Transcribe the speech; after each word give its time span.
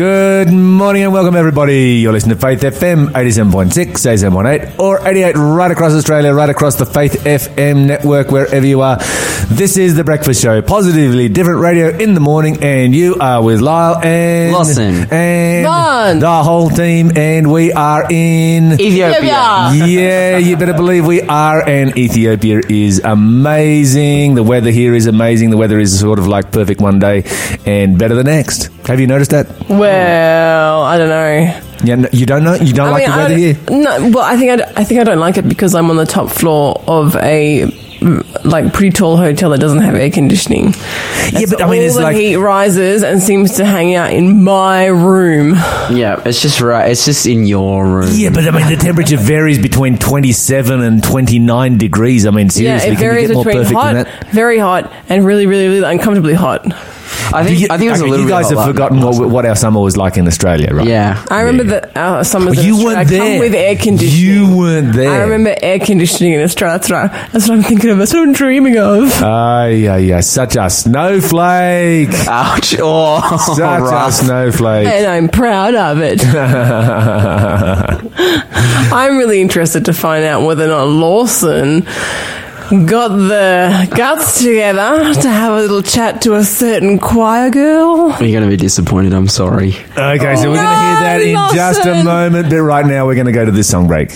Good 0.00 0.50
morning 0.50 1.02
and 1.02 1.12
welcome, 1.12 1.36
everybody. 1.36 1.96
You're 2.00 2.14
listening 2.14 2.34
to 2.34 2.40
Faith 2.40 2.62
FM 2.62 3.08
87.6, 3.08 3.70
87.8, 4.30 4.78
or 4.78 5.06
88 5.06 5.36
right 5.36 5.70
across 5.70 5.92
Australia, 5.92 6.32
right 6.32 6.48
across 6.48 6.76
the 6.76 6.86
Faith 6.86 7.24
FM 7.24 7.84
network, 7.86 8.30
wherever 8.30 8.64
you 8.66 8.80
are. 8.80 8.96
This 9.50 9.76
is 9.76 9.96
The 9.96 10.02
Breakfast 10.02 10.40
Show, 10.40 10.62
positively 10.62 11.28
different 11.28 11.60
radio 11.60 11.88
in 11.90 12.14
the 12.14 12.20
morning, 12.20 12.62
and 12.62 12.94
you 12.94 13.16
are 13.16 13.42
with 13.44 13.60
Lyle 13.60 14.00
and 14.02 14.54
Lawson. 14.54 15.06
and 15.10 15.66
Ron. 15.66 16.18
the 16.18 16.42
whole 16.44 16.70
team, 16.70 17.12
and 17.14 17.52
we 17.52 17.70
are 17.74 18.06
in. 18.10 18.80
Ethiopia. 18.80 19.70
yeah, 19.86 20.38
you 20.38 20.56
better 20.56 20.72
believe 20.72 21.06
we 21.06 21.20
are, 21.20 21.60
and 21.68 21.98
Ethiopia 21.98 22.62
is 22.70 23.00
amazing. 23.04 24.34
The 24.34 24.44
weather 24.44 24.70
here 24.70 24.94
is 24.94 25.04
amazing. 25.06 25.50
The 25.50 25.58
weather 25.58 25.78
is 25.78 26.00
sort 26.00 26.18
of 26.18 26.26
like 26.26 26.52
perfect 26.52 26.80
one 26.80 27.00
day 27.00 27.24
and 27.66 27.98
better 27.98 28.14
the 28.14 28.24
next. 28.24 28.70
Have 28.86 28.98
you 28.98 29.06
noticed 29.06 29.32
that? 29.32 29.46
Well, 29.68 29.89
I 29.92 30.98
don't 30.98 31.08
know. 31.08 31.60
Yeah, 31.84 31.94
no, 31.94 32.08
you 32.12 32.26
don't 32.26 32.44
know. 32.44 32.54
You 32.54 32.72
don't 32.72 32.88
I 32.88 32.90
like 32.90 33.02
mean, 33.02 33.10
the 33.10 33.16
I 33.16 33.22
weather 33.22 33.36
here. 33.36 33.56
No, 33.70 34.10
well, 34.10 34.24
I 34.24 34.36
think 34.36 34.50
I, 34.52 34.56
d- 34.56 34.72
I 34.76 34.84
think 34.84 35.00
I 35.00 35.04
don't 35.04 35.18
like 35.18 35.38
it 35.38 35.48
because 35.48 35.74
I'm 35.74 35.88
on 35.90 35.96
the 35.96 36.04
top 36.06 36.30
floor 36.30 36.82
of 36.86 37.16
a 37.16 37.64
like 38.44 38.72
pretty 38.72 38.90
tall 38.90 39.18
hotel 39.18 39.50
that 39.50 39.60
doesn't 39.60 39.80
have 39.80 39.94
air 39.94 40.10
conditioning. 40.10 40.74
Yeah, 41.32 41.46
but 41.50 41.62
I 41.62 41.70
mean, 41.70 41.80
all 41.80 41.86
it's 41.86 41.96
the 41.96 42.02
like 42.02 42.16
heat 42.16 42.36
rises 42.36 43.02
and 43.02 43.22
seems 43.22 43.56
to 43.56 43.64
hang 43.64 43.94
out 43.94 44.12
in 44.12 44.42
my 44.42 44.86
room. 44.86 45.52
Yeah, 45.90 46.20
it's 46.24 46.42
just 46.42 46.60
right. 46.60 46.90
It's 46.90 47.04
just 47.04 47.26
in 47.26 47.46
your 47.46 47.86
room. 47.86 48.08
yeah, 48.12 48.30
but 48.30 48.46
I 48.46 48.50
mean, 48.50 48.68
the 48.68 48.76
temperature 48.76 49.16
varies 49.18 49.58
between 49.58 49.96
twenty-seven 49.98 50.82
and 50.82 51.02
twenty-nine 51.02 51.78
degrees. 51.78 52.26
I 52.26 52.30
mean, 52.30 52.50
seriously, 52.50 52.88
yeah, 52.88 52.92
it 52.94 52.96
can 52.96 53.04
you 53.04 53.10
varies 53.10 53.28
get 53.28 53.34
more 53.34 53.44
between 53.44 53.62
perfect 53.64 53.80
hot, 53.80 53.92
than 53.94 54.04
that? 54.04 54.30
very 54.32 54.58
hot, 54.58 54.92
and 55.08 55.24
really, 55.24 55.46
really, 55.46 55.68
really 55.68 55.90
uncomfortably 55.90 56.34
hot. 56.34 56.66
I 57.32 57.44
think. 57.44 57.60
You- 57.60 57.68
I 57.70 57.78
think 57.78 57.88
it 57.88 57.92
was 57.92 58.00
okay, 58.02 58.08
a 58.08 58.10
little. 58.10 58.24
you 58.26 58.30
guys 58.30 58.48
bit 58.48 58.58
have 58.58 58.66
forgotten 58.66 59.00
what, 59.00 59.28
what 59.28 59.46
our 59.46 59.54
summer 59.56 59.80
was 59.80 59.96
like 59.96 60.16
in 60.16 60.26
Australia, 60.26 60.74
right? 60.74 60.86
Yeah. 60.86 61.24
I 61.30 61.40
remember 61.42 61.64
that 61.72 61.96
our 61.96 62.24
summers. 62.24 62.56
Well, 62.56 62.60
in 62.60 62.66
you 62.66 62.74
Australia 62.74 62.96
weren't 62.98 63.08
there. 63.10 63.20
Come 63.20 63.38
with 63.40 63.54
air 63.54 63.76
conditioning. 63.76 64.20
You 64.24 64.56
weren't 64.58 64.92
there. 64.94 65.10
I 65.10 65.22
remember 65.22 65.54
air 65.62 65.78
conditioning 65.78 66.32
in 66.34 66.40
Australia. 66.42 66.78
That's 66.78 66.90
right. 66.90 67.10
That's 67.32 67.48
what 67.48 67.58
I'm 67.58 67.62
thinking 67.64 67.90
of. 67.90 67.98
That's 67.98 68.12
what 68.12 68.22
I'm 68.22 68.32
dreaming 68.32 68.76
of. 68.78 69.22
Ay, 69.22 69.88
ay, 69.88 70.12
ay, 70.14 70.20
such 70.20 70.56
a 70.56 70.68
snowflake. 70.70 72.08
Ouch! 72.28 72.76
Oh, 72.82 73.20
Such 73.56 73.58
a 73.92 74.12
snowflake. 74.12 74.86
and 74.86 75.06
I'm 75.06 75.28
proud 75.28 75.74
of 75.74 75.98
it. 76.00 76.20
I'm 78.92 79.18
really 79.18 79.40
interested 79.40 79.84
to 79.86 79.92
find 79.92 80.24
out 80.24 80.42
whether 80.46 80.64
or 80.64 80.68
not 80.68 80.84
Lawson 80.88 81.86
got 82.70 83.08
the 83.08 83.92
guts 83.96 84.42
together 84.42 85.12
to 85.14 85.28
have 85.28 85.52
a 85.52 85.56
little 85.56 85.82
chat 85.82 86.22
to 86.22 86.36
a 86.36 86.44
certain 86.44 86.98
choir 87.00 87.50
girl. 87.50 88.10
You're 88.20 88.30
going 88.30 88.44
to 88.44 88.48
be 88.48 88.56
disappointed. 88.56 89.12
I'm 89.12 89.26
sorry. 89.26 89.70
Okay, 89.96 90.36
so 90.36 90.50
we're 90.50 90.56
going 90.56 90.68
to 90.68 90.84
hear 90.86 90.96
oh, 90.96 91.00
that 91.00 91.20
in 91.22 91.32
No, 91.34 91.50
just 91.52 91.84
a 91.84 91.90
Lawson. 91.90 92.04
moment, 92.06 92.50
but 92.50 92.62
right 92.62 92.86
now 92.86 93.06
we're 93.06 93.16
going 93.16 93.26
to 93.26 93.32
go 93.32 93.44
to 93.44 93.50
this 93.50 93.68
song 93.68 93.88
break. 93.88 94.10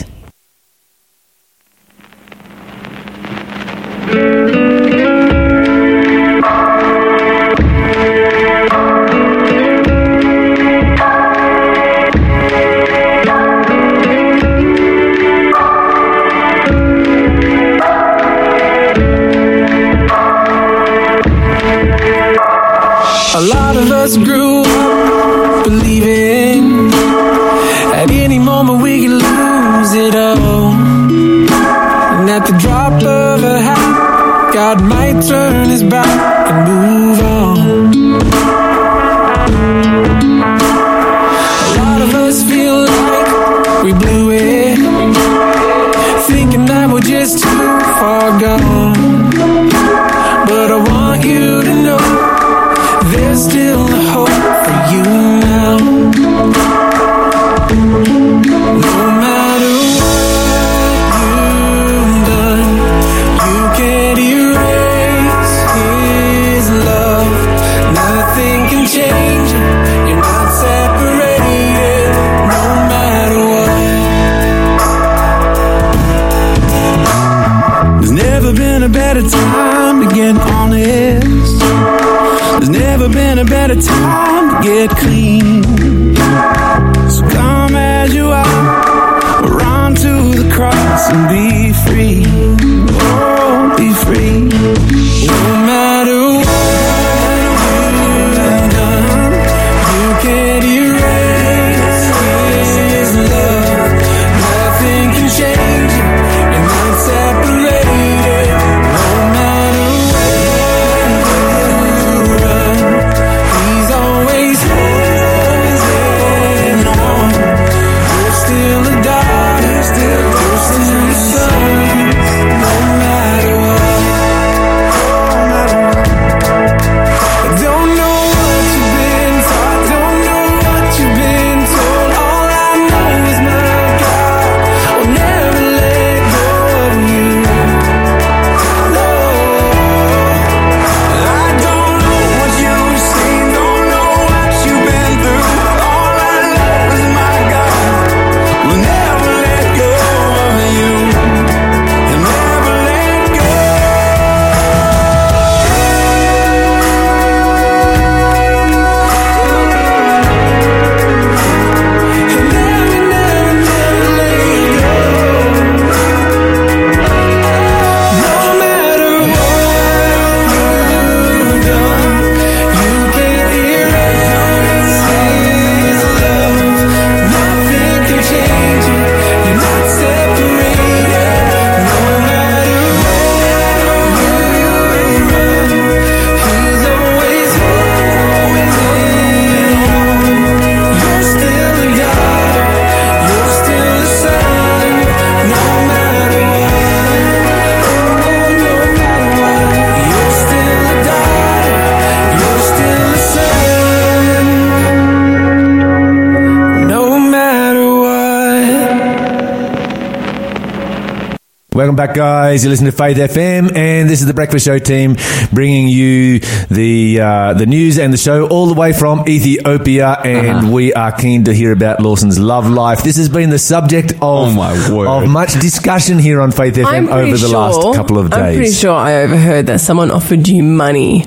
Welcome 211.75 211.97
back, 211.97 212.15
guys. 212.15 212.63
You're 212.63 212.71
listening 212.71 212.93
to 212.93 212.97
Faith 212.97 213.17
FM, 213.17 213.75
and 213.77 214.09
this 214.09 214.21
is 214.21 214.29
the 214.29 214.33
Breakfast 214.35 214.65
Show 214.65 214.79
team 214.79 215.17
bringing 215.53 215.89
you 215.89 216.39
the 216.71 217.19
uh, 217.21 217.55
the 217.55 217.67
news 217.67 217.99
and 217.99 218.13
the 218.13 218.17
show 218.17 218.47
all 218.47 218.67
the 218.69 218.75
way 218.75 218.93
from 218.93 219.29
Ethiopia. 219.29 220.13
And 220.25 220.59
Uh-huh. 220.59 220.71
we 220.71 220.95
are 220.95 221.11
keen 221.11 221.43
to 221.45 221.53
hear 221.53 221.73
about 221.73 222.01
Lawson's 222.01 222.39
love 222.39 222.71
life. 222.71 223.03
This 223.03 223.17
has 223.17 223.29
been 223.29 223.51
the 223.51 223.59
subject 223.59 224.13
of, 224.13 224.21
Oh, 224.23 224.51
my 224.53 224.73
word. 224.89 225.09
of 225.09 225.29
much 225.29 225.55
discussion 225.55 226.21
here 226.21 226.41
on 226.41 226.53
Faith 226.53 226.77
FM 226.77 227.09
over 227.11 227.33
the 227.33 227.39
sure, 227.39 227.49
last 227.49 227.97
couple 227.97 228.19
of 228.19 228.31
days. 228.31 228.39
I'm 228.41 228.55
pretty 228.55 228.71
sure 228.73 228.93
I 228.95 229.23
overheard 229.25 229.67
that 229.67 229.81
someone 229.81 230.13
offered 230.13 230.47
you 230.47 230.63
money 230.63 231.27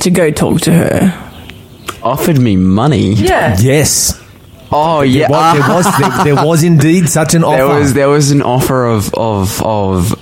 to 0.00 0.10
go 0.10 0.30
talk 0.30 0.60
to 0.62 0.72
her. 0.72 1.12
Offered 2.04 2.38
me 2.38 2.54
money. 2.56 3.14
Yeah. 3.14 3.56
Yes, 3.58 4.14
Oh 4.70 5.00
yeah. 5.02 5.28
there 5.28 5.36
was, 5.38 5.54
there, 5.58 5.74
was 5.76 5.98
there, 5.98 6.24
there 6.34 6.44
was 6.46 6.62
indeed 6.62 7.08
such 7.08 7.34
an 7.34 7.44
offer. 7.44 7.56
There 7.56 7.66
was 7.80 7.94
there 7.94 8.08
was 8.08 8.30
an 8.30 8.42
offer 8.42 8.86
of 8.86 9.12
of 9.14 9.62
of. 9.62 10.14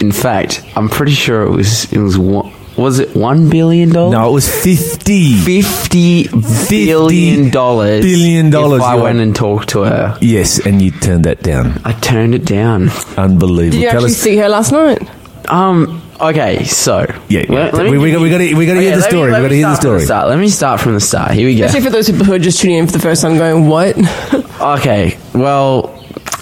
In 0.00 0.10
fact, 0.12 0.62
I'm 0.76 0.88
pretty 0.88 1.12
sure 1.12 1.42
it 1.44 1.50
was 1.50 1.90
it 1.92 1.98
was 1.98 2.18
one, 2.18 2.52
was 2.76 2.98
it 2.98 3.14
one 3.16 3.48
billion 3.48 3.90
dollars? 3.90 4.12
no, 4.12 4.28
it 4.28 4.32
was 4.32 4.48
fifty. 4.48 5.34
fifty 5.34 6.28
billion 6.68 7.50
dollars. 7.50 8.04
billion 8.04 8.50
dollars, 8.50 8.80
If 8.80 8.86
I 8.86 8.96
went 8.96 9.20
and 9.20 9.34
talked 9.34 9.68
to 9.70 9.82
her, 9.82 10.18
Yes, 10.20 10.58
and 10.66 10.82
you 10.82 10.90
turned 10.90 11.24
that 11.24 11.42
down. 11.42 11.80
I 11.84 11.92
turned 11.92 12.34
it 12.34 12.44
down. 12.44 12.90
Unbelievable. 13.16 13.70
Did 13.70 13.74
you 13.82 13.88
Tell 13.90 13.98
actually 14.04 14.10
us- 14.12 14.16
see 14.16 14.36
her 14.36 14.48
last 14.48 14.72
night? 14.72 15.08
Um. 15.48 16.00
Okay. 16.20 16.64
So 16.64 17.06
Yeah, 17.28 17.42
yeah. 17.48 17.54
let- 17.54 17.74
let 17.74 17.90
We- 17.90 17.98
we 17.98 18.10
give 18.10 18.18
got- 18.18 18.22
we 18.22 18.30
gotta- 18.30 18.56
we 18.56 18.66
gotta 18.66 18.80
hear 18.80 18.90
the 18.92 18.96
let 18.98 19.04
me- 19.06 19.10
story. 19.10 19.30
We 19.32 19.36
me 19.38 19.42
gotta 19.42 19.54
hear 19.56 19.66
the 19.68 19.74
story. 19.76 20.04
start. 20.04 20.28
Let 20.28 20.38
me 20.38 20.48
start 20.48 20.80
from 20.80 20.94
the 20.94 21.00
start. 21.00 21.32
Here 21.32 21.46
we 21.46 21.56
go. 21.56 21.64
Especially 21.64 21.86
for 21.86 21.92
those 21.92 22.10
people 22.10 22.24
who 22.26 22.32
are 22.34 22.38
just 22.38 22.60
tuning 22.60 22.78
in 22.78 22.86
for 22.86 22.92
the 22.92 22.98
first 23.00 23.22
time 23.22 23.36
going, 23.38 23.68
what? 23.68 23.96
Okay. 24.60 25.16
Well, 25.34 25.92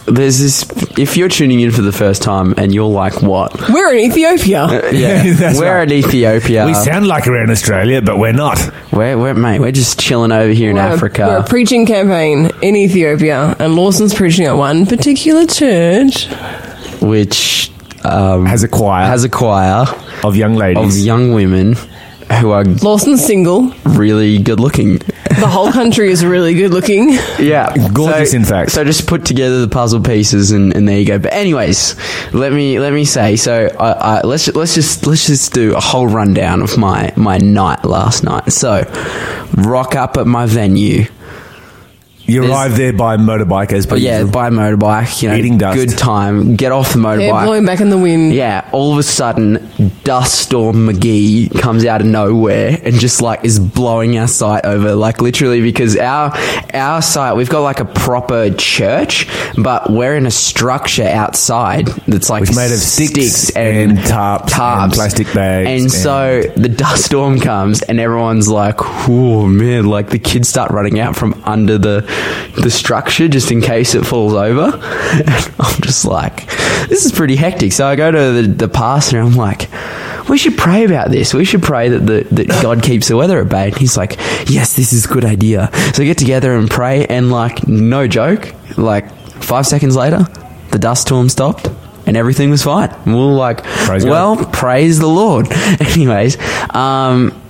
there's 0.06 0.38
this. 0.38 0.64
If 0.98 1.16
you're 1.16 1.28
tuning 1.30 1.60
in 1.60 1.70
for 1.72 1.80
the 1.82 1.92
first 1.92 2.22
time 2.22 2.54
and 2.58 2.72
you're 2.74 2.84
like, 2.90 3.22
"What?" 3.22 3.70
We're 3.70 3.94
in 3.94 4.00
Ethiopia. 4.10 4.62
Uh, 4.64 4.82
yeah, 4.92 5.32
That's 5.32 5.58
we're 5.58 5.74
right. 5.78 5.90
in 5.90 5.98
Ethiopia. 5.98 6.66
we 6.66 6.74
sound 6.74 7.06
like 7.08 7.24
we're 7.26 7.42
in 7.42 7.50
Australia, 7.50 8.02
but 8.02 8.18
we're 8.18 8.32
not. 8.32 8.60
we're, 8.92 9.16
we're 9.16 9.34
mate. 9.34 9.60
We're 9.60 9.72
just 9.72 9.98
chilling 9.98 10.30
over 10.30 10.52
here 10.52 10.70
in 10.70 10.76
We're 10.76 10.82
a- 10.82 10.92
Africa. 10.92 11.26
We're 11.26 11.36
a 11.38 11.42
preaching 11.44 11.86
campaign 11.86 12.50
in 12.60 12.76
Ethiopia, 12.76 13.56
and 13.58 13.74
Lawson's 13.74 14.12
preaching 14.14 14.44
at 14.46 14.56
one 14.56 14.86
particular 14.86 15.46
church. 15.46 16.28
which 17.00 17.71
um, 18.04 18.46
Has 18.46 18.62
a 18.62 18.68
choir 18.68 19.06
has 19.06 19.24
a 19.24 19.28
choir 19.28 19.84
of 20.24 20.36
young 20.36 20.54
ladies 20.54 20.98
of 21.00 21.04
young 21.04 21.32
women 21.32 21.74
who 22.40 22.50
are 22.50 22.64
Lawson's 22.64 23.24
single. 23.24 23.74
really 23.84 24.38
good 24.38 24.58
looking. 24.58 24.98
The 25.28 25.48
whole 25.48 25.70
country 25.72 26.10
is 26.10 26.24
really 26.24 26.54
good 26.54 26.70
looking. 26.72 27.10
Yeah, 27.38 27.74
Gorgeous, 27.92 28.30
So- 28.30 28.36
in 28.36 28.44
fact. 28.44 28.70
So 28.72 28.84
just 28.84 29.06
put 29.06 29.24
together 29.26 29.60
the 29.60 29.68
puzzle 29.68 30.00
pieces, 30.00 30.50
and, 30.50 30.74
and 30.74 30.88
there 30.88 30.98
you 30.98 31.04
go. 31.04 31.18
But 31.18 31.32
anyways, 31.34 31.94
let 32.32 32.52
me 32.52 32.78
let 32.78 32.92
me 32.92 33.04
say. 33.04 33.36
So 33.36 33.66
I, 33.78 33.92
I, 33.92 34.20
let's 34.22 34.48
let's 34.54 34.74
just 34.74 35.06
let's 35.06 35.26
just 35.26 35.52
do 35.52 35.74
a 35.76 35.80
whole 35.80 36.06
rundown 36.06 36.62
of 36.62 36.78
my 36.78 37.12
my 37.16 37.36
night 37.38 37.84
last 37.84 38.24
night. 38.24 38.50
So 38.52 38.82
rock 39.56 39.94
up 39.94 40.16
at 40.16 40.26
my 40.26 40.46
venue. 40.46 41.04
You 42.32 42.50
arrive 42.50 42.76
there 42.76 42.92
by 42.92 43.16
motorbike 43.16 43.72
as 43.72 43.86
per 43.86 43.90
But 43.96 44.00
yeah, 44.00 44.18
usual. 44.20 44.32
by 44.32 44.50
motorbike, 44.50 45.22
you 45.22 45.28
know, 45.28 45.34
Eating 45.36 45.58
dust. 45.58 45.76
good 45.76 45.96
time. 45.98 46.56
Get 46.56 46.72
off 46.72 46.92
the 46.92 47.00
Hair 47.00 47.18
motorbike. 47.18 47.44
blowing 47.44 47.64
back 47.66 47.80
in 47.80 47.90
the 47.90 47.98
wind. 47.98 48.32
Yeah, 48.34 48.68
all 48.72 48.92
of 48.92 48.98
a 48.98 49.02
sudden, 49.02 49.68
Dust 50.04 50.34
Storm 50.40 50.88
McGee 50.88 51.58
comes 51.60 51.84
out 51.84 52.00
of 52.00 52.06
nowhere 52.06 52.78
and 52.82 52.94
just 52.98 53.22
like 53.22 53.44
is 53.44 53.58
blowing 53.58 54.18
our 54.18 54.28
site 54.28 54.64
over, 54.64 54.94
like 54.94 55.20
literally 55.20 55.60
because 55.60 55.96
our 55.96 56.32
our 56.74 57.02
site 57.02 57.36
we've 57.36 57.48
got 57.50 57.60
like 57.60 57.80
a 57.80 57.84
proper 57.84 58.50
church, 58.54 59.28
but 59.56 59.90
we're 59.90 60.16
in 60.16 60.26
a 60.26 60.30
structure 60.30 61.06
outside 61.06 61.86
that's 62.08 62.30
like 62.30 62.42
It's 62.44 62.56
made 62.56 62.72
of 62.72 62.78
sticks 62.78 63.50
and 63.50 63.98
tarps 63.98 64.58
and 64.58 64.92
plastic 64.92 65.32
bags 65.34 65.68
And, 65.68 65.80
and- 65.82 65.92
so 65.92 66.42
the 66.56 66.68
dust 66.68 67.04
storm 67.04 67.40
comes 67.40 67.82
and 67.82 68.00
everyone's 68.00 68.48
like, 68.48 68.76
"Oh 69.08 69.46
man!" 69.46 69.86
Like 69.86 70.10
the 70.10 70.18
kids 70.18 70.48
start 70.48 70.70
running 70.70 70.98
out 70.98 71.16
from 71.16 71.40
under 71.44 71.78
the 71.78 72.02
the 72.60 72.70
structure 72.70 73.28
just 73.28 73.50
in 73.50 73.60
case 73.60 73.94
it 73.94 74.04
falls 74.04 74.34
over. 74.34 74.74
And 74.74 75.54
I'm 75.58 75.80
just 75.80 76.04
like, 76.04 76.46
this 76.88 77.04
is 77.04 77.12
pretty 77.12 77.36
hectic. 77.36 77.72
So 77.72 77.86
I 77.86 77.96
go 77.96 78.10
to 78.10 78.42
the, 78.42 78.48
the 78.48 78.68
pastor 78.68 79.18
and 79.18 79.28
I'm 79.28 79.36
like, 79.36 79.68
we 80.28 80.38
should 80.38 80.56
pray 80.56 80.84
about 80.84 81.10
this. 81.10 81.34
We 81.34 81.44
should 81.44 81.62
pray 81.62 81.88
that 81.88 82.06
the 82.06 82.22
that 82.34 82.62
God 82.62 82.82
keeps 82.82 83.08
the 83.08 83.16
weather 83.16 83.40
at 83.40 83.48
bay. 83.48 83.68
And 83.68 83.76
he's 83.76 83.96
like, 83.96 84.16
yes, 84.48 84.76
this 84.76 84.92
is 84.92 85.04
a 85.04 85.08
good 85.08 85.24
idea. 85.24 85.70
So 85.94 86.02
we 86.02 86.06
get 86.06 86.18
together 86.18 86.54
and 86.54 86.70
pray, 86.70 87.06
and 87.06 87.30
like, 87.30 87.66
no 87.66 88.06
joke, 88.06 88.54
like 88.78 89.12
five 89.42 89.66
seconds 89.66 89.96
later, 89.96 90.26
the 90.70 90.78
dust 90.78 91.02
storm 91.02 91.28
stopped. 91.28 91.68
And 92.04 92.16
everything 92.16 92.50
was 92.50 92.64
fine. 92.64 92.90
And 92.90 93.14
we 93.14 93.20
we're 93.20 93.32
like, 93.32 93.62
Praise 93.62 94.04
well, 94.04 94.36
praise 94.46 94.98
the 94.98 95.06
Lord. 95.06 95.46
Anyways, 95.80 96.36
um, 96.74 97.41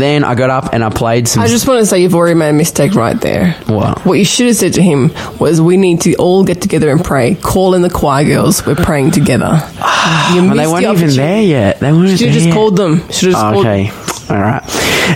then 0.00 0.24
I 0.24 0.34
got 0.34 0.50
up 0.50 0.72
and 0.72 0.84
I 0.84 0.90
played 0.90 1.28
some. 1.28 1.42
I 1.42 1.48
just 1.48 1.66
want 1.66 1.80
to 1.80 1.86
say 1.86 2.00
you've 2.02 2.14
already 2.14 2.34
made 2.34 2.50
a 2.50 2.52
mistake 2.52 2.94
right 2.94 3.18
there. 3.20 3.52
What? 3.66 4.04
What 4.04 4.14
you 4.14 4.24
should 4.24 4.46
have 4.46 4.56
said 4.56 4.74
to 4.74 4.82
him 4.82 5.12
was, 5.38 5.60
"We 5.60 5.76
need 5.76 6.00
to 6.02 6.14
all 6.16 6.44
get 6.44 6.60
together 6.60 6.90
and 6.90 7.04
pray. 7.04 7.34
Call 7.34 7.74
in 7.74 7.82
the 7.82 7.90
choir 7.90 8.24
girls. 8.24 8.64
We're 8.66 8.74
praying 8.76 9.12
together." 9.12 9.60
You 10.34 10.42
Well, 10.46 10.56
they 10.56 10.66
weren't 10.66 10.84
the 10.84 10.92
even 10.92 11.16
there 11.16 11.42
yet. 11.42 11.80
They 11.80 11.90
weren't. 11.90 12.10
Should 12.10 12.20
there 12.20 12.26
have 12.28 12.34
just 12.34 12.46
yet. 12.46 12.54
called 12.54 12.76
them. 12.76 12.98
Should 13.10 13.32
have 13.32 13.32
just 13.32 13.40
called. 13.40 13.66
Okay. 13.66 13.90
All 14.30 14.40
right. 14.40 14.62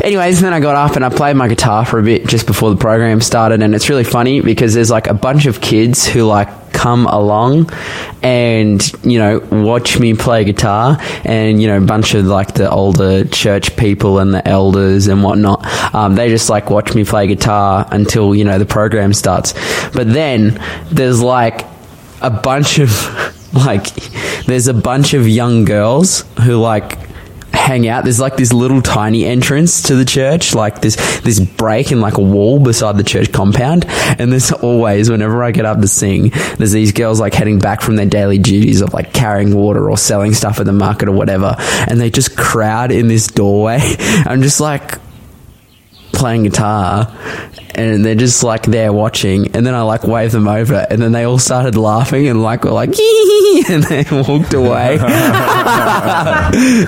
Anyways, 0.02 0.40
then 0.40 0.52
I 0.52 0.60
got 0.60 0.76
up 0.76 0.96
and 0.96 1.04
I 1.04 1.08
played 1.08 1.36
my 1.36 1.48
guitar 1.48 1.84
for 1.84 1.98
a 1.98 2.02
bit 2.02 2.26
just 2.26 2.46
before 2.46 2.70
the 2.70 2.76
program 2.76 3.20
started, 3.20 3.62
and 3.62 3.74
it's 3.74 3.88
really 3.88 4.04
funny 4.04 4.40
because 4.40 4.74
there's 4.74 4.90
like 4.90 5.06
a 5.06 5.14
bunch 5.14 5.46
of 5.46 5.60
kids 5.60 6.06
who 6.06 6.24
like 6.24 6.72
come 6.72 7.06
along 7.06 7.68
and 8.22 8.92
you 9.02 9.18
know 9.18 9.40
watch 9.50 9.98
me 9.98 10.14
play 10.14 10.44
guitar, 10.44 10.98
and 11.24 11.60
you 11.60 11.68
know 11.68 11.78
a 11.78 11.80
bunch 11.86 12.14
of 12.14 12.26
like 12.26 12.54
the 12.54 12.70
older 12.70 13.24
church 13.24 13.76
people 13.76 14.18
and 14.18 14.32
the 14.32 14.46
elders 14.46 15.08
and 15.08 15.22
whatnot. 15.22 15.64
Um, 15.94 16.14
they 16.14 16.28
just 16.28 16.50
like 16.50 16.70
watch 16.70 16.94
me 16.94 17.04
play 17.04 17.26
guitar 17.26 17.86
until 17.90 18.34
you 18.34 18.44
know 18.44 18.58
the 18.58 18.66
program 18.66 19.12
starts. 19.12 19.54
But 19.90 20.12
then 20.12 20.62
there's 20.90 21.22
like 21.22 21.66
a 22.20 22.30
bunch 22.30 22.78
of 22.78 22.90
like 23.54 23.94
there's 24.44 24.68
a 24.68 24.74
bunch 24.74 25.14
of 25.14 25.26
young 25.28 25.64
girls 25.64 26.24
who 26.42 26.56
like 26.58 27.07
hang 27.68 27.86
out. 27.86 28.02
There's 28.02 28.18
like 28.18 28.36
this 28.36 28.50
little 28.50 28.80
tiny 28.80 29.26
entrance 29.26 29.82
to 29.84 29.94
the 29.94 30.06
church 30.06 30.54
like 30.54 30.80
this 30.80 30.96
this 31.20 31.38
break 31.38 31.92
in 31.92 32.00
like 32.00 32.16
a 32.16 32.22
wall 32.22 32.58
beside 32.58 32.96
the 32.96 33.04
church 33.04 33.30
compound. 33.30 33.84
And 34.18 34.32
there's 34.32 34.50
always 34.52 35.10
whenever 35.10 35.44
i 35.44 35.50
get 35.50 35.66
up 35.66 35.80
to 35.80 35.86
sing 35.86 36.30
there's 36.56 36.72
these 36.72 36.92
girls 36.92 37.20
like 37.20 37.34
heading 37.34 37.58
back 37.58 37.82
from 37.82 37.96
their 37.96 38.06
daily 38.06 38.38
duties 38.38 38.80
of 38.80 38.94
like 38.94 39.12
carrying 39.12 39.54
water 39.54 39.90
or 39.90 39.98
selling 39.98 40.32
stuff 40.32 40.60
at 40.60 40.66
the 40.66 40.72
market 40.72 41.08
or 41.08 41.12
whatever. 41.12 41.56
And 41.86 42.00
they 42.00 42.08
just 42.08 42.36
crowd 42.38 42.90
in 42.90 43.08
this 43.08 43.26
doorway. 43.26 43.78
I'm 44.26 44.40
just 44.40 44.60
like 44.60 44.98
playing 46.18 46.42
guitar 46.42 47.14
and 47.74 48.04
they're 48.04 48.14
just 48.16 48.42
like 48.42 48.64
there 48.64 48.92
watching 48.92 49.54
and 49.54 49.64
then 49.64 49.74
I 49.74 49.82
like 49.82 50.02
wave 50.02 50.32
them 50.32 50.48
over 50.48 50.86
and 50.90 51.00
then 51.00 51.12
they 51.12 51.24
all 51.24 51.38
started 51.38 51.76
laughing 51.76 52.26
and 52.26 52.42
like 52.42 52.64
were 52.64 52.72
like 52.72 52.88
and 53.68 53.84
they 53.84 54.04
walked 54.10 54.52
away. 54.54 54.98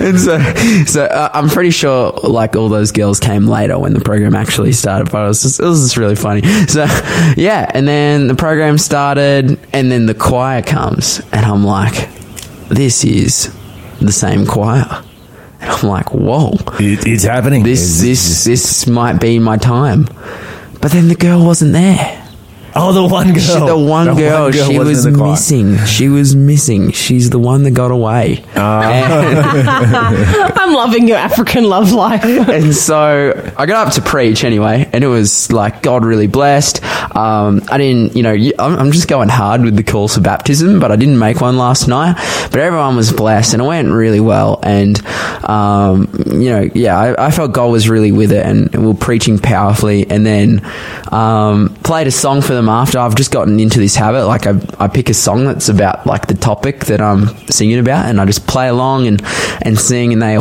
And 0.01 0.19
so 0.19 0.39
so 0.85 1.05
uh, 1.05 1.29
I'm 1.33 1.49
pretty 1.49 1.69
sure 1.71 2.11
like 2.23 2.55
all 2.55 2.67
those 2.69 2.91
girls 2.91 3.19
came 3.19 3.47
later 3.47 3.79
when 3.79 3.93
the 3.93 4.01
program 4.01 4.35
actually 4.35 4.73
started 4.73 5.11
but 5.11 5.23
it 5.23 5.27
was 5.27 5.41
just, 5.43 5.59
it 5.59 5.65
was 5.65 5.81
just 5.81 5.97
really 5.97 6.15
funny. 6.15 6.41
So 6.67 6.85
yeah 7.37 7.69
and 7.73 7.87
then 7.87 8.27
the 8.27 8.35
program 8.35 8.77
started 8.77 9.57
and 9.73 9.91
then 9.91 10.05
the 10.07 10.13
choir 10.15 10.61
comes 10.61 11.21
and 11.31 11.45
I'm 11.45 11.63
like 11.63 12.09
this 12.69 13.03
is 13.03 13.53
the 13.99 14.11
same 14.11 14.45
choir 14.45 15.03
and 15.61 15.71
I'm 15.71 15.87
like 15.89 16.13
whoa 16.13 16.57
It, 16.79 17.05
it's 17.07 17.23
happening. 17.23 17.63
this 17.63 17.81
It's- 17.81 18.01
this 18.01 18.43
this 18.45 18.87
might 18.87 19.19
be 19.19 19.39
my 19.39 19.57
time. 19.57 20.07
But 20.81 20.91
then 20.91 21.07
the 21.09 21.15
girl 21.15 21.45
wasn't 21.45 21.73
there. 21.73 22.20
Oh, 22.75 22.93
the 22.93 23.05
one 23.05 23.33
girl. 23.33 23.41
She, 23.41 23.65
the 23.65 23.77
one 23.77 24.15
girl, 24.15 24.51
she 24.51 24.77
wasn't 24.77 24.85
was 24.85 25.05
in 25.05 25.13
the 25.13 25.19
choir. 25.19 25.31
missing. 25.31 25.77
She 25.85 26.09
was 26.09 26.35
missing. 26.35 26.91
She's 26.91 27.29
the 27.29 27.39
one 27.39 27.63
that 27.63 27.71
got 27.71 27.91
away. 27.91 28.43
I'm 28.55 30.73
loving 30.73 31.07
your 31.07 31.17
African 31.17 31.65
love 31.65 31.91
life. 31.91 32.23
and 32.23 32.73
so 32.73 33.53
I 33.57 33.65
got 33.65 33.87
up 33.87 33.93
to 33.95 34.01
preach 34.01 34.43
anyway, 34.43 34.89
and 34.93 35.03
it 35.03 35.07
was 35.07 35.51
like 35.51 35.81
God 35.81 36.05
really 36.05 36.27
blessed. 36.27 36.83
Um, 37.15 37.61
I 37.69 37.77
didn't, 37.77 38.15
you 38.15 38.23
know, 38.23 38.33
I'm, 38.33 38.79
I'm 38.79 38.91
just 38.91 39.07
going 39.07 39.29
hard 39.29 39.61
with 39.61 39.75
the 39.75 39.83
calls 39.83 40.15
for 40.15 40.21
baptism, 40.21 40.79
but 40.79 40.91
I 40.91 40.95
didn't 40.95 41.19
make 41.19 41.41
one 41.41 41.57
last 41.57 41.87
night. 41.87 42.15
But 42.51 42.61
everyone 42.61 42.95
was 42.95 43.11
blessed, 43.11 43.53
and 43.53 43.61
it 43.61 43.65
went 43.65 43.89
really 43.89 44.21
well. 44.21 44.59
And 44.63 45.03
um, 45.45 46.09
you 46.27 46.49
know, 46.49 46.69
yeah, 46.73 46.97
I, 46.97 47.27
I 47.27 47.31
felt 47.31 47.51
God 47.51 47.71
was 47.71 47.89
really 47.89 48.11
with 48.11 48.31
it, 48.31 48.45
and 48.45 48.73
we 48.73 48.87
were 48.87 48.93
preaching 48.93 49.39
powerfully. 49.39 50.09
And 50.09 50.25
then 50.25 50.65
um, 51.11 51.75
played 51.83 52.07
a 52.07 52.11
song 52.11 52.41
for 52.41 52.53
them 52.53 52.60
after. 52.69 52.99
I've 52.99 53.15
just 53.15 53.31
gotten 53.31 53.59
into 53.59 53.79
this 53.79 53.95
habit. 53.95 54.25
Like 54.25 54.47
I, 54.47 54.59
I 54.79 54.87
pick 54.87 55.09
a 55.09 55.13
song 55.13 55.45
that's 55.45 55.69
about 55.69 56.05
like 56.05 56.27
the 56.27 56.33
topic 56.33 56.85
that 56.85 57.01
I'm 57.01 57.27
singing 57.47 57.79
about, 57.79 58.07
and 58.07 58.19
I 58.19 58.25
just 58.25 58.47
play 58.47 58.67
along 58.67 59.07
and 59.07 59.21
and 59.61 59.77
sing, 59.79 60.13
and 60.13 60.21
they 60.21 60.39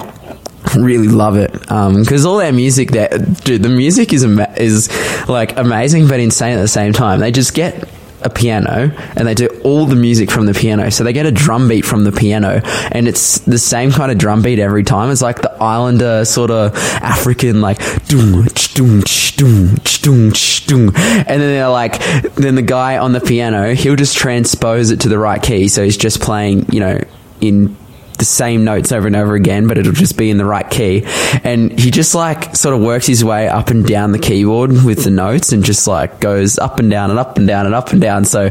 really 0.76 1.08
love 1.08 1.36
it 1.36 1.70
um, 1.70 2.00
because 2.00 2.24
all 2.24 2.36
their 2.36 2.52
music 2.52 2.90
that 2.92 3.10
dude 3.44 3.62
the 3.62 3.68
music 3.68 4.12
is 4.12 4.24
ama- 4.24 4.52
is 4.56 4.88
like 5.28 5.56
amazing 5.56 6.06
but 6.06 6.20
insane 6.20 6.56
at 6.56 6.60
the 6.60 6.68
same 6.68 6.92
time 6.92 7.18
they 7.18 7.32
just 7.32 7.54
get 7.54 7.88
a 8.22 8.30
piano 8.30 8.92
and 9.16 9.26
they 9.26 9.34
do 9.34 9.48
all 9.64 9.86
the 9.86 9.96
music 9.96 10.30
from 10.30 10.46
the 10.46 10.54
piano. 10.54 10.90
So 10.90 11.04
they 11.04 11.12
get 11.12 11.26
a 11.26 11.30
drum 11.30 11.68
beat 11.68 11.84
from 11.84 12.04
the 12.04 12.12
piano 12.12 12.60
and 12.92 13.08
it's 13.08 13.38
the 13.40 13.58
same 13.58 13.90
kind 13.90 14.12
of 14.12 14.18
drum 14.18 14.42
beat 14.42 14.58
every 14.58 14.84
time. 14.84 15.10
It's 15.10 15.22
like 15.22 15.42
the 15.42 15.52
Islander 15.52 16.24
sort 16.24 16.50
of 16.50 16.74
African 16.76 17.60
like 17.60 17.78
doom 18.06 18.44
doom 18.74 19.00
doom 19.00 19.74
doom. 20.66 20.92
and 20.96 21.26
then 21.26 21.40
they're 21.40 21.68
like 21.68 21.98
then 22.34 22.54
the 22.54 22.62
guy 22.62 22.98
on 22.98 23.12
the 23.12 23.20
piano 23.20 23.74
he'll 23.74 23.96
just 23.96 24.16
transpose 24.16 24.90
it 24.90 25.00
to 25.00 25.08
the 25.08 25.18
right 25.18 25.42
key. 25.42 25.68
So 25.68 25.84
he's 25.84 25.96
just 25.96 26.20
playing 26.20 26.66
you 26.72 26.80
know 26.80 27.00
in 27.40 27.76
the 28.20 28.24
same 28.24 28.62
notes 28.64 28.92
over 28.92 29.06
and 29.08 29.16
over 29.16 29.34
again, 29.34 29.66
but 29.66 29.78
it'll 29.78 29.92
just 29.92 30.16
be 30.16 30.30
in 30.30 30.36
the 30.36 30.44
right 30.44 30.68
key. 30.70 31.02
And 31.42 31.76
he 31.76 31.90
just 31.90 32.14
like 32.14 32.54
sort 32.54 32.76
of 32.76 32.82
works 32.82 33.06
his 33.06 33.24
way 33.24 33.48
up 33.48 33.68
and 33.70 33.84
down 33.84 34.12
the 34.12 34.18
keyboard 34.18 34.70
with 34.84 35.04
the 35.04 35.10
notes 35.10 35.52
and 35.52 35.64
just 35.64 35.88
like 35.88 36.20
goes 36.20 36.58
up 36.58 36.78
and 36.78 36.90
down 36.90 37.10
and 37.10 37.18
up 37.18 37.36
and 37.38 37.46
down 37.48 37.66
and 37.66 37.74
up 37.74 37.90
and 37.92 38.00
down. 38.00 38.24
So 38.24 38.50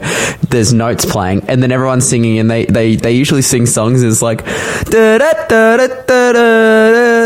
there's 0.50 0.74
notes 0.74 1.06
playing 1.06 1.48
and 1.48 1.64
then 1.64 1.72
everyone's 1.72 2.10
singing 2.10 2.40
and 2.40 2.50
they, 2.50 2.66
they, 2.66 2.96
they 2.96 3.14
usually 3.14 3.44
sing 3.44 3.66
songs. 3.66 4.02
and 4.02 4.12
It's 4.12 4.22
like, 4.22 4.44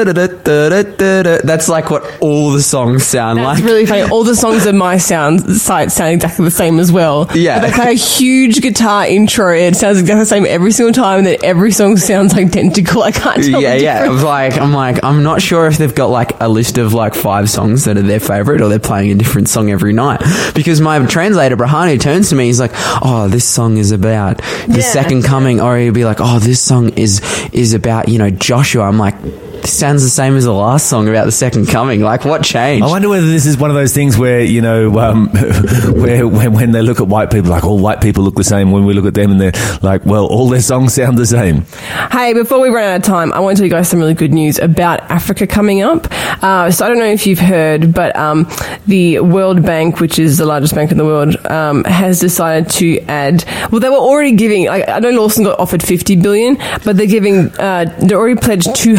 that's 0.03 1.69
like 1.69 1.89
what 1.89 2.03
all 2.21 2.51
the 2.51 2.61
songs 2.61 3.05
sound 3.05 3.39
That's 3.39 3.59
like. 3.59 3.63
really 3.69 3.85
funny. 3.85 4.03
All 4.09 4.23
the 4.23 4.35
songs 4.35 4.65
in 4.65 4.77
my 4.77 4.97
sound 4.97 5.41
site 5.57 5.91
sound 5.91 6.13
exactly 6.13 6.45
the 6.45 6.51
same 6.51 6.79
as 6.79 6.91
well. 6.91 7.29
Yeah. 7.35 7.59
But 7.59 7.67
they 7.67 7.73
play 7.73 7.91
a 7.91 7.95
huge 7.95 8.61
guitar 8.61 9.05
intro. 9.05 9.53
It 9.53 9.75
sounds 9.75 9.99
exactly 9.99 10.21
the 10.21 10.25
same 10.25 10.45
every 10.45 10.71
single 10.71 10.93
time, 10.93 11.19
and 11.19 11.27
then 11.27 11.37
every 11.43 11.71
song 11.71 11.97
sounds 11.97 12.33
identical. 12.33 13.03
I 13.03 13.11
can't 13.11 13.43
tell. 13.43 13.61
yeah, 13.61 13.75
the 13.75 13.83
yeah. 13.83 14.01
difference. 14.03 14.23
Like, 14.23 14.57
I'm 14.57 14.73
like, 14.73 15.03
I'm 15.03 15.23
not 15.23 15.41
sure 15.41 15.67
if 15.67 15.77
they've 15.77 15.93
got 15.93 16.07
like 16.07 16.39
a 16.41 16.47
list 16.49 16.77
of 16.77 16.93
like 16.93 17.13
five 17.13 17.49
songs 17.49 17.85
that 17.85 17.97
are 17.97 18.01
their 18.01 18.19
favorite, 18.19 18.61
or 18.61 18.69
they're 18.69 18.79
playing 18.79 19.11
a 19.11 19.15
different 19.15 19.49
song 19.49 19.69
every 19.69 19.93
night. 19.93 20.21
Because 20.55 20.81
my 20.81 21.03
translator 21.05 21.55
Brahani 21.57 21.99
turns 21.99 22.29
to 22.29 22.35
me, 22.35 22.45
he's 22.45 22.59
like, 22.59 22.71
"Oh, 23.01 23.27
this 23.29 23.45
song 23.45 23.77
is 23.77 23.91
about 23.91 24.37
the 24.67 24.77
Yeah. 24.79 24.81
second 24.81 25.23
coming," 25.23 25.59
or 25.61 25.77
he'll 25.77 25.93
be 25.93 26.05
like, 26.05 26.17
"Oh, 26.19 26.39
this 26.39 26.61
song 26.61 26.89
is 26.95 27.21
is 27.51 27.73
about 27.73 28.09
you 28.09 28.17
know 28.19 28.29
Joshua." 28.29 28.83
I'm 28.83 28.97
like, 28.97 29.15
"This 29.63 29.77
sounds 29.77 30.03
the 30.03 30.09
same 30.09 30.35
as 30.35 30.45
the 30.45 30.53
last 30.53 30.87
song 30.87 31.09
about 31.09 31.25
the 31.25 31.31
second 31.31 31.67
coming. 31.67 32.01
Like, 32.01 32.25
what 32.25 32.43
changed?" 32.43 32.85
I 32.85 32.89
wonder 32.89 33.09
whether 33.09 33.25
this 33.25 33.45
is 33.45 33.57
one 33.57 33.69
of 33.69 33.75
those 33.75 33.93
things 33.93 34.17
where 34.17 34.41
you 34.41 34.61
know, 34.61 34.99
um, 34.99 35.29
where 35.93 36.27
when, 36.27 36.53
when 36.53 36.71
they 36.71 36.81
look 36.81 36.99
at 36.99 37.07
white 37.07 37.31
people, 37.31 37.49
like 37.49 37.63
all 37.63 37.79
white 37.79 38.01
people 38.01 38.23
look 38.23 38.35
the 38.35 38.43
same. 38.43 38.71
When 38.71 38.85
we 38.85 38.93
look 38.93 39.05
at 39.05 39.13
them, 39.13 39.31
and 39.31 39.41
they're 39.41 39.79
like, 39.81 40.05
well, 40.05 40.25
all 40.27 40.49
their 40.49 40.61
songs 40.61 40.93
sound 40.93 41.17
the 41.17 41.25
same. 41.25 41.65
Hey, 42.11 42.33
before 42.33 42.59
we 42.59 42.69
run 42.69 42.83
out 42.83 42.97
of 42.97 43.03
time, 43.03 43.33
I 43.33 43.39
want 43.39 43.57
to 43.57 43.61
tell 43.61 43.65
you 43.67 43.71
guys 43.71 43.89
some 43.89 43.99
really 43.99 44.13
good 44.13 44.33
news 44.33 44.59
about 44.59 45.01
Africa 45.09 45.47
coming 45.47 45.81
up. 45.81 46.07
Uh, 46.43 46.69
so 46.69 46.85
I 46.85 46.89
don't 46.89 46.99
know 46.99 47.05
if 47.05 47.25
you've 47.25 47.39
heard, 47.39 47.93
but 47.93 48.15
um, 48.15 48.49
the 48.85 49.19
World 49.19 49.63
Bank, 49.63 49.99
which 49.99 50.19
is 50.19 50.37
the 50.37 50.45
largest 50.45 50.75
bank 50.75 50.91
in 50.91 50.97
the 50.97 51.05
world, 51.05 51.35
um, 51.47 51.83
has 51.85 52.19
decided 52.19 52.69
to 52.71 52.99
add. 53.01 53.45
Well, 53.71 53.79
they 53.79 53.89
were 53.89 53.95
already 53.95 54.33
giving. 54.35 54.65
Like, 54.65 54.87
I 54.87 54.99
know 54.99 55.11
Lawson 55.11 55.43
got 55.43 55.59
offered 55.59 55.81
fifty 55.83 56.15
billion, 56.15 56.57
but 56.83 56.97
they're 56.97 57.07
giving. 57.07 57.47
Uh, 57.57 57.85
they 57.99 58.15
already 58.15 58.39
pledged 58.39 58.75
two 58.75 58.95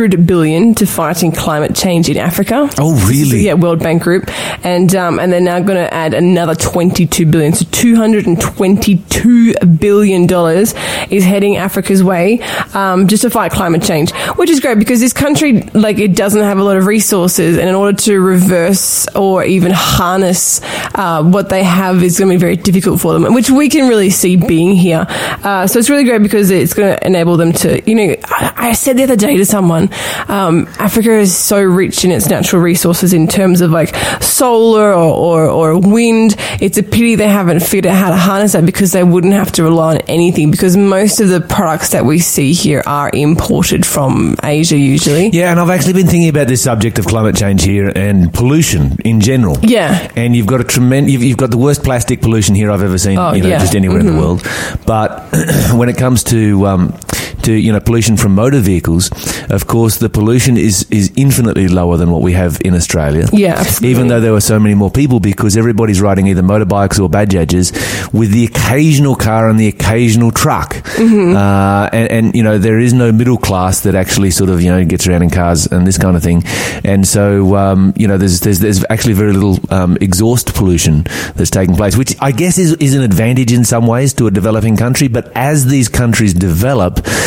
hundred 0.00 0.26
billion 0.26 0.74
to 0.76 0.86
fighting 0.86 1.32
climate 1.32 1.74
change 1.74 2.08
in 2.08 2.16
Africa. 2.16 2.68
Oh, 2.78 2.94
really? 3.08 3.40
Yeah, 3.40 3.54
World 3.54 3.80
Bank 3.80 4.02
Group, 4.02 4.30
and 4.64 4.94
um, 4.94 5.18
and 5.18 5.32
they're 5.32 5.40
now 5.40 5.60
going 5.60 5.78
to 5.78 5.92
add 5.92 6.14
another 6.14 6.54
twenty-two 6.54 7.26
billion. 7.26 7.52
So 7.52 7.66
two 7.70 7.96
hundred 7.96 8.26
and 8.26 8.40
twenty-two 8.40 9.54
billion 9.78 10.26
dollars 10.26 10.74
is 11.10 11.24
heading 11.24 11.56
Africa's 11.56 12.02
way 12.02 12.40
um, 12.74 13.08
just 13.08 13.22
to 13.22 13.30
fight 13.30 13.52
climate 13.52 13.82
change, 13.82 14.12
which 14.36 14.50
is 14.50 14.60
great 14.60 14.78
because 14.78 15.00
this 15.00 15.12
country, 15.12 15.62
like, 15.74 15.98
it 15.98 16.16
doesn't 16.16 16.42
have 16.42 16.58
a 16.58 16.62
lot 16.62 16.76
of 16.76 16.86
resources, 16.86 17.58
and 17.58 17.68
in 17.68 17.74
order 17.74 17.96
to 17.96 18.18
reverse 18.18 19.06
or 19.14 19.44
even 19.44 19.72
harness 19.74 20.60
uh, 20.94 21.22
what 21.22 21.48
they 21.48 21.62
have 21.62 22.02
is 22.02 22.18
going 22.18 22.30
to 22.30 22.34
be 22.34 22.40
very 22.40 22.56
difficult 22.56 23.00
for 23.00 23.12
them, 23.12 23.34
which 23.34 23.50
we 23.50 23.68
can 23.68 23.88
really 23.88 24.10
see 24.10 24.36
being 24.36 24.74
here. 24.74 25.06
Uh, 25.08 25.66
so 25.66 25.78
it's 25.78 25.90
really 25.90 26.04
great 26.04 26.22
because 26.22 26.50
it's 26.50 26.74
going 26.74 26.96
to 26.96 27.06
enable 27.06 27.36
them 27.36 27.52
to, 27.52 27.82
you 27.90 27.94
know, 27.94 28.16
I, 28.24 28.52
I 28.56 28.72
said 28.72 28.96
the 28.96 29.02
other 29.02 29.16
day 29.16 29.36
to 29.36 29.44
someone, 29.44 29.89
um, 30.28 30.66
Africa 30.78 31.12
is 31.12 31.36
so 31.36 31.60
rich 31.62 32.04
in 32.04 32.10
its 32.10 32.28
natural 32.28 32.62
resources 32.62 33.12
in 33.12 33.26
terms 33.26 33.60
of 33.60 33.70
like 33.70 33.94
solar 34.22 34.92
or, 34.92 35.46
or, 35.46 35.46
or 35.46 35.78
wind. 35.78 36.36
It's 36.60 36.78
a 36.78 36.82
pity 36.82 37.14
they 37.14 37.28
haven't 37.28 37.60
figured 37.60 37.86
out 37.86 37.96
how 37.96 38.10
to 38.10 38.16
harness 38.16 38.52
that 38.52 38.66
because 38.66 38.92
they 38.92 39.04
wouldn't 39.04 39.32
have 39.32 39.52
to 39.52 39.62
rely 39.62 39.96
on 39.96 40.00
anything 40.02 40.50
because 40.50 40.76
most 40.76 41.20
of 41.20 41.28
the 41.28 41.40
products 41.40 41.90
that 41.90 42.04
we 42.04 42.18
see 42.18 42.52
here 42.52 42.82
are 42.86 43.10
imported 43.12 43.84
from 43.86 44.36
Asia 44.42 44.76
usually. 44.76 45.28
Yeah, 45.28 45.50
and 45.50 45.60
I've 45.60 45.70
actually 45.70 45.94
been 45.94 46.06
thinking 46.06 46.28
about 46.28 46.48
this 46.48 46.62
subject 46.62 46.98
of 46.98 47.06
climate 47.06 47.36
change 47.36 47.62
here 47.62 47.92
and 47.94 48.32
pollution 48.32 48.96
in 49.04 49.20
general. 49.20 49.56
Yeah. 49.62 50.10
and 50.16 50.34
you've 50.34 50.46
got 50.46 50.60
a 50.60 50.64
tremendous. 50.64 51.12
You've, 51.12 51.22
you've 51.22 51.36
got 51.36 51.50
the 51.50 51.58
worst 51.58 51.82
plastic 51.82 52.20
pollution 52.20 52.54
here 52.54 52.70
I've 52.70 52.82
ever 52.82 52.98
seen. 52.98 53.18
Oh, 53.18 53.32
you 53.32 53.42
know, 53.42 53.48
yeah. 53.48 53.58
just 53.58 53.74
anywhere 53.74 54.00
in 54.00 54.06
the 54.06 54.16
world. 54.16 54.42
But 54.86 55.28
when 55.72 55.88
it 55.88 55.96
comes 55.96 56.24
to 56.24 56.66
um, 56.66 56.98
to 57.44 57.52
you 57.52 57.72
know 57.72 57.80
pollution 57.80 58.16
from 58.16 58.34
motor 58.34 58.60
vehicles, 58.60 59.10
of 59.50 59.66
course, 59.66 59.98
the 59.98 60.08
pollution 60.08 60.56
is 60.56 60.86
is 60.90 61.12
infinitely 61.16 61.68
lower 61.68 61.96
than 61.96 62.10
what 62.10 62.22
we 62.22 62.32
have 62.32 62.60
in 62.64 62.74
Australia. 62.74 63.26
Yeah, 63.32 63.54
absolutely. 63.58 63.90
Even 63.90 64.08
though 64.08 64.20
there 64.20 64.32
were 64.32 64.40
so 64.40 64.58
many 64.58 64.74
more 64.74 64.90
people, 64.90 65.20
because 65.20 65.56
everybody's 65.56 66.00
riding 66.00 66.26
either 66.26 66.42
motorbikes 66.42 67.00
or 67.00 67.08
Bajajs, 67.08 68.12
with 68.12 68.30
the 68.32 68.44
occasional 68.44 69.14
car 69.16 69.48
and 69.48 69.58
the 69.58 69.68
occasional 69.68 70.30
truck. 70.30 70.74
Mm-hmm. 70.74 71.36
Uh, 71.36 71.88
and, 71.92 72.10
and 72.10 72.34
you 72.34 72.42
know 72.42 72.58
there 72.58 72.78
is 72.78 72.92
no 72.92 73.12
middle 73.12 73.38
class 73.38 73.80
that 73.82 73.94
actually 73.94 74.30
sort 74.30 74.50
of 74.50 74.60
you 74.62 74.70
know 74.70 74.84
gets 74.84 75.06
around 75.06 75.22
in 75.22 75.30
cars 75.30 75.66
and 75.66 75.86
this 75.86 75.98
kind 75.98 76.16
of 76.16 76.22
thing. 76.22 76.42
And 76.84 77.06
so 77.06 77.56
um, 77.56 77.92
you 77.96 78.06
know 78.08 78.18
there's 78.18 78.40
there's 78.40 78.60
there's 78.60 78.84
actually 78.90 79.14
very 79.14 79.32
little 79.32 79.58
um, 79.72 79.96
exhaust 80.00 80.54
pollution 80.54 81.04
that's 81.34 81.50
taking 81.50 81.76
place, 81.76 81.96
which 81.96 82.16
I 82.20 82.32
guess 82.32 82.58
is 82.58 82.74
is 82.74 82.94
an 82.94 83.02
advantage 83.02 83.52
in 83.52 83.64
some 83.64 83.86
ways 83.86 84.12
to 84.14 84.26
a 84.26 84.30
developing 84.30 84.76
country. 84.76 85.08
But 85.08 85.32
as 85.34 85.66
these 85.66 85.88
countries 85.88 86.34
develop, 86.34 87.00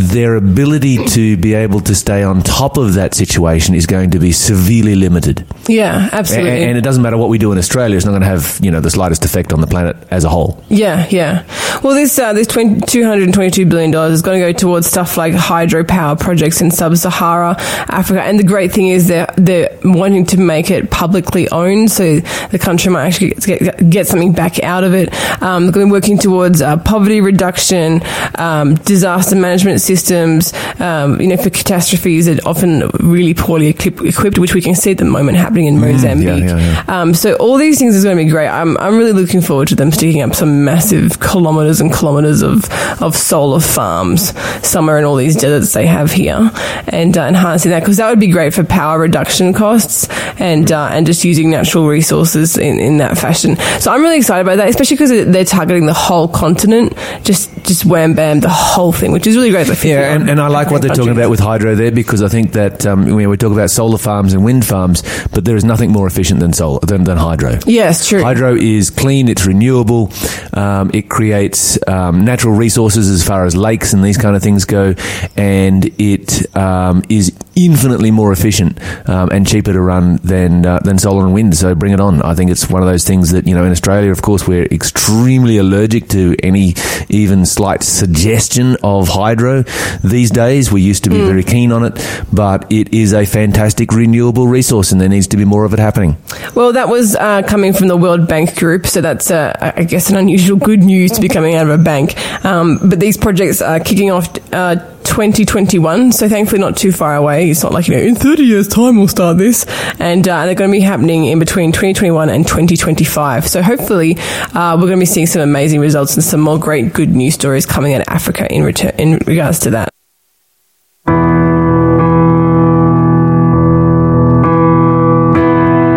their 0.00 0.36
ability 0.36 1.04
to 1.04 1.36
be 1.36 1.54
able 1.54 1.80
to 1.80 1.94
stay 1.94 2.22
on 2.22 2.42
top 2.42 2.76
of 2.76 2.94
that 2.94 3.14
situation 3.14 3.74
is 3.74 3.86
going 3.86 4.10
to 4.10 4.18
be 4.18 4.32
severely 4.32 4.94
limited. 4.94 5.46
Yeah, 5.68 6.08
absolutely. 6.12 6.64
And, 6.64 6.78
it 6.80 6.82
doesn't 6.82 7.02
matter 7.02 7.18
what 7.18 7.28
we 7.28 7.38
do 7.38 7.52
in 7.52 7.58
Australia; 7.58 7.96
it's 7.96 8.06
not 8.06 8.12
going 8.12 8.22
to 8.22 8.28
have 8.28 8.58
you 8.62 8.70
know 8.70 8.80
the 8.80 8.90
slightest 8.90 9.24
effect 9.24 9.52
on 9.52 9.60
the 9.60 9.66
planet 9.66 9.96
as 10.10 10.24
a 10.24 10.28
whole. 10.28 10.62
Yeah, 10.68 11.06
yeah. 11.10 11.44
Well, 11.82 11.94
this 11.94 12.18
uh, 12.18 12.32
this 12.32 12.46
222 12.46 13.66
billion 13.66 13.90
dollars 13.90 14.14
is 14.14 14.22
going 14.22 14.40
to 14.40 14.52
go 14.52 14.58
towards 14.58 14.86
stuff 14.86 15.16
like 15.16 15.34
hydropower 15.34 16.18
projects 16.18 16.60
in 16.60 16.70
sub-Sahara 16.70 17.56
Africa. 17.58 18.22
And 18.22 18.38
the 18.38 18.44
great 18.44 18.72
thing 18.72 18.88
is 18.88 19.08
they're 19.08 19.32
they're 19.36 19.76
wanting 19.84 20.26
to 20.26 20.38
make 20.38 20.70
it 20.70 20.90
publicly 20.90 21.48
owned, 21.50 21.90
so 21.90 22.20
the 22.20 22.58
country 22.58 22.90
might 22.90 23.06
actually 23.06 23.30
get 23.30 23.60
get, 23.60 23.90
get 23.90 24.06
something 24.06 24.32
back 24.32 24.62
out 24.62 24.84
of 24.84 24.94
it. 24.94 25.12
Um, 25.42 25.64
they're 25.64 25.72
going 25.72 25.86
to 25.86 25.90
be 25.90 25.92
working 25.92 26.18
towards 26.18 26.62
uh, 26.62 26.76
poverty 26.78 27.20
reduction, 27.20 28.00
um, 28.36 28.74
disaster 28.76 29.36
management 29.36 29.80
systems. 29.90 30.52
Um, 30.78 31.20
you 31.20 31.26
know, 31.26 31.36
for 31.36 31.50
catastrophes 31.50 32.26
that 32.26 32.46
often 32.46 32.88
really 33.00 33.34
poorly 33.34 33.68
equip- 33.68 34.02
equipped, 34.02 34.38
which 34.38 34.54
we 34.54 34.62
can 34.62 34.74
see 34.74 34.92
at 34.92 34.98
the 34.98 35.04
moment 35.04 35.36
happening 35.36 35.66
in 35.66 35.80
Mozambique. 35.80 36.44
yeah, 36.44 36.58
yeah. 36.58 36.84
Um, 36.94 37.12
so 37.14 37.34
all 37.36 37.56
these 37.58 37.78
things 37.78 37.94
is 37.96 38.04
going 38.04 38.16
to 38.16 38.24
be 38.24 38.30
great. 38.30 38.48
I'm, 38.48 38.76
I'm 38.78 38.96
really 38.96 39.12
looking 39.12 39.40
forward 39.40 39.68
to 39.68 39.74
them 39.74 39.90
sticking 39.90 40.22
up 40.22 40.34
some 40.34 40.64
massive 40.64 41.18
kilometers 41.20 41.80
and 41.80 41.92
kilometers 41.92 42.42
of, 42.42 42.70
of 43.02 43.16
solar 43.16 43.60
farms 43.60 44.32
somewhere 44.66 44.98
in 44.98 45.04
all 45.04 45.16
these 45.16 45.36
deserts 45.36 45.72
they 45.72 45.86
have 45.86 46.12
here 46.12 46.50
and 46.86 47.16
uh, 47.18 47.22
enhancing 47.22 47.70
that 47.70 47.80
because 47.80 47.96
that 47.96 48.08
would 48.08 48.20
be 48.20 48.28
great 48.28 48.54
for 48.54 48.64
power 48.64 48.98
reduction 48.98 49.52
costs 49.52 50.08
and 50.38 50.70
uh, 50.72 50.88
and 50.92 51.06
just 51.06 51.24
using 51.24 51.50
natural 51.50 51.88
resources 51.88 52.56
in, 52.56 52.78
in 52.78 52.98
that 52.98 53.18
fashion. 53.18 53.56
So 53.80 53.90
I'm 53.90 54.02
really 54.02 54.18
excited 54.18 54.42
about 54.42 54.56
that, 54.56 54.68
especially 54.68 54.96
because 54.96 55.10
they're 55.10 55.44
targeting 55.44 55.86
the 55.86 55.94
whole 55.94 56.28
continent, 56.28 56.94
just 57.24 57.50
just 57.64 57.84
wham 57.84 58.14
bam 58.14 58.40
the 58.40 58.48
whole 58.48 58.92
thing, 58.92 59.12
which 59.12 59.26
is 59.26 59.36
really 59.36 59.50
great. 59.50 59.68
Like 59.68 59.78
Yeah, 59.84 60.14
and, 60.14 60.28
and 60.28 60.40
I 60.40 60.48
like 60.48 60.70
what 60.70 60.82
they're 60.82 60.94
talking 60.94 61.12
about 61.12 61.30
with 61.30 61.40
hydro 61.40 61.74
there 61.74 61.90
because 61.90 62.22
I 62.22 62.28
think 62.28 62.52
that 62.52 62.86
um, 62.86 63.04
we, 63.04 63.26
we 63.26 63.36
talk 63.36 63.52
about 63.52 63.70
solar 63.70 63.98
farms 63.98 64.32
and 64.32 64.44
wind 64.44 64.64
farms, 64.64 65.02
but 65.28 65.44
there 65.44 65.56
is 65.56 65.64
nothing 65.64 65.90
more 65.90 66.06
efficient 66.06 66.40
than 66.40 66.52
solar 66.52 66.80
than, 66.80 67.04
than 67.04 67.16
hydro. 67.16 67.58
Yes, 67.66 68.08
true. 68.08 68.22
Hydro 68.22 68.56
is 68.56 68.90
clean, 68.90 69.28
it's 69.28 69.46
renewable, 69.46 70.12
um, 70.52 70.90
it 70.92 71.08
creates 71.08 71.78
um, 71.88 72.24
natural 72.24 72.54
resources 72.54 73.08
as 73.08 73.26
far 73.26 73.44
as 73.44 73.56
lakes 73.56 73.92
and 73.92 74.04
these 74.04 74.18
kind 74.18 74.36
of 74.36 74.42
things 74.42 74.64
go, 74.64 74.94
and 75.36 75.84
it 76.00 76.54
um, 76.56 77.02
is 77.08 77.32
infinitely 77.56 78.10
more 78.10 78.32
efficient 78.32 78.78
um, 79.08 79.28
and 79.30 79.46
cheaper 79.46 79.72
to 79.72 79.80
run 79.80 80.16
than 80.22 80.64
uh, 80.64 80.78
than 80.80 80.98
solar 80.98 81.24
and 81.24 81.34
wind. 81.34 81.56
So 81.56 81.74
bring 81.74 81.92
it 81.92 82.00
on. 82.00 82.22
I 82.22 82.34
think 82.34 82.50
it's 82.50 82.68
one 82.68 82.82
of 82.82 82.88
those 82.88 83.06
things 83.06 83.32
that 83.32 83.46
you 83.46 83.54
know 83.54 83.64
in 83.64 83.72
Australia, 83.72 84.10
of 84.10 84.22
course, 84.22 84.46
we're 84.46 84.64
extremely 84.66 85.56
allergic 85.58 86.08
to 86.08 86.36
any 86.42 86.74
even 87.08 87.46
slight 87.46 87.82
suggestion 87.82 88.76
of 88.82 89.08
hydro 89.08 89.64
these 90.02 90.30
days. 90.30 90.70
We 90.72 90.82
used 90.82 91.04
to 91.04 91.10
be 91.10 91.18
very 91.18 91.42
keen 91.42 91.72
on 91.72 91.84
it, 91.84 92.24
but 92.32 92.70
it 92.72 92.94
is 92.94 93.12
a 93.12 93.24
fantastic 93.26 93.92
renewable 93.92 94.46
resource, 94.48 94.92
and 94.92 95.00
there 95.00 95.08
needs 95.08 95.26
to 95.28 95.36
be 95.36 95.44
more 95.44 95.64
of 95.64 95.72
it 95.72 95.78
happening. 95.78 96.16
Well, 96.54 96.72
that 96.72 96.88
was 96.88 97.16
uh, 97.16 97.42
coming 97.42 97.72
from 97.72 97.88
the 97.88 97.96
World 97.96 98.28
Bank 98.28 98.56
Group, 98.56 98.86
so 98.86 99.00
that's, 99.00 99.30
uh, 99.30 99.72
I 99.76 99.84
guess, 99.84 100.10
an 100.10 100.16
unusual 100.16 100.56
good 100.58 100.82
news 100.82 101.12
to 101.12 101.20
be 101.20 101.28
coming 101.28 101.54
out 101.54 101.68
of 101.68 101.80
a 101.80 101.82
bank. 101.82 102.16
Um, 102.44 102.78
but 102.88 103.00
these 103.00 103.16
projects 103.16 103.60
are 103.62 103.80
kicking 103.80 104.10
off 104.10 104.28
uh, 104.52 104.76
2021. 105.04 106.12
So 106.12 106.28
thankfully 106.28 106.60
not 106.60 106.76
too 106.76 106.92
far 106.92 107.16
away. 107.16 107.50
It's 107.50 107.62
not 107.62 107.72
like, 107.72 107.88
you 107.88 107.96
know, 107.96 108.02
in 108.02 108.14
30 108.14 108.42
years 108.44 108.68
time 108.68 108.96
we'll 108.96 109.08
start 109.08 109.38
this. 109.38 109.64
And 109.98 110.26
uh, 110.26 110.46
they're 110.46 110.54
going 110.54 110.70
to 110.70 110.76
be 110.76 110.80
happening 110.80 111.26
in 111.26 111.38
between 111.38 111.72
2021 111.72 112.28
and 112.28 112.46
2025. 112.46 113.48
So 113.48 113.62
hopefully 113.62 114.16
uh, 114.54 114.76
we're 114.76 114.86
going 114.86 114.98
to 114.98 115.02
be 115.02 115.06
seeing 115.06 115.26
some 115.26 115.42
amazing 115.42 115.80
results 115.80 116.14
and 116.14 116.24
some 116.24 116.40
more 116.40 116.58
great 116.58 116.92
good 116.92 117.10
news 117.10 117.34
stories 117.34 117.66
coming 117.66 117.94
out 117.94 118.02
of 118.02 118.08
Africa 118.08 118.52
in, 118.52 118.62
return, 118.62 118.92
in 118.98 119.18
regards 119.26 119.60
to 119.60 119.70
that. 119.70 119.90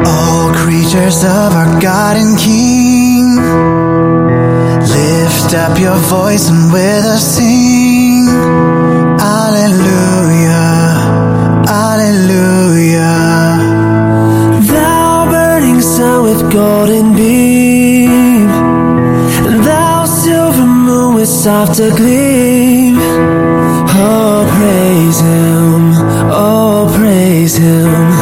All 0.05 0.53
creatures 0.53 1.23
of 1.23 1.53
our 1.53 1.81
God 1.81 2.17
and 2.17 2.39
King, 2.39 3.35
lift 4.79 5.53
up 5.53 5.79
your 5.79 5.95
voice 5.95 6.49
and 6.49 6.71
with 6.73 7.05
us 7.05 7.35
sing. 7.35 8.92
Alleluia. 11.83 13.07
Thou 14.73 15.25
burning 15.31 15.79
sun 15.81 16.23
with 16.23 16.51
golden 16.51 17.15
beam, 17.15 18.47
thou 19.63 20.05
silver 20.05 20.65
moon 20.65 21.15
with 21.15 21.29
softer 21.29 21.91
gleam. 21.95 22.97
Oh, 24.05 24.45
praise 24.55 25.19
Him! 25.21 25.93
Oh, 26.29 26.91
praise 26.97 27.55
Him! 27.55 28.12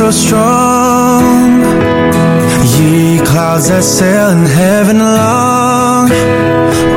So 0.00 0.10
strong. 0.10 1.60
Ye 2.78 3.18
clouds 3.18 3.68
that 3.68 3.84
sail 3.84 4.30
in 4.30 4.46
heaven 4.46 4.96
along. 4.96 6.08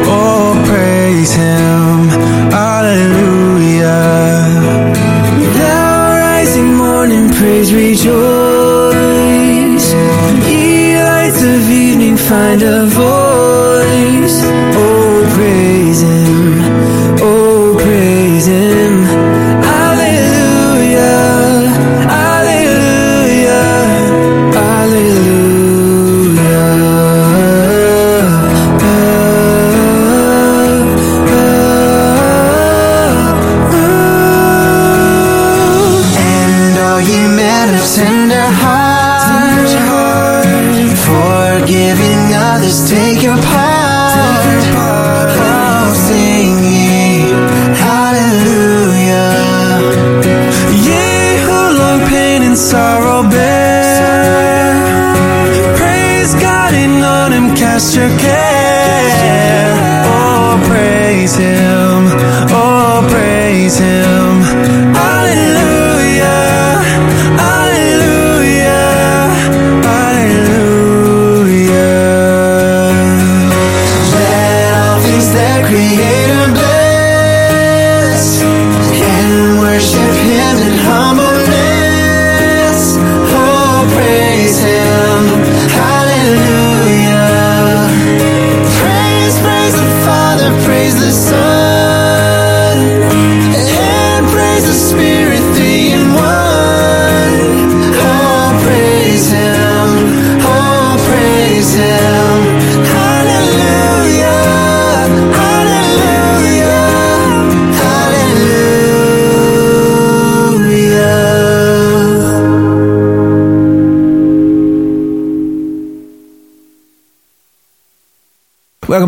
Oh, 0.08 0.64
praise 0.66 1.34
him. 1.34 1.73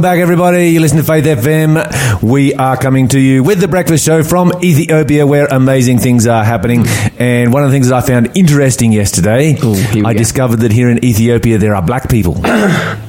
Back, 0.06 0.20
everybody. 0.20 0.70
You 0.70 0.80
listen 0.82 0.98
to 0.98 1.04
Faith 1.04 1.26
FM. 1.26 2.22
We 2.22 2.54
are 2.54 2.78
coming 2.78 3.08
to 3.10 3.20
you 3.20 3.44
with 3.44 3.60
the 3.60 3.68
breakfast 3.68 4.06
show 4.06 4.22
from 4.24 4.52
Ethiopia, 4.64 5.26
where 5.26 5.48
amazing 5.48 5.98
things 6.00 6.28
are 6.28 6.44
happening. 6.44 6.86
And 7.18 7.52
one 7.52 7.64
of 7.64 7.70
the 7.72 7.76
things 7.76 7.90
that 7.90 8.04
I 8.04 8.06
found 8.06 8.38
interesting 8.38 8.92
yesterday, 8.92 9.54
here 9.54 9.72
we 9.96 10.06
I 10.06 10.14
go. 10.14 10.18
discovered 10.20 10.58
that 10.58 10.72
here 10.72 10.90
in 10.90 11.04
Ethiopia 11.04 11.58
there 11.58 11.76
are 11.76 11.82
black 11.82 12.10
people. 12.10 12.36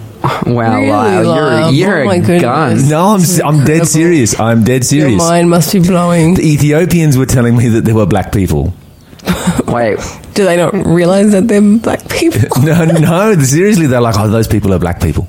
Wow, 0.44 0.74
Really, 0.80 0.88
wow. 0.88 1.20
You're, 1.22 1.52
oh 1.64 1.68
you're 1.70 2.04
Oh 2.06 2.11
a 2.11 2.18
goodness. 2.18 2.42
gun. 2.42 2.88
No, 2.88 3.00
I'm 3.14 3.20
s- 3.20 3.40
I'm 3.40 3.64
dead 3.64 3.87
serious. 3.87 4.38
I'm 4.40 4.64
dead 4.64 4.78
Your 4.90 5.06
serious. 5.06 5.18
mind 5.18 5.48
must 5.50 5.72
be 5.72 5.78
blowing. 5.78 6.35
The 6.35 6.42
Ethiopians 6.48 7.16
were 7.16 7.26
telling 7.26 7.56
me 7.56 7.68
that 7.68 7.85
there 7.85 7.94
were 7.94 8.06
black 8.06 8.32
people. 8.32 8.74
Wait, 9.68 9.98
Do 10.35 10.44
they 10.44 10.56
not 10.56 10.72
realize 10.74 11.30
that 11.30 11.46
they're 11.46 11.61
black 11.78 12.09
people? 12.09 12.40
No, 12.64 12.85
no, 12.85 13.38
seriously, 13.42 13.87
they're 13.87 14.00
like, 14.00 14.16
oh, 14.18 14.28
those 14.28 14.48
people 14.48 14.72
are 14.74 14.80
black 14.80 15.00
people. 15.00 15.26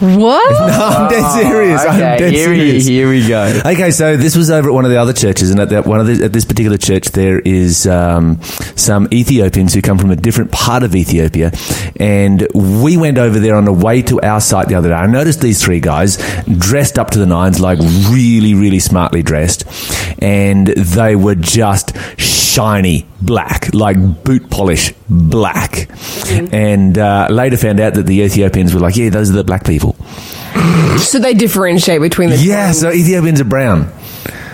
What? 0.00 0.56
I'm 0.60 1.10
dead 1.10 1.42
serious. 1.42 1.80
I'm 1.80 1.94
okay, 1.94 2.18
dead 2.18 2.32
here, 2.32 2.50
we, 2.50 2.80
serious. 2.80 2.86
here 2.86 3.08
we 3.08 3.26
go. 3.26 3.60
Okay, 3.64 3.90
so 3.90 4.16
this 4.16 4.36
was 4.36 4.50
over 4.50 4.68
at 4.68 4.74
one 4.74 4.84
of 4.84 4.90
the 4.90 4.98
other 4.98 5.12
churches, 5.12 5.50
and 5.50 5.58
at 5.58 5.70
that 5.70 5.86
one 5.86 6.00
of 6.00 6.06
the, 6.06 6.24
at 6.24 6.32
this 6.32 6.44
particular 6.44 6.76
church, 6.76 7.08
there 7.08 7.38
is 7.40 7.86
um, 7.86 8.40
some 8.76 9.08
Ethiopians 9.12 9.72
who 9.74 9.80
come 9.80 9.98
from 9.98 10.10
a 10.10 10.16
different 10.16 10.52
part 10.52 10.82
of 10.82 10.94
Ethiopia, 10.94 11.50
and 11.96 12.46
we 12.54 12.96
went 12.96 13.18
over 13.18 13.38
there 13.38 13.54
on 13.54 13.64
the 13.64 13.72
way 13.72 14.02
to 14.02 14.20
our 14.20 14.40
site 14.40 14.68
the 14.68 14.74
other 14.74 14.90
day. 14.90 14.94
I 14.94 15.06
noticed 15.06 15.40
these 15.40 15.62
three 15.62 15.80
guys 15.80 16.18
dressed 16.58 16.98
up 16.98 17.10
to 17.12 17.18
the 17.18 17.26
nines, 17.26 17.60
like 17.60 17.78
really, 18.10 18.54
really 18.54 18.80
smartly 18.80 19.22
dressed, 19.22 19.64
and 20.22 20.66
they 20.68 21.16
were 21.16 21.34
just 21.36 21.96
shiny 22.56 23.06
black, 23.20 23.74
like 23.74 23.96
boot 24.24 24.48
polish 24.50 24.94
black. 25.10 25.90
And 26.30 26.96
uh, 26.96 27.28
later 27.30 27.56
found 27.58 27.80
out 27.80 27.94
that 27.94 28.06
the 28.06 28.20
Ethiopians 28.22 28.72
were 28.72 28.80
like, 28.80 28.96
"Yeah, 28.96 29.10
those 29.10 29.30
are 29.30 29.34
the 29.34 29.44
black 29.44 29.64
people." 29.64 29.94
So 30.98 31.18
they 31.18 31.34
differentiate 31.34 32.00
between 32.00 32.30
the 32.30 32.36
Yeah, 32.38 32.72
so 32.72 32.90
Ethiopians 32.90 33.40
are 33.40 33.44
brown. 33.44 33.92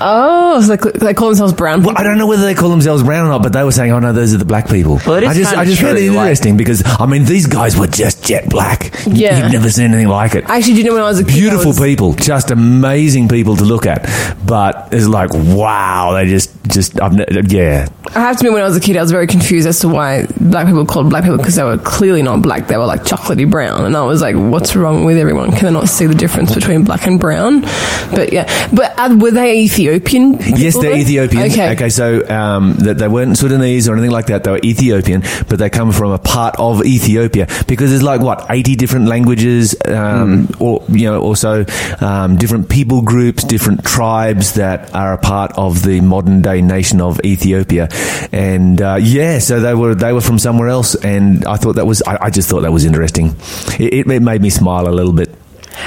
Oh, 0.05 0.61
so 0.61 0.77
they, 0.77 0.91
they 0.99 1.15
call 1.15 1.29
themselves 1.29 1.53
brown 1.53 1.83
Well, 1.83 1.97
I 1.97 2.03
don't 2.03 2.19
know 2.19 2.27
whether 2.27 2.43
they 2.45 2.55
call 2.55 2.71
themselves 2.71 3.03
brown 3.03 3.27
or 3.27 3.29
not, 3.29 3.43
but 3.43 3.53
they 3.53 3.63
were 3.63 3.73
saying, 3.73 3.93
"Oh 3.93 3.99
no, 4.01 4.13
those 4.13 4.35
are 4.35 4.39
the 4.39 4.45
black 4.45 4.69
people." 4.69 5.01
Well, 5.07 5.15
it 5.17 5.23
is 5.25 5.29
I 5.31 5.35
just, 5.35 5.51
kinda 5.51 5.61
I 5.61 5.65
just 5.65 5.81
found 5.83 5.99
it 5.99 6.07
true, 6.07 6.17
like- 6.17 6.23
interesting 6.25 6.57
because 6.57 6.83
I 6.87 7.07
mean, 7.07 7.25
these 7.25 7.47
guys 7.47 7.79
were 7.79 7.87
just 7.87 8.25
jet 8.25 8.49
black. 8.49 8.93
Yeah. 9.07 9.43
you've 9.43 9.53
never 9.53 9.71
seen 9.71 9.87
anything 9.87 10.09
like 10.09 10.35
it. 10.35 10.45
Actually, 10.49 10.75
do 10.75 10.79
you 10.81 10.85
know 10.85 10.95
when 10.95 11.03
I 11.03 11.07
was 11.07 11.21
a 11.21 11.25
kid? 11.25 11.33
I 11.33 11.39
Beautiful 11.39 11.69
was- 11.69 11.81
people, 11.81 12.13
just 12.15 12.51
amazing 12.51 13.29
people 13.29 13.57
to 13.57 13.65
look 13.65 13.87
at. 13.87 14.03
But 14.47 14.89
it's 14.93 15.07
like, 15.07 15.31
wow, 15.33 16.13
they 16.15 16.27
just, 16.27 16.51
just, 16.69 17.01
I've, 17.01 17.13
ne- 17.15 17.25
yeah, 17.49 17.89
I 18.15 18.21
have 18.21 18.37
to 18.37 18.41
admit, 18.41 18.53
when 18.53 18.63
I 18.63 18.67
was 18.67 18.77
a 18.77 18.81
kid, 18.81 18.97
I 18.97 19.03
was 19.03 19.11
very 19.11 19.27
confused 19.27 19.67
as 19.67 19.81
to 19.81 19.89
why 19.89 20.27
black 20.41 20.67
people 20.67 20.81
were 20.83 20.87
called 20.87 21.09
black 21.11 21.23
people 21.25 21.39
because 21.39 21.55
they 21.57 21.63
were 21.63 21.79
clearly 21.79 22.23
not 22.23 22.43
black. 22.43 22.67
They 22.69 22.77
were 22.77 22.87
like 22.87 23.05
chocolatey 23.05 23.51
brown, 23.51 23.85
and 23.85 23.97
I 23.97 24.03
was 24.05 24.21
like, 24.21 24.37
"What's 24.37 24.77
wrong 24.77 25.05
with 25.05 25.17
everyone? 25.19 25.53
Can 25.53 25.67
they 25.67 25.73
not 25.73 25.89
see 25.89 26.07
the 26.07 26.15
difference 26.15 26.55
between 26.55 26.85
black 26.85 27.07
and 27.07 27.19
brown?" 27.19 27.63
But 28.11 28.33
yeah, 28.33 28.69
but 28.73 28.93
uh, 28.99 29.17
were 29.19 29.31
they 29.31 29.61
Ethiopian? 29.61 29.92
Ethiopian? 29.97 30.39
Yes, 30.57 30.79
they're? 30.79 30.97
Ethiopian. 30.97 31.43
Okay. 31.51 31.73
Okay, 31.73 31.89
so 31.89 32.27
um, 32.29 32.75
that 32.85 32.99
they 32.99 33.09
weren't 33.09 33.37
Sudanese 33.37 33.89
or 33.89 33.93
anything 33.95 34.11
like 34.11 34.27
that. 34.27 34.45
They 34.45 34.51
were 34.51 34.61
Ethiopian, 34.65 35.23
but 35.49 35.59
they 35.59 35.71
come 35.71 35.93
from 35.93 36.13
a 36.13 36.19
part 36.19 36.55
of 36.59 36.85
Ethiopia 36.85 37.47
because 37.67 37.91
there's 37.91 38.03
like 38.03 38.21
what 38.21 38.47
eighty 38.51 38.77
different 38.77 39.07
languages, 39.07 39.75
um, 39.87 40.47
Hmm. 40.47 40.63
or 40.63 40.83
you 40.89 41.11
know, 41.11 41.21
also 41.21 41.65
um, 42.01 42.37
different 42.37 42.69
people 42.69 43.03
groups, 43.03 43.45
different 43.45 43.85
tribes 43.85 44.55
that 44.55 44.95
are 44.95 45.13
a 45.15 45.19
part 45.19 45.53
of 45.57 45.83
the 45.83 46.01
modern 46.01 46.43
day 46.43 46.61
nation 46.63 47.01
of 47.01 47.21
Ethiopia. 47.25 47.89
And 48.33 48.81
uh, 48.81 48.99
yeah, 49.01 49.39
so 49.39 49.61
they 49.61 49.75
were 49.75 49.95
they 49.95 50.13
were 50.13 50.21
from 50.21 50.39
somewhere 50.39 50.69
else, 50.69 50.95
and 50.95 51.45
I 51.47 51.57
thought 51.57 51.75
that 51.77 51.87
was 51.87 52.03
I, 52.03 52.19
I 52.27 52.31
just 52.31 52.49
thought 52.49 52.63
that 52.63 52.73
was 52.73 52.85
interesting. 52.85 53.35
It, 53.79 54.07
it 54.09 54.21
made 54.23 54.41
me 54.43 54.51
smile 54.51 54.89
a 54.89 54.95
little 54.95 55.13
bit. 55.13 55.35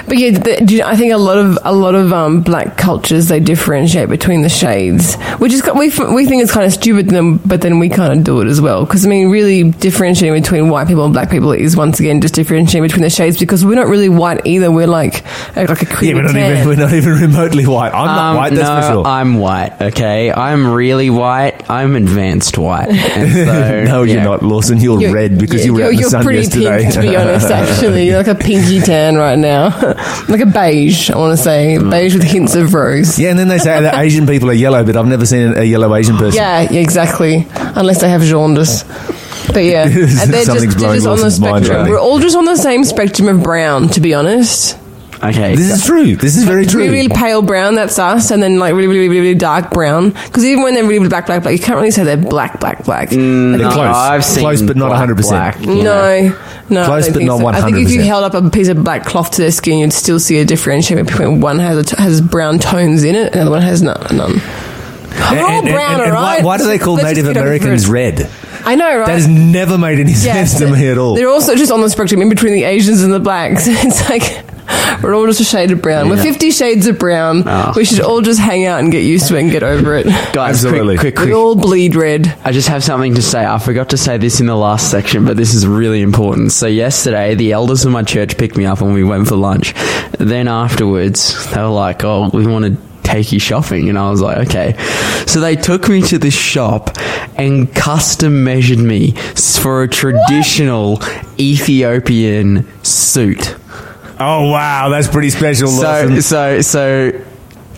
But 0.08 0.18
yeah, 0.18 0.32
the, 0.32 0.62
do 0.66 0.76
you- 0.76 0.84
I 0.84 0.96
think 0.96 1.14
a 1.14 1.18
lot 1.18 1.38
of 1.38 1.58
a 1.64 1.74
lot 1.74 1.96
of 1.96 2.12
um, 2.14 2.42
black 2.42 2.78
cultures 2.78 3.28
they 3.28 3.40
differentiate 3.40 4.10
between 4.10 4.42
the 4.42 4.50
shades, 4.50 5.16
which 5.40 5.54
is 5.54 5.64
we 5.76 5.90
we 6.14 6.26
think 6.26 6.44
it's 6.44 6.52
kind 6.52 6.66
of 6.66 6.74
stupid, 6.74 7.10
then, 7.10 7.38
but 7.38 7.62
then 7.62 7.80
we 7.80 7.90
kind 7.90 8.14
of 8.18 8.24
do 8.24 8.42
it 8.42 8.48
as 8.48 8.62
well. 8.62 8.86
Because 8.86 9.06
I 9.06 9.10
mean, 9.10 9.30
really 9.30 9.72
differentiating 9.72 10.42
between 10.42 10.70
white 10.70 10.88
people 10.88 11.06
and 11.06 11.14
black 11.14 11.30
people 11.30 11.52
is 11.52 11.76
once 11.78 12.00
again 12.00 12.22
just 12.22 12.34
differentiating 12.36 12.84
between 12.84 13.04
the 13.04 13.10
shades 13.10 13.38
because 13.38 13.64
we're 13.66 13.76
not 13.76 13.88
really 13.88 14.10
white 14.10 14.46
either. 14.46 14.72
We're 14.72 14.88
like 14.88 15.26
uh, 15.58 15.66
like 15.68 15.82
a 15.82 15.86
creamy 15.86 16.20
Yeah, 16.20 16.26
we're 16.26 16.34
not 16.34 16.36
even 16.36 16.68
we're 16.68 16.76
not 16.76 16.94
even 16.94 17.14
remotely 17.14 17.66
white. 17.66 17.94
I'm 17.94 18.06
not 18.08 18.30
Um, 18.32 18.36
white. 18.38 18.54
That's 18.54 18.68
no, 18.70 18.82
for 18.82 18.94
sure. 18.94 19.06
I'm 19.08 19.36
white. 19.40 19.82
Okay, 19.82 20.32
I'm 20.32 20.68
really 20.72 21.10
white. 21.10 21.70
I'm 21.70 21.96
advanced 21.96 22.58
white. 22.58 22.90
And 22.90 23.32
so, 23.32 23.84
no, 23.94 24.04
you're 24.04 24.24
not, 24.24 24.44
Lawson. 24.44 24.80
You're, 24.80 25.00
You're- 25.02 25.14
red 25.14 25.38
because 25.40 25.62
yeah, 25.62 25.66
you 25.68 25.74
were 25.74 25.80
you're, 25.80 25.88
out 25.88 25.92
in 25.92 25.96
the 25.96 26.02
you're 26.02 26.10
sun 26.10 26.24
pretty 26.24 26.40
yesterday. 26.40 26.82
pink, 26.84 26.94
to 26.96 27.02
be 27.02 27.16
honest. 27.16 27.46
Actually, 27.52 28.08
you're 28.08 28.18
like 28.18 28.28
a 28.28 28.36
pinky 28.36 28.80
tan 28.82 29.16
right 29.16 29.38
now, 29.40 29.70
like 30.30 30.42
a 30.42 30.46
beige. 30.46 31.10
I 31.12 31.18
want 31.18 31.38
to 31.38 31.44
say 31.44 31.78
beige 31.78 32.14
with 32.14 32.24
hints 32.24 32.56
of 32.56 32.74
rose. 32.74 33.20
yeah, 33.20 33.30
and 33.30 33.40
then 33.40 33.48
they 33.48 33.58
say 33.58 33.82
that 33.82 33.96
Asian 33.96 34.26
people 34.28 34.50
are 34.50 34.54
yellow, 34.54 34.84
but 34.84 34.96
I've 34.96 35.08
never 35.08 35.26
seen 35.26 35.56
a 35.56 35.64
yellow 35.64 35.94
Asian 35.96 36.18
person. 36.18 36.38
Yeah, 36.38 36.62
yeah, 36.62 36.80
exactly. 36.80 37.48
Unless 37.54 38.02
they 38.02 38.10
have 38.10 38.22
jaundice. 38.22 38.84
But 39.48 39.64
yeah, 39.64 39.84
and 39.86 39.94
they're 39.94 40.02
just, 40.02 40.46
Something's 40.46 40.76
they're 40.76 40.98
blowing 41.00 41.02
just 41.02 41.08
on 41.08 41.18
the 41.18 41.52
mind 41.52 41.66
spectrum. 41.66 41.90
We're 41.90 42.00
all 42.00 42.20
just 42.20 42.36
on 42.36 42.46
the 42.46 42.58
same 42.58 42.84
spectrum 42.84 43.28
of 43.28 43.44
brown, 43.44 43.90
to 43.90 44.02
be 44.02 44.14
honest. 44.14 44.78
Okay, 45.30 45.56
This 45.56 45.72
is 45.72 45.86
true. 45.86 46.16
This 46.16 46.38
is 46.38 46.44
very 46.44 46.66
true. 46.66 46.82
Really, 46.82 46.94
really 46.94 47.10
pale 47.10 47.42
brown, 47.42 47.76
that's 47.76 47.98
us, 47.98 48.32
and 48.32 48.44
then 48.44 48.60
like 48.60 48.74
really, 48.74 48.88
really, 48.88 49.08
really, 49.10 49.22
really 49.22 49.36
dark 49.36 49.72
brown. 49.72 50.10
Because 50.10 50.46
even 50.46 50.64
when 50.64 50.74
they're 50.74 50.84
really, 50.84 50.98
really 51.00 51.10
black, 51.10 51.26
black, 51.26 51.42
black, 51.44 51.54
you 51.54 51.60
can't 51.60 51.78
really 51.78 51.92
say 51.92 52.04
they're 52.04 52.18
black, 52.18 52.60
black, 52.60 52.84
black. 52.86 53.10
Mm, 53.10 53.58
they're 53.58 53.72
close. 53.72 53.96
I've 53.96 54.26
seen 54.26 54.44
Close, 54.44 54.62
but 54.62 54.78
not 54.78 54.90
black, 54.90 55.10
100%. 55.10 55.22
black, 55.30 55.60
you 55.62 55.68
know. 55.68 55.84
No, 55.84 56.38
no, 56.70 56.82
I 56.84 56.86
Close, 56.86 57.06
don't 57.06 57.14
but 57.14 57.18
think 57.20 57.28
not 57.28 57.40
so. 57.40 57.48
I 57.48 57.62
think 57.62 57.78
if 57.78 57.92
you 57.92 58.02
100%. 58.02 58.06
held 58.06 58.24
up 58.24 58.34
a 58.44 58.50
piece 58.50 58.68
of 58.68 58.84
black 58.84 59.06
cloth 59.06 59.32
to 59.32 59.42
their 59.42 59.52
skin, 59.52 59.80
you'd 59.80 59.94
still 59.94 60.20
see 60.20 60.38
a 60.40 60.46
differentiation 60.46 61.06
between 61.06 61.40
one 61.42 61.60
has 61.60 61.78
a 61.78 61.84
t- 61.96 62.02
has 62.02 62.22
brown 62.22 62.60
tones 62.60 63.04
in 63.04 63.16
it, 63.16 63.28
and 63.28 63.36
the 63.36 63.42
other 63.42 63.52
one 63.52 63.62
has 63.62 63.82
none. 63.82 64.00
none. 64.16 64.32
And- 64.34 65.40
We're 65.40 65.44
all 65.46 65.60
and- 65.60 65.68
brown, 65.70 65.94
and- 65.94 66.02
and 66.04 66.12
alright? 66.12 66.40
why, 66.44 66.46
why 66.46 66.58
do 66.58 66.66
they 66.68 66.78
call 66.78 66.96
Let's 66.96 67.06
just 67.08 67.16
Native 67.18 67.34
get 67.34 67.38
over 67.42 67.48
Americans 67.48 67.88
red? 67.88 68.30
I 68.66 68.76
know, 68.76 68.98
right? 68.98 69.06
That 69.08 69.14
has 69.14 69.28
never 69.28 69.78
made 69.78 70.00
any 70.00 70.12
Yeah, 70.12 70.44
sense 70.46 70.58
to 70.60 70.72
me 70.72 70.88
at 70.88 70.98
all. 70.98 71.16
They're 71.16 71.30
also 71.30 71.56
just 71.56 71.72
on 71.72 71.82
the 71.82 71.90
spectrum 71.90 72.22
in 72.22 72.30
between 72.30 72.54
the 72.54 72.64
Asians 72.64 73.02
and 73.04 73.14
the 73.14 73.20
blacks. 73.20 73.68
It's 73.86 74.10
like 74.10 74.44
we're 75.04 75.14
all 75.14 75.28
just 75.28 75.40
a 75.42 75.44
shade 75.44 75.70
of 75.72 75.82
brown. 75.82 76.10
We're 76.10 76.22
fifty 76.22 76.50
shades 76.50 76.88
of 76.88 76.98
brown. 76.98 77.44
Oh. 77.46 77.74
We 77.76 77.86
should 77.86 78.02
all 78.02 78.22
just 78.22 78.40
hang 78.40 78.66
out 78.66 78.80
and 78.80 78.92
get 78.92 79.04
used 79.04 79.28
to 79.28 79.36
it 79.36 79.42
and 79.42 79.52
get 79.52 79.62
over 79.62 79.96
it. 79.96 80.06
guys, 80.34 80.66
Absolutely. 80.66 80.98
quick, 80.98 81.16
quick, 81.16 81.28
We 81.28 81.34
all 81.34 81.56
bleed 81.56 81.96
red. 81.96 82.36
I 82.44 82.52
just 82.52 82.68
have 82.70 82.84
something 82.84 83.14
to 83.16 83.22
say. 83.22 83.46
I 83.46 83.60
forgot 83.60 83.90
to 83.90 83.98
say 83.98 84.18
this 84.18 84.40
in 84.40 84.48
the 84.48 84.56
last 84.56 84.90
section, 84.90 85.26
but 85.26 85.38
this 85.38 85.54
is 85.54 85.68
really 85.68 86.02
important. 86.02 86.52
So 86.52 86.66
yesterday, 86.66 87.36
the 87.36 87.52
elders 87.52 87.86
of 87.86 87.92
my 87.92 88.02
church 88.04 88.38
picked 88.38 88.58
me 88.58 88.66
up 88.66 88.82
and 88.82 88.94
we 88.94 89.04
went 89.04 89.28
for 89.28 89.36
lunch. 89.36 89.74
Then 90.18 90.48
afterwards, 90.48 91.50
they 91.52 91.62
were 91.62 91.68
like, 91.68 92.04
"Oh, 92.04 92.30
we 92.34 92.48
want 92.48 92.66
to 92.66 92.72
take 93.06 93.32
you 93.32 93.40
shopping," 93.40 93.88
and 93.90 93.98
I 93.98 94.10
was 94.12 94.22
like, 94.22 94.38
"Okay." 94.48 94.76
So 95.26 95.40
they 95.40 95.56
took 95.56 95.88
me 95.90 96.02
to 96.04 96.18
the 96.18 96.32
shop 96.32 96.98
and 97.38 97.74
custom 97.74 98.44
measured 98.44 98.80
me 98.80 99.12
for 99.62 99.84
a 99.84 99.88
traditional 99.88 101.02
Ethiopian 101.40 102.66
suit. 102.84 103.56
oh 104.20 104.50
wow, 104.52 104.90
that's 104.90 105.08
pretty 105.08 105.30
special, 105.30 105.68
So, 105.70 105.82
Lawson. 105.84 106.22
so, 106.22 106.62
so. 106.62 107.12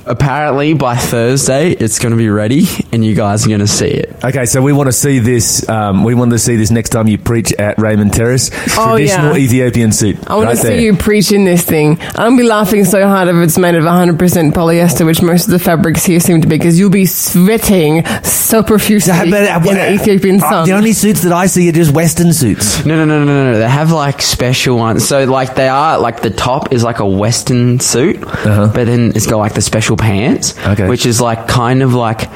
Apparently, 0.08 0.74
by 0.74 0.96
Thursday, 0.96 1.72
it's 1.72 2.00
going 2.00 2.12
to 2.12 2.18
be 2.18 2.30
ready, 2.30 2.66
and 2.92 3.04
you 3.04 3.14
guys 3.14 3.46
are 3.46 3.50
going 3.50 3.60
to 3.60 3.68
see 3.68 3.88
it. 3.88 4.16
Okay, 4.24 4.46
so 4.46 4.62
we 4.62 4.72
want 4.74 4.88
to 4.88 4.94
see 4.94 5.20
this. 5.20 5.68
Um, 5.68 6.04
we 6.04 6.14
want 6.16 6.32
to 6.32 6.40
see 6.40 6.56
this 6.56 6.72
next 6.72 6.90
time 6.90 7.08
you 7.08 7.18
preach 7.18 7.52
at 7.54 7.78
Raymond 7.78 8.14
Terrace. 8.14 8.50
Oh, 8.78 8.92
Traditional 8.98 9.38
yeah. 9.38 9.44
Ethiopian 9.44 9.92
suit. 9.92 10.18
I 10.30 10.36
want 10.36 10.48
right 10.48 10.56
to 10.56 10.62
see 10.62 10.68
there. 10.70 10.80
you 10.80 10.96
preaching 10.96 11.40
in 11.42 11.46
this 11.46 11.64
thing. 11.66 12.00
I'm 12.00 12.16
gonna 12.32 12.38
be 12.38 12.44
laughing 12.44 12.86
so 12.86 13.06
hard 13.08 13.28
if 13.28 13.36
it's 13.36 13.58
made 13.58 13.76
of 13.76 13.84
100% 13.84 14.18
polyester, 14.54 15.06
which 15.06 15.22
most 15.22 15.46
of 15.46 15.52
the 15.52 15.60
fabrics 15.60 16.06
here 16.06 16.20
seem 16.20 16.42
to 16.42 16.48
be, 16.48 16.58
because 16.58 16.80
you'll 16.80 16.90
be 16.90 17.06
sweating 17.06 18.06
so 18.24 18.64
profusely 18.64 19.12
Yeah, 19.14 19.60
but, 19.60 19.68
uh, 19.68 19.70
in 19.70 19.76
the 19.76 19.94
Ethiopian 19.94 20.42
uh, 20.42 20.50
sun. 20.50 20.68
The 20.68 20.74
only 20.76 20.94
suits 20.94 21.22
that 21.24 21.34
I 21.34 21.48
see 21.48 21.68
are 21.70 21.74
just 21.74 21.92
Western 21.92 22.32
suits. 22.32 22.86
No, 22.86 22.96
no, 22.96 23.04
no, 23.06 23.24
no, 23.24 23.26
no, 23.26 23.52
no. 23.52 23.60
They 23.60 23.68
have 23.70 23.92
like 23.92 24.22
special 24.22 24.78
ones. 24.78 25.06
So 25.08 25.26
like 25.26 25.56
they 25.56 25.68
are 25.68 26.00
like 26.00 26.22
the 26.22 26.30
top 26.30 26.72
is 26.72 26.84
like 26.84 27.00
a 27.00 27.06
Western 27.08 27.80
suit, 27.82 28.24
Uh-huh. 28.24 28.72
but 28.74 28.86
then 28.86 29.12
it's 29.16 29.28
got 29.28 29.38
like 29.38 29.54
the 29.54 29.62
special 29.62 29.97
pants, 29.98 30.58
Okay. 30.66 30.88
which 30.88 31.06
is 31.06 31.20
like 31.22 31.48
kind 31.48 31.82
of 31.84 31.94
like 31.94 32.30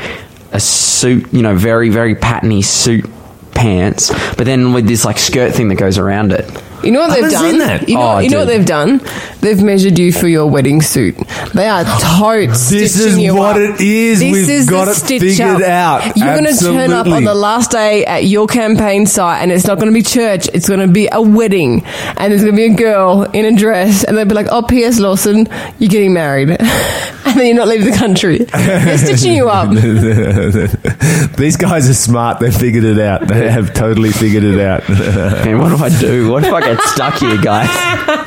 a 0.51 0.59
suit, 0.59 1.33
you 1.33 1.41
know, 1.41 1.55
very 1.55 1.89
very 1.89 2.15
patterny 2.15 2.63
suit 2.63 3.05
pants, 3.53 4.09
but 4.35 4.45
then 4.45 4.73
with 4.73 4.87
this 4.87 5.05
like 5.05 5.17
skirt 5.19 5.53
thing 5.53 5.67
that 5.69 5.75
goes 5.75 5.97
around 5.97 6.31
it. 6.31 6.49
You 6.83 6.91
know 6.91 7.01
what 7.01 7.13
they've 7.21 7.29
done? 7.29 7.59
that. 7.59 7.87
You 7.87 7.93
know, 7.95 8.13
Oh, 8.13 8.17
you 8.17 8.29
know 8.31 8.39
what 8.39 8.47
they've 8.47 8.65
done? 8.65 9.01
They've 9.41 9.61
measured 9.61 9.99
you 9.99 10.11
for 10.11 10.27
your 10.27 10.47
wedding 10.49 10.81
suit. 10.81 11.15
They 11.53 11.67
are 11.67 11.83
totes. 12.17 12.71
This 12.71 12.97
is 12.97 13.19
you 13.19 13.35
what 13.35 13.55
up. 13.55 13.75
it 13.75 13.81
is. 13.81 14.19
This 14.19 14.31
We've 14.33 14.49
is 14.49 14.67
got 14.67 14.85
the 14.85 14.91
it 14.91 14.95
stitch 14.95 15.21
figured 15.21 15.61
up. 15.61 16.01
out. 16.07 16.17
You're 16.17 16.35
going 16.35 16.45
to 16.51 16.59
turn 16.59 16.91
up 16.91 17.05
on 17.05 17.23
the 17.23 17.35
last 17.35 17.69
day 17.69 18.03
at 18.03 18.23
your 18.25 18.47
campaign 18.47 19.05
site, 19.05 19.43
and 19.43 19.51
it's 19.51 19.67
not 19.67 19.75
going 19.77 19.89
to 19.89 19.93
be 19.93 20.01
church. 20.01 20.49
It's 20.55 20.67
going 20.67 20.79
to 20.79 20.87
be 20.87 21.07
a 21.11 21.21
wedding, 21.21 21.83
and 21.85 22.31
there's 22.31 22.41
going 22.43 22.55
to 22.55 22.57
be 22.69 22.73
a 22.73 22.75
girl 22.75 23.23
in 23.31 23.45
a 23.45 23.55
dress, 23.55 24.03
and 24.03 24.17
they'll 24.17 24.25
be 24.25 24.33
like, 24.33 24.47
"Oh, 24.49 24.63
P.S. 24.63 24.99
Lawson, 24.99 25.47
you're 25.77 25.89
getting 25.89 26.13
married," 26.13 26.49
and 27.31 27.39
then 27.39 27.47
you're 27.47 27.55
not 27.55 27.67
leaving 27.67 27.89
the 27.91 27.97
country. 27.97 28.37
They're 28.53 28.97
stitching 28.97 29.33
you 29.33 29.49
up. 29.49 29.69
These 31.37 31.57
guys 31.57 31.89
are 31.89 31.93
smart. 31.93 32.39
They've 32.39 32.55
figured 32.55 32.83
it 32.83 32.99
out. 32.99 33.27
They 33.27 33.49
have 33.49 33.73
totally 33.73 34.11
figured 34.11 34.43
it 34.43 34.59
out. 34.59 34.87
Man, 34.89 35.59
what 35.59 35.69
do 35.69 35.83
I 35.83 35.89
do? 35.99 36.31
What 36.31 36.43
if 36.43 36.53
I 36.53 36.59
get 36.61 36.79
stuck 36.81 37.15
here, 37.15 37.37
guys? 37.41 37.69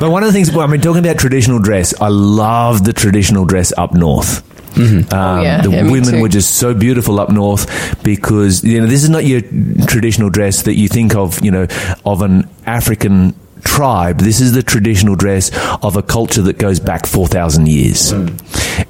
but 0.00 0.10
one 0.10 0.22
of 0.22 0.28
the 0.28 0.32
things, 0.32 0.50
well, 0.50 0.66
I 0.66 0.70
mean, 0.70 0.80
talking 0.80 1.04
about 1.04 1.18
traditional 1.18 1.58
dress, 1.58 1.94
I 2.00 2.08
love 2.08 2.84
the 2.84 2.92
traditional 2.92 3.44
dress 3.44 3.72
up 3.76 3.92
north. 3.94 4.42
Um, 4.76 5.06
Oh, 5.12 5.40
yeah. 5.40 5.62
the 5.62 5.70
Yeah, 5.70 5.88
women 5.88 6.20
were 6.20 6.28
just 6.28 6.56
so 6.56 6.74
beautiful 6.74 7.20
up 7.20 7.30
north 7.30 8.02
because 8.02 8.64
you 8.64 8.80
know 8.80 8.88
this 8.88 9.04
is 9.04 9.08
not 9.08 9.24
your 9.24 9.40
traditional 9.86 10.30
dress 10.30 10.62
that 10.62 10.74
you 10.74 10.88
think 10.88 11.14
of 11.14 11.44
you 11.44 11.52
know 11.52 11.68
of 12.04 12.22
an 12.22 12.48
African 12.66 13.36
tribe 13.74 14.18
this 14.20 14.40
is 14.40 14.52
the 14.52 14.62
traditional 14.62 15.16
dress 15.16 15.50
of 15.82 15.96
a 15.96 16.02
culture 16.02 16.42
that 16.42 16.58
goes 16.58 16.78
back 16.78 17.06
4000 17.06 17.68
years. 17.68 18.12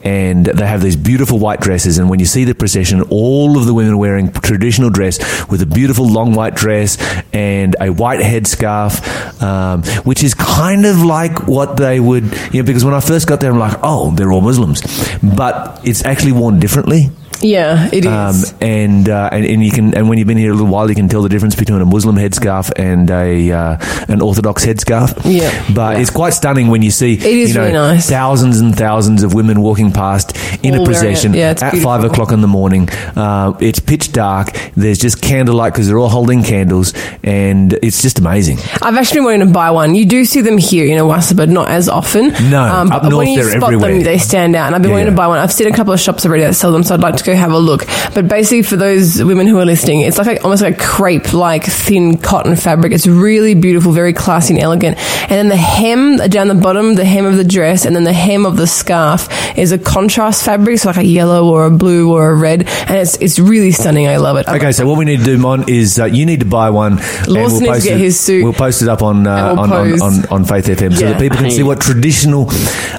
And 0.02 0.44
they 0.46 0.66
have 0.66 0.82
these 0.82 0.96
beautiful 0.96 1.38
white 1.38 1.60
dresses 1.60 1.96
and 1.98 2.10
when 2.10 2.20
you 2.20 2.26
see 2.26 2.44
the 2.44 2.54
procession 2.54 3.00
all 3.08 3.56
of 3.56 3.64
the 3.64 3.72
women 3.72 3.94
are 3.94 3.96
wearing 3.96 4.30
traditional 4.30 4.90
dress 4.90 5.18
with 5.48 5.62
a 5.62 5.66
beautiful 5.66 6.06
long 6.06 6.34
white 6.34 6.54
dress 6.54 6.98
and 7.32 7.76
a 7.80 7.90
white 7.90 8.20
headscarf 8.20 8.94
um, 9.42 9.82
which 10.04 10.22
is 10.22 10.34
kind 10.34 10.84
of 10.84 11.02
like 11.02 11.48
what 11.48 11.78
they 11.78 11.98
would 11.98 12.24
you 12.52 12.62
know 12.62 12.66
because 12.66 12.84
when 12.84 12.94
I 12.94 13.00
first 13.00 13.26
got 13.26 13.40
there 13.40 13.52
I'm 13.52 13.58
like 13.58 13.78
oh 13.82 14.10
they're 14.10 14.32
all 14.32 14.42
Muslims. 14.42 14.82
But 15.22 15.80
it's 15.82 16.04
actually 16.04 16.32
worn 16.32 16.60
differently 16.60 17.08
Yeah, 17.40 17.88
it 17.92 18.04
is. 18.04 18.52
um, 18.52 18.56
and, 18.60 19.08
uh, 19.08 19.28
and 19.32 19.44
and 19.44 19.64
you 19.64 19.70
can 19.70 19.94
and 19.94 20.08
when 20.08 20.18
you've 20.18 20.26
been 20.28 20.38
here 20.38 20.50
a 20.50 20.54
little 20.54 20.70
while, 20.70 20.88
you 20.88 20.94
can 20.94 21.08
tell 21.08 21.22
the 21.22 21.28
difference 21.28 21.54
between 21.54 21.80
a 21.80 21.84
Muslim 21.84 22.16
headscarf 22.16 22.70
and 22.76 23.10
a 23.10 23.50
uh, 23.52 23.76
an 24.08 24.22
Orthodox 24.22 24.64
headscarf. 24.64 25.20
Yeah. 25.24 25.50
but 25.74 26.00
it's 26.00 26.10
quite 26.10 26.30
stunning 26.34 26.68
when 26.68 26.82
you 26.82 26.90
see 26.90 27.14
It 27.14 27.24
is 27.24 27.48
you 27.50 27.54
know, 27.56 27.60
really 27.62 27.72
nice. 27.72 28.08
thousands 28.08 28.60
and 28.60 28.74
thousands 28.76 29.22
of 29.22 29.34
women 29.34 29.60
walking 29.60 29.92
past 29.92 30.36
in 30.62 30.74
All 30.76 30.82
a 30.82 30.84
procession 30.84 31.34
it. 31.34 31.38
Yeah, 31.38 31.50
at 31.50 31.60
beautiful. 31.60 31.80
five 31.82 32.04
o'clock 32.04 32.32
in 32.32 32.40
the 32.40 32.46
morning. 32.48 32.88
Uh, 33.16 33.52
it's 33.60 33.80
pitch 33.80 34.12
dark. 34.12 34.48
There's 34.76 34.98
just 34.98 35.20
candlelight 35.20 35.72
because 35.72 35.86
they're 35.88 35.98
all 35.98 36.08
holding 36.08 36.42
candles, 36.42 36.94
and 37.22 37.72
it's 37.82 38.00
just 38.02 38.18
amazing. 38.18 38.58
I've 38.80 38.96
actually 38.96 39.18
been 39.18 39.24
wanting 39.24 39.46
to 39.48 39.52
buy 39.52 39.70
one. 39.70 39.94
You 39.94 40.06
do 40.06 40.24
see 40.24 40.40
them 40.40 40.56
here 40.58 40.84
in 40.86 40.98
Awassa, 40.98 41.36
but 41.36 41.48
not 41.48 41.68
as 41.68 41.88
often. 41.88 42.34
Um, 42.34 42.50
No, 42.50 42.62
up 42.64 42.88
but 43.02 43.08
north 43.08 43.14
when 43.18 43.28
you 43.28 43.42
they're 43.42 43.50
spot 43.58 43.62
everywhere. 43.74 43.92
them, 43.94 44.02
they 44.02 44.18
stand 44.18 44.54
out. 44.56 44.66
And 44.66 44.74
I've 44.76 44.82
been 44.82 44.90
Yeah, 44.90 44.96
wanting 44.98 45.12
to 45.12 45.16
buy 45.16 45.26
one. 45.28 45.38
I've 45.38 45.52
seen 45.52 45.66
a 45.66 45.72
couple 45.76 45.92
of 45.92 46.00
shops 46.00 46.24
already 46.24 46.44
that 46.44 46.54
sell 46.54 46.72
them, 46.72 46.82
so 46.82 46.94
I'd 46.94 47.00
like 47.00 47.16
to 47.16 47.23
to 47.24 47.30
go 47.32 47.36
have 47.36 47.52
a 47.52 47.58
look. 47.58 47.86
But 48.14 48.28
basically, 48.28 48.62
for 48.62 48.76
those 48.76 49.22
women 49.22 49.46
who 49.46 49.58
are 49.58 49.64
listening, 49.66 50.00
it's 50.00 50.18
like 50.18 50.26
a, 50.38 50.42
almost 50.42 50.62
like 50.62 50.76
a 50.76 50.78
crepe, 50.80 51.32
like 51.32 51.64
thin 51.64 52.16
cotton 52.18 52.56
fabric. 52.56 52.92
It's 52.92 53.06
really 53.06 53.54
beautiful, 53.54 53.92
very 53.92 54.12
classy 54.12 54.54
and 54.54 54.62
elegant. 54.62 54.98
And 54.98 55.30
then 55.30 55.48
the 55.48 55.56
hem 55.56 56.16
down 56.30 56.48
the 56.48 56.54
bottom, 56.54 56.94
the 56.94 57.04
hem 57.04 57.24
of 57.26 57.36
the 57.36 57.44
dress, 57.44 57.84
and 57.84 57.94
then 57.96 58.04
the 58.04 58.12
hem 58.12 58.46
of 58.46 58.56
the 58.56 58.66
scarf 58.66 59.28
is 59.58 59.72
a 59.72 59.78
contrast 59.78 60.44
fabric, 60.44 60.78
so 60.78 60.88
like 60.88 60.98
a 60.98 61.04
yellow 61.04 61.48
or 61.52 61.66
a 61.66 61.70
blue 61.70 62.12
or 62.12 62.30
a 62.30 62.34
red, 62.34 62.66
and 62.68 62.96
it's 62.98 63.16
it's 63.16 63.38
really 63.38 63.72
stunning. 63.72 64.06
I 64.06 64.16
love 64.18 64.36
it. 64.36 64.48
Okay, 64.48 64.72
so 64.72 64.86
what 64.86 64.98
we 64.98 65.04
need 65.04 65.18
to 65.18 65.24
do, 65.24 65.38
Mon, 65.38 65.68
is 65.68 65.98
uh, 65.98 66.04
you 66.06 66.26
need 66.26 66.40
to 66.40 66.46
buy 66.46 66.70
one. 66.70 66.98
and 66.98 67.28
needs 67.28 67.58
to 67.58 67.64
get 67.64 67.86
it, 67.96 67.98
his 67.98 68.18
suit. 68.20 68.44
We'll 68.44 68.52
post 68.52 68.82
it 68.82 68.88
up 68.88 69.02
on 69.02 69.26
uh, 69.26 69.54
on, 69.58 69.70
we'll 69.70 69.80
on, 69.82 69.90
pose. 69.90 70.00
on 70.02 70.26
on 70.28 70.44
Faith 70.44 70.66
FM 70.66 70.94
so 70.94 71.04
Yeah. 71.04 71.12
that 71.12 71.20
people 71.20 71.38
can 71.38 71.50
see 71.50 71.62
what 71.62 71.80
traditional 71.80 72.48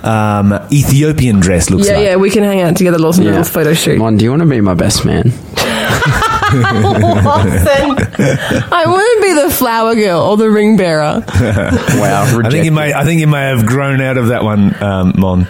um, 0.04 0.54
Ethiopian 0.72 1.40
dress 1.40 1.70
looks 1.70 1.88
Yeah, 1.88 1.94
like. 1.94 2.04
yeah, 2.04 2.10
yeah, 2.12 2.16
we 2.18 2.30
can 2.30 2.44
hang 2.44 2.62
out 2.62 2.76
together, 2.76 2.98
Lawson, 2.98 3.26
yeah. 3.26 3.32
Yeah. 3.34 3.42
a 3.42 3.44
photo 3.44 3.74
shoot. 3.74 4.00
Mon, 4.16 4.20
do 4.20 4.24
you 4.24 4.32
want 4.32 4.44
to 4.44 4.48
be 4.48 4.62
my 4.62 4.74
best 4.74 5.04
man? 5.04 5.34
Lawson, 6.54 7.98
I 8.72 8.84
want 8.88 9.18
to 9.18 9.22
be 9.22 9.34
the 9.42 9.50
flower 9.54 9.94
girl 9.94 10.22
or 10.22 10.38
the 10.38 10.50
ring 10.50 10.78
bearer. 10.78 11.22
Wow, 11.96 12.42
I 12.44 12.50
think 12.50 12.66
you 12.66 12.72
may. 12.72 12.94
I 12.94 13.04
think 13.04 13.20
you 13.20 13.28
may 13.28 13.48
have 13.48 13.66
grown 13.66 14.00
out 14.00 14.18
of 14.18 14.28
that 14.28 14.44
one, 14.44 14.82
um, 14.82 15.14
Mon. 15.18 15.46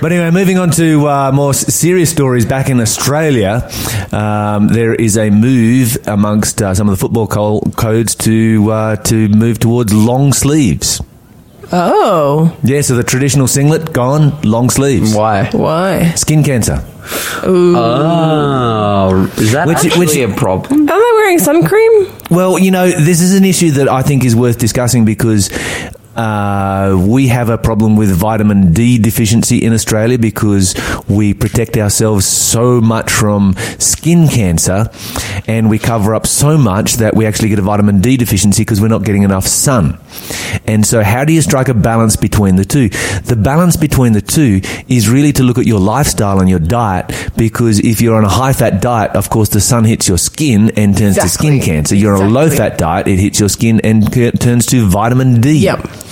But 0.00 0.12
anyway, 0.12 0.30
moving 0.30 0.58
on 0.58 0.70
to 0.72 1.06
uh, 1.06 1.32
more 1.32 1.54
serious 1.54 2.10
stories. 2.10 2.44
Back 2.44 2.68
in 2.68 2.80
Australia, 2.80 3.68
um, 4.12 4.68
there 4.68 4.94
is 4.94 5.16
a 5.16 5.30
move 5.30 5.96
amongst 6.06 6.60
uh, 6.62 6.74
some 6.74 6.88
of 6.88 6.96
the 6.96 7.00
football 7.00 7.26
co- 7.28 7.60
codes 7.76 8.14
to 8.16 8.70
uh, 8.72 8.96
to 8.96 9.28
move 9.28 9.58
towards 9.60 9.92
long 9.92 10.32
sleeves. 10.32 11.00
Oh, 11.76 12.56
Yeah, 12.62 12.82
so 12.82 12.94
the 12.94 13.02
traditional 13.02 13.48
singlet 13.48 13.92
gone, 13.92 14.40
long 14.42 14.70
sleeves. 14.70 15.12
Why? 15.12 15.50
why? 15.50 16.12
Skin 16.14 16.44
cancer. 16.44 16.84
Oh, 17.42 19.28
is 19.38 19.52
that 19.52 19.66
Which- 19.66 19.78
actually 19.84 20.06
which- 20.06 20.16
a 20.16 20.28
problem? 20.34 20.88
Aren't 20.88 20.88
they 20.88 21.12
wearing 21.16 21.38
sun 21.38 21.64
cream? 21.66 22.06
Well, 22.30 22.58
you 22.58 22.70
know, 22.70 22.88
this 22.90 23.20
is 23.20 23.34
an 23.34 23.44
issue 23.44 23.72
that 23.72 23.88
I 23.88 24.02
think 24.02 24.24
is 24.24 24.36
worth 24.36 24.58
discussing 24.58 25.04
because 25.04 25.50
uh, 26.16 26.96
we 27.06 27.28
have 27.28 27.48
a 27.48 27.58
problem 27.58 27.96
with 27.96 28.10
vitamin 28.10 28.72
D 28.72 28.98
deficiency 28.98 29.58
in 29.64 29.72
Australia 29.72 30.18
because 30.18 30.74
we 31.08 31.34
protect 31.34 31.76
ourselves 31.76 32.26
so 32.26 32.80
much 32.80 33.10
from 33.10 33.54
skin 33.78 34.28
cancer 34.28 34.90
and 35.46 35.68
we 35.68 35.78
cover 35.78 36.14
up 36.14 36.26
so 36.26 36.56
much 36.56 36.94
that 36.94 37.14
we 37.14 37.26
actually 37.26 37.48
get 37.48 37.58
a 37.58 37.62
vitamin 37.62 38.00
D 38.00 38.16
deficiency 38.16 38.62
because 38.62 38.80
we're 38.80 38.88
not 38.88 39.04
getting 39.04 39.22
enough 39.22 39.46
sun. 39.46 39.98
And 40.66 40.86
so, 40.86 41.02
how 41.02 41.24
do 41.24 41.32
you 41.32 41.42
strike 41.42 41.68
a 41.68 41.74
balance 41.74 42.16
between 42.16 42.56
the 42.56 42.64
two? 42.64 42.88
The 42.88 43.36
balance 43.36 43.76
between 43.76 44.12
the 44.12 44.22
two 44.22 44.60
is 44.88 45.08
really 45.08 45.32
to 45.32 45.42
look 45.42 45.58
at 45.58 45.66
your 45.66 45.80
lifestyle 45.80 46.40
and 46.40 46.48
your 46.48 46.60
diet 46.60 47.12
because 47.36 47.80
if 47.80 48.00
you're 48.00 48.16
on 48.16 48.24
a 48.24 48.28
high 48.28 48.52
fat 48.52 48.80
diet, 48.80 49.12
of 49.16 49.30
course, 49.30 49.48
the 49.48 49.60
sun 49.60 49.84
hits 49.84 50.08
your 50.08 50.18
skin 50.18 50.70
and 50.76 50.96
turns 50.96 51.16
to 51.16 51.28
skin 51.28 51.60
cancer. 51.60 51.94
You're 51.94 52.16
on 52.16 52.22
a 52.22 52.28
low 52.30 52.48
fat 52.48 52.78
diet, 52.78 53.08
it 53.08 53.18
hits 53.18 53.40
your 53.40 53.48
skin 53.48 53.80
and 53.82 54.12
turns 54.40 54.66
to 54.66 54.86
vitamin 54.86 55.40
D. 55.40 55.58
Yep. 55.58 56.03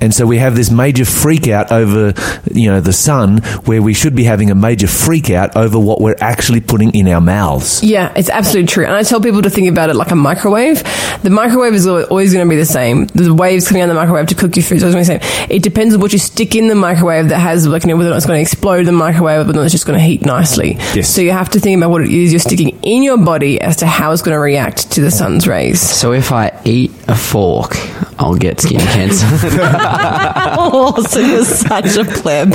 And 0.00 0.14
so 0.14 0.26
we 0.26 0.38
have 0.38 0.56
this 0.56 0.70
major 0.70 1.04
freak 1.04 1.48
out 1.48 1.72
over, 1.72 2.14
you 2.52 2.70
know, 2.70 2.80
the 2.80 2.92
sun 2.92 3.38
where 3.64 3.82
we 3.82 3.94
should 3.94 4.14
be 4.14 4.24
having 4.24 4.50
a 4.50 4.54
major 4.54 4.86
freak 4.86 5.30
out 5.30 5.56
over 5.56 5.78
what 5.78 6.00
we're 6.00 6.16
actually 6.20 6.60
putting 6.60 6.94
in 6.94 7.08
our 7.08 7.20
mouths. 7.20 7.82
Yeah, 7.82 8.12
it's 8.16 8.28
absolutely 8.28 8.68
true. 8.68 8.84
And 8.84 8.94
I 8.94 9.02
tell 9.02 9.20
people 9.20 9.42
to 9.42 9.50
think 9.50 9.68
about 9.68 9.90
it 9.90 9.96
like 9.96 10.10
a 10.10 10.16
microwave. 10.16 10.82
The 11.22 11.30
microwave 11.30 11.74
is 11.74 11.86
always 11.86 12.32
going 12.32 12.46
to 12.46 12.50
be 12.50 12.56
the 12.56 12.66
same. 12.66 13.06
The 13.06 13.32
waves 13.32 13.68
coming 13.68 13.82
out 13.82 13.88
of 13.88 13.94
the 13.94 14.00
microwave 14.00 14.26
to 14.28 14.34
cook 14.34 14.56
your 14.56 14.64
food 14.64 14.76
is 14.76 14.82
always 14.84 14.94
going 14.94 15.04
to 15.04 15.12
be 15.12 15.18
the 15.18 15.34
same. 15.34 15.50
It 15.50 15.62
depends 15.62 15.94
on 15.94 16.00
what 16.00 16.12
you 16.12 16.18
stick 16.18 16.54
in 16.54 16.68
the 16.68 16.74
microwave 16.74 17.28
that 17.28 17.38
has, 17.38 17.66
like, 17.66 17.84
you 17.84 17.90
know, 17.90 17.96
whether 17.96 18.08
or 18.08 18.12
not 18.12 18.16
it's 18.18 18.26
going 18.26 18.38
to 18.38 18.42
explode 18.42 18.84
the 18.84 18.92
microwave 18.92 19.36
or 19.36 19.44
whether 19.46 19.52
or 19.52 19.62
not 19.62 19.64
it's 19.64 19.72
just 19.72 19.86
going 19.86 19.98
to 19.98 20.04
heat 20.04 20.24
nicely. 20.24 20.74
Yes. 20.94 21.08
So 21.08 21.20
you 21.20 21.32
have 21.32 21.50
to 21.50 21.60
think 21.60 21.78
about 21.78 21.90
what 21.90 22.02
it 22.02 22.10
is 22.10 22.32
you're 22.32 22.40
sticking 22.40 22.78
in 22.82 23.02
your 23.02 23.18
body 23.18 23.60
as 23.60 23.76
to 23.76 23.86
how 23.86 24.12
it's 24.12 24.22
going 24.22 24.34
to 24.34 24.40
react 24.40 24.92
to 24.92 25.00
the 25.00 25.10
sun's 25.10 25.46
rays. 25.46 25.80
So 25.80 26.12
if 26.12 26.32
I 26.32 26.58
eat 26.64 26.92
a 27.08 27.14
fork, 27.14 27.76
I'll 28.18 28.36
get 28.36 28.60
skin 28.60 28.78
cancer. 28.80 29.26
oh, 30.56 31.02
so 31.08 31.18
you're 31.18 31.44
such 31.44 31.96
a 31.96 32.04
pleb. 32.04 32.52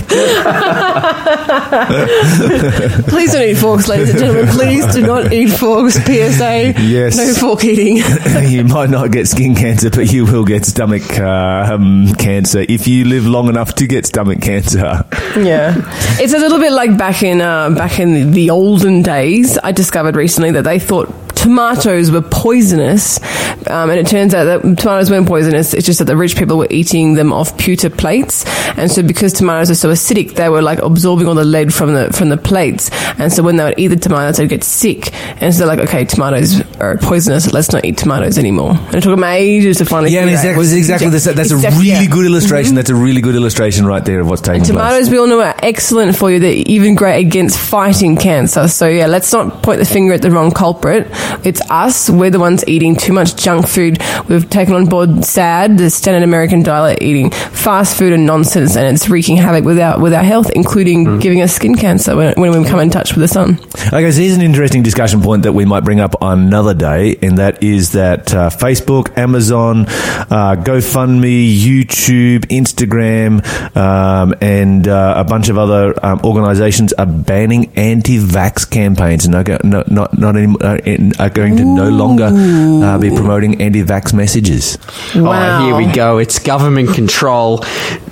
Please 3.09 3.31
don't 3.33 3.43
eat 3.43 3.57
forks, 3.57 3.87
ladies 3.87 4.11
and 4.11 4.19
gentlemen. 4.19 4.47
Please 4.53 4.93
do 4.93 5.01
not 5.05 5.33
eat 5.33 5.49
forks. 5.49 5.95
PSA. 5.95 6.73
Yes. 6.79 7.17
No 7.17 7.33
fork 7.33 7.63
eating. 7.63 7.97
you 8.49 8.63
might 8.63 8.89
not 8.89 9.11
get 9.11 9.27
skin 9.27 9.55
cancer, 9.55 9.89
but 9.89 10.11
you 10.11 10.25
will 10.25 10.45
get 10.45 10.65
stomach 10.65 11.03
uh, 11.19 11.69
um, 11.71 12.13
cancer 12.15 12.65
if 12.67 12.87
you 12.87 13.05
live 13.05 13.25
long 13.25 13.49
enough 13.49 13.75
to 13.75 13.87
get 13.87 14.05
stomach 14.05 14.41
cancer. 14.41 15.05
Yeah, 15.37 15.75
it's 16.19 16.33
a 16.33 16.39
little 16.39 16.59
bit 16.59 16.71
like 16.71 16.97
back 16.97 17.23
in 17.23 17.41
uh, 17.41 17.69
back 17.71 17.99
in 17.99 18.31
the 18.31 18.49
olden 18.49 19.01
days. 19.01 19.57
I 19.57 19.71
discovered 19.71 20.15
recently 20.15 20.51
that 20.51 20.63
they 20.63 20.79
thought 20.79 21.28
tomatoes 21.39 22.11
were 22.11 22.21
poisonous, 22.21 23.19
um, 23.67 23.89
and 23.89 23.99
it 23.99 24.07
turns 24.07 24.33
out 24.33 24.43
that 24.45 24.61
tomatoes 24.77 25.09
weren't 25.09 25.27
poisonous. 25.27 25.73
It's 25.73 25.85
just 25.85 25.99
that 25.99 26.05
the 26.05 26.17
rich 26.17 26.35
people 26.35 26.57
were 26.57 26.67
eating 26.69 27.13
them 27.13 27.31
off 27.31 27.57
pewter 27.57 27.89
plates, 27.89 28.45
and 28.77 28.91
so 28.91 29.01
because 29.01 29.33
tomatoes 29.33 29.71
are 29.71 29.75
so 29.75 29.89
acidic, 29.89 30.35
they 30.35 30.49
were 30.49 30.61
like 30.61 30.79
absorbing 30.79 31.27
all 31.27 31.35
the 31.35 31.45
lead 31.45 31.73
from 31.73 31.93
the 31.93 32.11
from 32.13 32.29
the 32.29 32.37
plates, 32.37 32.89
and 33.17 33.31
so 33.31 33.41
when 33.41 33.55
they 33.55 33.63
would 33.63 33.79
eat 33.79 33.87
the 33.87 33.95
tomatoes, 33.95 34.37
they'd 34.37 34.49
get 34.49 34.63
sick. 34.63 35.13
And 35.41 35.53
so 35.53 35.59
they're 35.59 35.75
like, 35.75 35.87
okay, 35.87 36.05
tomatoes 36.05 36.61
are 36.77 36.97
poisonous. 36.97 37.53
Let's 37.53 37.71
not 37.71 37.85
eat 37.85 37.97
tomatoes 37.97 38.37
anymore. 38.37 38.71
And 38.71 38.95
it 38.95 39.03
took 39.03 39.15
them 39.15 39.23
ages 39.23 39.77
to 39.77 39.85
finally. 39.85 40.11
Yeah, 40.11 40.25
figure 40.25 40.37
out- 40.37 40.59
exactly, 40.59 40.77
exactly 40.77 41.09
the, 41.09 41.33
that's 41.33 41.51
a 41.51 41.55
really 41.55 41.87
yeah. 41.87 42.01
Mm-hmm. 42.01 42.13
good 42.13 42.25
illustration. 42.25 42.75
That's 42.75 42.89
a 42.89 42.95
really 42.95 43.21
good 43.21 43.35
illustration 43.35 43.85
right 43.85 44.03
there 44.03 44.19
of 44.19 44.29
what's 44.29 44.41
taking 44.41 44.61
place. 44.61 44.69
Tomatoes, 44.69 45.09
we 45.09 45.17
all 45.17 45.27
know, 45.27 45.41
are 45.41 45.55
excellent 45.63 46.15
for 46.17 46.29
you. 46.31 46.39
They're 46.39 46.63
even 46.65 46.95
great 46.95 47.19
against 47.25 47.57
fighting 47.57 48.17
cancer. 48.17 48.67
So, 48.67 48.87
yeah, 48.87 49.07
let's 49.07 49.31
not 49.31 49.63
point 49.63 49.79
the 49.79 49.85
finger 49.85 50.13
at 50.13 50.21
the 50.21 50.31
wrong 50.31 50.51
culprit. 50.51 51.07
It's 51.43 51.61
us. 51.69 52.09
We're 52.09 52.29
the 52.29 52.39
ones 52.39 52.63
eating 52.67 52.95
too 52.95 53.13
much 53.13 53.35
junk 53.35 53.67
food. 53.67 53.99
We've 54.27 54.49
taken 54.49 54.73
on 54.75 54.85
board 54.85 55.23
SAD, 55.25 55.77
the 55.77 55.89
standard 55.89 56.23
American 56.23 56.63
diet, 56.63 57.01
eating 57.01 57.31
fast 57.31 57.97
food 57.97 58.13
and 58.13 58.25
nonsense, 58.25 58.75
and 58.75 58.93
it's 58.95 59.09
wreaking 59.09 59.37
havoc 59.37 59.63
with 59.65 59.79
our, 59.79 59.99
with 59.99 60.13
our 60.13 60.23
health, 60.23 60.49
including 60.55 61.19
giving 61.19 61.41
us 61.41 61.53
skin 61.53 61.75
cancer 61.75 62.15
when, 62.15 62.33
when 62.35 62.61
we 62.61 62.67
come 62.67 62.79
in 62.79 62.89
touch 62.89 63.13
with 63.13 63.21
the 63.21 63.27
sun. 63.27 63.59
Okay, 63.87 64.11
so 64.11 64.21
here's 64.21 64.35
an 64.35 64.41
interesting 64.41 64.83
discussion 64.83 65.21
point 65.21 65.43
that 65.43 65.53
we 65.53 65.65
might 65.65 65.83
bring 65.83 65.99
up 65.99 66.21
on 66.21 66.39
another 66.39 66.73
day, 66.73 67.17
and 67.21 67.37
that 67.37 67.63
is 67.63 67.91
that 67.93 68.33
uh, 68.33 68.49
Facebook, 68.49 69.17
Amazon, 69.17 69.85
uh, 69.87 70.55
GoFundMe, 70.59 71.57
YouTube, 71.57 72.39
Instagram, 72.47 73.45
um, 73.75 74.33
and 74.41 74.87
uh, 74.87 75.13
a 75.17 75.23
bunch 75.23 75.49
of 75.49 75.57
other 75.57 75.93
um, 76.05 76.19
organizations 76.23 76.93
are 76.93 77.05
banning 77.05 77.71
anti-vax 77.77 78.69
campaigns 78.69 79.25
and 79.25 79.35
are, 79.35 79.43
go- 79.43 79.57
no, 79.63 79.83
not, 79.87 80.17
not 80.17 80.35
any, 80.35 80.55
uh, 80.61 80.77
are 81.19 81.29
going 81.29 81.57
to 81.57 81.65
no 81.65 81.89
longer 81.89 82.29
uh, 82.33 82.97
be 82.97 83.09
promoting 83.09 83.61
anti-vax 83.61 84.13
messages. 84.13 84.77
Wow. 85.15 85.59
Oh, 85.61 85.65
here 85.65 85.75
we 85.75 85.91
go. 85.93 86.17
It's 86.17 86.39
government 86.39 86.93
control. 86.95 87.63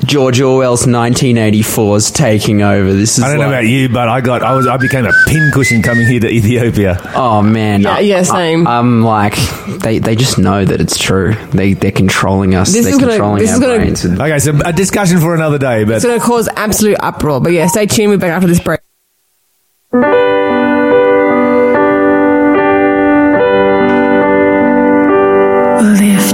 George 0.06 0.40
Orwell's 0.42 0.82
1984 0.88 1.98
is 1.98 2.12
taking 2.12 2.62
over. 2.62 2.94
This 2.94 3.18
is 3.18 3.24
I 3.24 3.30
don't 3.30 3.40
know 3.40 3.48
about 3.48 3.66
you, 3.66 3.90
but 3.90 4.08
I 4.10 4.22
got 4.22 4.44
I 4.44 4.54
was 4.56 4.68
I 4.68 4.78
became 4.78 5.06
a 5.06 5.12
pincushion 5.28 5.82
coming 5.82 6.06
here 6.08 6.20
to 6.20 6.30
Ethiopia. 6.30 7.00
Oh 7.16 7.42
man, 7.42 7.82
Yeah, 7.82 8.00
yeah, 8.00 8.24
same. 8.24 8.68
I, 8.68 8.78
am 8.80 9.02
like, 9.04 9.36
they, 9.82 10.00
they 10.00 10.16
just 10.16 10.38
know 10.38 10.64
that 10.64 10.80
it's 10.82 10.98
true. 10.98 11.34
They 11.52 11.74
they're 11.74 11.92
controlling 11.92 12.56
us. 12.56 12.72
This 12.72 12.86
they're 12.86 12.94
is 12.94 13.00
gonna- 13.00 13.12
controlling 13.14 13.40
this 13.40 13.50
our 13.50 13.56
is 13.56 13.60
gonna- 13.62 13.78
brains. 13.78 14.06
Okay, 14.06 14.40
so 14.40 14.60
a 14.66 14.74
discussion 14.74 15.20
for 15.20 15.34
another 15.36 15.58
day, 15.58 15.84
but 15.84 15.96
It's 15.96 16.06
going 16.06 16.20
to 16.20 16.26
cause 16.26 16.48
absolute 16.56 16.98
uproar. 17.00 17.40
But, 17.42 17.52
yeah, 17.54 17.68
stay 17.68 17.86
tuned. 17.86 18.10
We'll 18.10 18.18
be 18.18 18.22
back 18.22 18.32
after 18.32 18.48
this 18.48 18.60
break. 18.60 18.80
Lift 25.80 26.27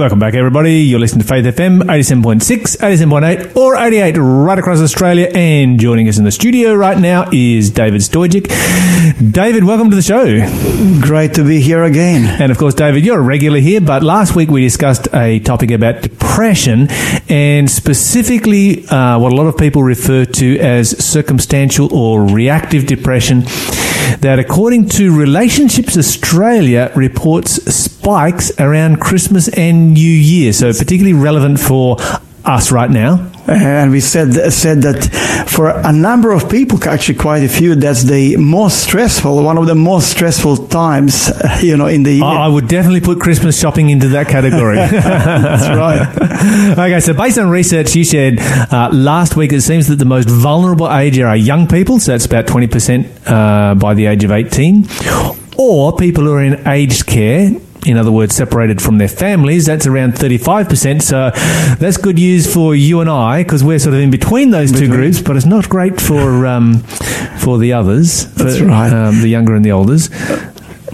Welcome 0.00 0.18
back, 0.18 0.32
everybody. 0.32 0.76
You're 0.76 0.98
listening 0.98 1.20
to 1.20 1.28
Faith 1.28 1.44
FM 1.44 1.82
87.6, 1.82 2.78
87.8, 2.78 3.54
or 3.54 3.76
88 3.76 4.16
right 4.16 4.58
across 4.58 4.80
Australia. 4.80 5.30
And 5.34 5.78
joining 5.78 6.08
us 6.08 6.16
in 6.16 6.24
the 6.24 6.30
studio 6.30 6.74
right 6.74 6.98
now 6.98 7.28
is 7.30 7.68
David 7.68 8.00
Stojic. 8.00 8.48
David, 9.30 9.64
welcome 9.64 9.90
to 9.90 9.96
the 9.96 10.00
show. 10.00 10.24
Great 11.06 11.34
to 11.34 11.44
be 11.44 11.60
here 11.60 11.84
again. 11.84 12.24
And 12.40 12.50
of 12.50 12.56
course, 12.56 12.72
David, 12.72 13.04
you're 13.04 13.18
a 13.18 13.22
regular 13.22 13.58
here, 13.58 13.82
but 13.82 14.02
last 14.02 14.34
week 14.34 14.48
we 14.48 14.62
discussed 14.62 15.06
a 15.12 15.38
topic 15.40 15.70
about 15.70 16.00
depression 16.00 16.88
and 17.28 17.70
specifically 17.70 18.88
uh, 18.88 19.18
what 19.18 19.32
a 19.32 19.36
lot 19.36 19.48
of 19.48 19.58
people 19.58 19.82
refer 19.82 20.24
to 20.24 20.58
as 20.60 20.96
circumstantial 21.04 21.94
or 21.94 22.24
reactive 22.24 22.86
depression. 22.86 23.42
That, 24.20 24.38
according 24.38 24.88
to 24.90 25.14
Relationships 25.14 25.98
Australia, 25.98 26.90
reports 26.96 27.56
spikes 28.00 28.50
around 28.58 28.98
Christmas 28.98 29.48
and 29.48 29.92
New 29.92 30.10
Year. 30.10 30.52
So, 30.52 30.72
particularly 30.72 31.12
relevant 31.12 31.60
for 31.60 31.98
us 32.44 32.72
right 32.72 32.90
now. 32.90 33.30
And 33.46 33.90
we 33.90 34.00
said 34.00 34.32
said 34.52 34.82
that 34.82 35.46
for 35.48 35.68
a 35.68 35.92
number 35.92 36.30
of 36.32 36.48
people, 36.48 36.82
actually 36.84 37.18
quite 37.18 37.42
a 37.42 37.48
few, 37.48 37.74
that's 37.74 38.04
the 38.04 38.36
most 38.36 38.84
stressful, 38.84 39.42
one 39.42 39.58
of 39.58 39.66
the 39.66 39.74
most 39.74 40.10
stressful 40.10 40.68
times, 40.68 41.30
you 41.62 41.76
know, 41.76 41.88
in 41.88 42.04
the 42.04 42.12
year. 42.12 42.24
I 42.24 42.46
I 42.46 42.48
would 42.48 42.68
definitely 42.68 43.00
put 43.00 43.20
Christmas 43.20 43.58
shopping 43.60 43.90
into 43.90 44.08
that 44.08 44.28
category. 44.28 44.76
That's 44.76 45.68
right. 45.68 46.72
okay, 46.72 47.00
so 47.00 47.12
based 47.12 47.38
on 47.38 47.50
research 47.50 47.94
you 47.94 48.04
shared 48.04 48.38
uh, 48.38 48.88
last 48.92 49.36
week, 49.36 49.52
it 49.52 49.62
seems 49.62 49.88
that 49.88 49.96
the 49.96 50.04
most 50.04 50.28
vulnerable 50.28 50.90
age 50.90 51.18
are 51.18 51.36
young 51.36 51.66
people, 51.66 51.98
so 51.98 52.12
that's 52.12 52.26
about 52.26 52.46
20% 52.46 53.26
uh, 53.26 53.74
by 53.74 53.94
the 53.94 54.06
age 54.06 54.24
of 54.24 54.30
18, 54.30 54.86
or 55.58 55.96
people 55.96 56.24
who 56.24 56.32
are 56.32 56.42
in 56.42 56.66
aged 56.66 57.06
care. 57.06 57.50
In 57.86 57.96
other 57.96 58.12
words, 58.12 58.34
separated 58.34 58.82
from 58.82 58.98
their 58.98 59.08
families, 59.08 59.64
that's 59.66 59.86
around 59.86 60.12
35%. 60.12 61.00
So 61.02 61.30
that's 61.76 61.96
good 61.96 62.16
news 62.16 62.52
for 62.52 62.74
you 62.74 63.00
and 63.00 63.08
I 63.08 63.42
because 63.42 63.64
we're 63.64 63.78
sort 63.78 63.94
of 63.94 64.00
in 64.00 64.10
between 64.10 64.50
those 64.50 64.70
two 64.70 64.88
groups, 64.88 65.22
but 65.22 65.34
it's 65.36 65.46
not 65.46 65.68
great 65.68 65.98
for 66.00 66.46
um, 66.46 66.80
for 67.38 67.56
the 67.58 67.72
others, 67.72 68.26
That's 68.34 68.60
right. 68.60 68.92
um, 68.92 69.22
the 69.22 69.28
younger 69.28 69.54
and 69.54 69.64
the 69.64 69.72
olders. 69.72 70.10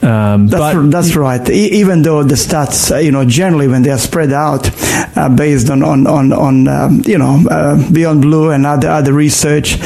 Um, 0.03 0.47
That's, 0.47 0.75
but 0.77 0.91
that's 0.91 1.17
right. 1.17 1.49
E- 1.49 1.81
even 1.81 2.03
though 2.03 2.23
the 2.23 2.35
stats, 2.37 2.93
uh, 2.95 2.99
you 2.99 3.11
know, 3.11 3.25
generally 3.25 3.67
when 3.67 3.83
they 3.83 3.91
are 3.91 3.99
spread 3.99 4.33
out, 4.33 4.71
uh, 5.17 5.29
based 5.35 5.71
on 5.71 5.83
on 5.83 6.07
on, 6.07 6.33
on 6.33 6.69
um, 6.69 7.03
you 7.07 7.19
know 7.19 7.43
uh, 7.51 7.77
Beyond 7.91 8.23
Blue 8.23 8.51
and 8.51 8.67
other 8.67 8.89
other 8.91 9.13
research, 9.15 9.77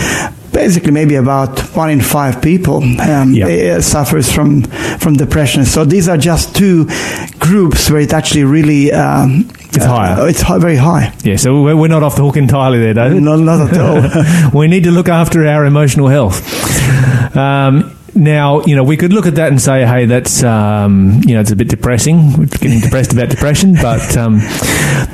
basically 0.52 0.90
maybe 0.92 1.14
about 1.16 1.58
one 1.76 1.90
in 1.90 2.00
five 2.00 2.40
people 2.42 2.76
um, 3.00 3.34
uh, 3.42 3.80
suffers 3.80 4.30
from 4.32 4.62
from 4.98 5.14
depression. 5.14 5.64
So 5.64 5.84
these 5.84 6.08
are 6.08 6.18
just 6.18 6.54
two 6.56 6.86
groups 7.38 7.90
where 7.90 8.00
it 8.00 8.12
actually 8.12 8.44
really 8.44 8.92
um, 8.92 9.48
It's 9.72 9.84
higher. 9.84 10.20
uh, 10.20 10.26
it's 10.26 10.40
hi- 10.42 10.58
very 10.58 10.76
high. 10.76 11.12
Yeah, 11.24 11.36
so 11.36 11.62
we're, 11.62 11.76
we're 11.76 11.88
not 11.88 12.02
off 12.02 12.16
the 12.16 12.22
hook 12.22 12.36
entirely 12.36 12.78
there, 12.80 12.94
David. 12.94 13.22
Not, 13.22 13.40
not 13.40 13.70
at 13.70 13.78
all. 13.80 14.50
we 14.60 14.66
need 14.68 14.84
to 14.84 14.90
look 14.90 15.08
after 15.08 15.46
our 15.46 15.64
emotional 15.66 16.08
health. 16.08 16.42
Um, 17.36 17.96
now, 18.20 18.60
you 18.66 18.76
know, 18.76 18.84
we 18.84 18.98
could 18.98 19.14
look 19.14 19.24
at 19.24 19.36
that 19.36 19.48
and 19.48 19.60
say, 19.60 19.86
hey, 19.86 20.04
that's, 20.04 20.44
um, 20.44 21.22
you 21.26 21.34
know, 21.34 21.40
it's 21.40 21.50
a 21.50 21.56
bit 21.56 21.68
depressing. 21.68 22.36
We're 22.36 22.46
getting 22.46 22.80
depressed 22.86 23.14
about 23.14 23.30
depression. 23.30 23.72
But 23.74 24.14
um, 24.14 24.40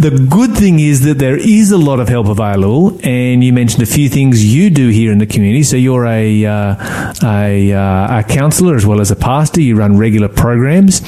the 0.00 0.26
good 0.28 0.56
thing 0.56 0.80
is 0.80 1.04
that 1.04 1.18
there 1.18 1.36
is 1.36 1.70
a 1.70 1.78
lot 1.78 2.00
of 2.00 2.08
help 2.08 2.26
available. 2.26 2.98
And 3.04 3.44
you 3.44 3.52
mentioned 3.52 3.84
a 3.84 3.86
few 3.86 4.08
things 4.08 4.44
you 4.44 4.70
do 4.70 4.88
here 4.88 5.12
in 5.12 5.18
the 5.18 5.26
community. 5.26 5.62
So 5.62 5.76
you're 5.76 6.04
a, 6.04 6.46
uh, 6.46 7.14
a, 7.22 7.72
uh, 7.72 8.18
a 8.18 8.24
counsellor 8.24 8.74
as 8.74 8.84
well 8.84 9.00
as 9.00 9.12
a 9.12 9.16
pastor. 9.16 9.60
You 9.60 9.76
run 9.76 9.96
regular 9.96 10.28
programs 10.28 11.00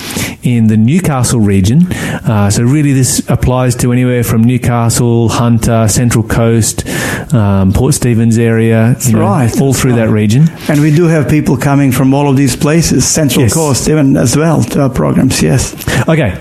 in 0.44 0.68
the 0.68 0.76
Newcastle 0.76 1.40
region. 1.40 1.92
Uh, 1.92 2.48
so 2.48 2.62
really, 2.62 2.92
this 2.92 3.28
applies 3.28 3.74
to 3.76 3.92
anywhere 3.92 4.22
from 4.22 4.44
Newcastle, 4.44 5.30
Hunter, 5.30 5.88
Central 5.88 6.22
Coast, 6.22 6.87
um, 7.34 7.72
Port 7.72 7.94
Stephens 7.94 8.38
area. 8.38 8.94
you 9.04 9.14
know, 9.14 9.22
right. 9.22 9.61
All 9.61 9.74
through 9.74 9.94
that 9.94 10.11
region. 10.11 10.46
And 10.68 10.80
we 10.80 10.94
do 10.94 11.04
have 11.04 11.28
people 11.28 11.56
coming 11.56 11.88
from 11.92 12.14
all 12.14 12.29
of 12.29 12.37
these 12.37 12.57
places, 12.57 13.07
Central 13.07 13.42
Yes. 13.42 13.55
Coast 13.55 13.88
even 13.88 14.16
as 14.16 14.37
well, 14.37 14.62
to 14.64 14.83
our 14.83 14.90
programs. 14.90 15.42
Yes. 15.42 15.74
Okay. 16.09 16.35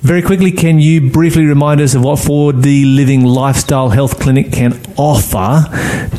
Very 0.00 0.22
quickly, 0.22 0.52
can 0.52 0.78
you 0.78 1.10
briefly 1.10 1.44
remind 1.44 1.80
us 1.80 1.96
of 1.96 2.04
what 2.04 2.20
4D 2.20 2.94
Living 2.94 3.24
Lifestyle 3.24 3.88
Health 3.88 4.20
Clinic 4.20 4.52
can 4.52 4.80
offer 4.96 5.64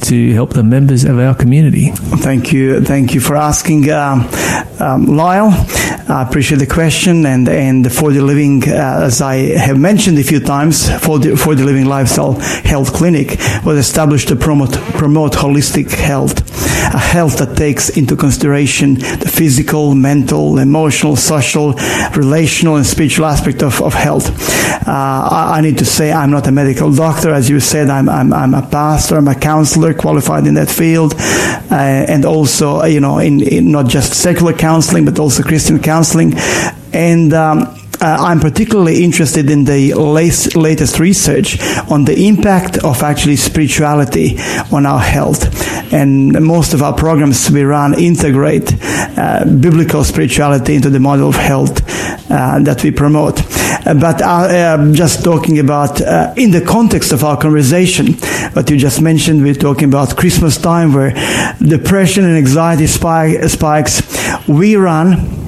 to 0.02 0.34
help 0.34 0.52
the 0.52 0.64
members 0.64 1.06
of 1.06 1.18
our 1.18 1.34
community? 1.34 1.92
Thank 1.92 2.52
you, 2.52 2.84
thank 2.84 3.14
you 3.14 3.22
for 3.22 3.38
asking, 3.38 3.90
um, 3.90 4.30
um, 4.82 5.06
Lyle. 5.06 5.52
I 6.10 6.26
appreciate 6.28 6.58
the 6.58 6.68
question, 6.68 7.26
and 7.26 7.48
and 7.48 7.86
4D 7.86 8.20
Living, 8.26 8.64
uh, 8.68 9.04
as 9.04 9.22
I 9.22 9.36
have 9.58 9.78
mentioned 9.78 10.18
a 10.18 10.24
few 10.24 10.40
times, 10.40 10.90
4D 10.90 11.64
Living 11.64 11.86
lifestyle 11.86 12.34
health 12.34 12.94
clinic 12.94 13.38
was 13.64 13.78
established 13.78 14.30
to 14.30 14.36
promote 14.36 14.74
promote 14.98 15.34
holistic 15.34 15.92
health, 15.92 16.40
a 16.96 16.98
health 16.98 17.38
that 17.38 17.56
takes 17.56 17.90
into 17.90 18.16
consideration 18.16 18.96
the 18.96 19.32
physical, 19.32 19.94
mental, 19.94 20.58
emotional, 20.58 21.16
social, 21.16 21.74
relational, 22.16 22.78
and 22.78 22.88
spiritual 22.88 23.28
aspect 23.28 23.62
of 23.62 23.69
of 23.70 23.94
health. 23.94 24.30
Uh, 24.88 24.92
I, 24.92 25.58
I 25.58 25.62
need 25.62 25.78
to 25.78 25.86
say 25.86 26.12
I'm 26.12 26.32
not 26.32 26.48
a 26.48 26.52
medical 26.52 26.92
doctor, 26.94 27.32
as 27.32 27.50
you 27.50 27.60
said. 27.60 27.90
I'm 27.90 28.10
I'm, 28.10 28.34
I'm 28.34 28.54
a 28.54 28.62
pastor. 28.62 29.18
I'm 29.18 29.28
a 29.28 29.36
counselor 29.36 29.94
qualified 29.94 30.48
in 30.48 30.56
that 30.56 30.70
field, 30.70 31.14
uh, 31.16 32.14
and 32.14 32.26
also 32.26 32.84
you 32.86 33.00
know 33.00 33.20
in, 33.20 33.42
in 33.42 33.72
not 33.72 33.88
just 33.88 34.14
secular 34.14 34.54
counseling 34.54 35.06
but 35.06 35.20
also 35.20 35.44
Christian 35.44 35.80
counseling, 35.80 36.34
and. 36.94 37.34
Um, 37.34 37.79
uh, 38.02 38.18
I'm 38.20 38.40
particularly 38.40 39.04
interested 39.04 39.50
in 39.50 39.66
the 39.66 39.94
latest, 39.94 41.00
research 41.00 41.60
on 41.92 42.06
the 42.06 42.28
impact 42.28 42.78
of 42.84 43.04
actually 43.04 43.36
spirituality 43.36 44.38
on 44.72 44.86
our 44.86 45.00
health. 45.00 45.44
And 45.94 46.32
most 46.42 46.74
of 46.74 46.82
our 46.82 46.94
programs 46.94 47.50
we 47.52 47.64
run 47.64 48.00
integrate 48.00 48.74
uh, 49.18 49.46
biblical 49.46 50.04
spirituality 50.04 50.76
into 50.76 50.90
the 50.90 51.00
model 51.00 51.30
of 51.30 51.36
health 51.36 51.82
uh, 52.32 52.60
that 52.60 52.84
we 52.84 52.92
promote. 52.92 53.42
Uh, 53.86 53.94
but 53.96 54.22
uh, 54.22 54.26
uh, 54.26 54.94
just 54.94 55.24
talking 55.24 55.60
about 55.60 56.00
in 56.38 56.52
the 56.52 56.64
context 56.66 57.12
of 57.12 57.24
our 57.24 57.38
conversation, 57.38 58.14
what 58.54 58.70
you 58.70 58.78
just 58.78 59.02
mentioned, 59.02 59.42
we're 59.42 59.54
talking 59.54 59.86
about 59.86 60.16
Christmas 60.16 60.58
time 60.58 60.94
where 60.94 61.12
depression 61.60 62.24
and 62.24 62.38
anxiety 62.38 62.88
spike, 62.88 63.44
spikes. 63.50 64.02
We 64.48 64.76
run 64.76 65.39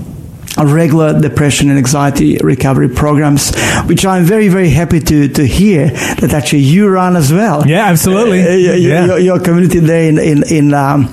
regular 0.57 1.19
depression 1.19 1.69
and 1.69 1.77
anxiety 1.77 2.37
recovery 2.43 2.89
programs, 2.89 3.55
which 3.85 4.05
I'm 4.05 4.23
very, 4.23 4.47
very 4.49 4.69
happy 4.69 4.99
to, 4.99 5.27
to 5.29 5.45
hear 5.45 5.89
that 6.19 6.33
actually 6.33 6.59
you 6.63 6.89
run 6.89 7.15
as 7.15 7.31
well. 7.31 7.65
Yeah, 7.67 7.85
absolutely. 7.85 8.41
Uh, 8.43 8.51
your, 8.55 8.75
Yeah. 8.75 9.05
your, 9.05 9.19
your 9.19 9.39
community 9.39 9.79
there 9.79 10.09
in, 10.09 10.17
in, 10.19 10.43
in 10.51 10.73
um, 10.73 11.05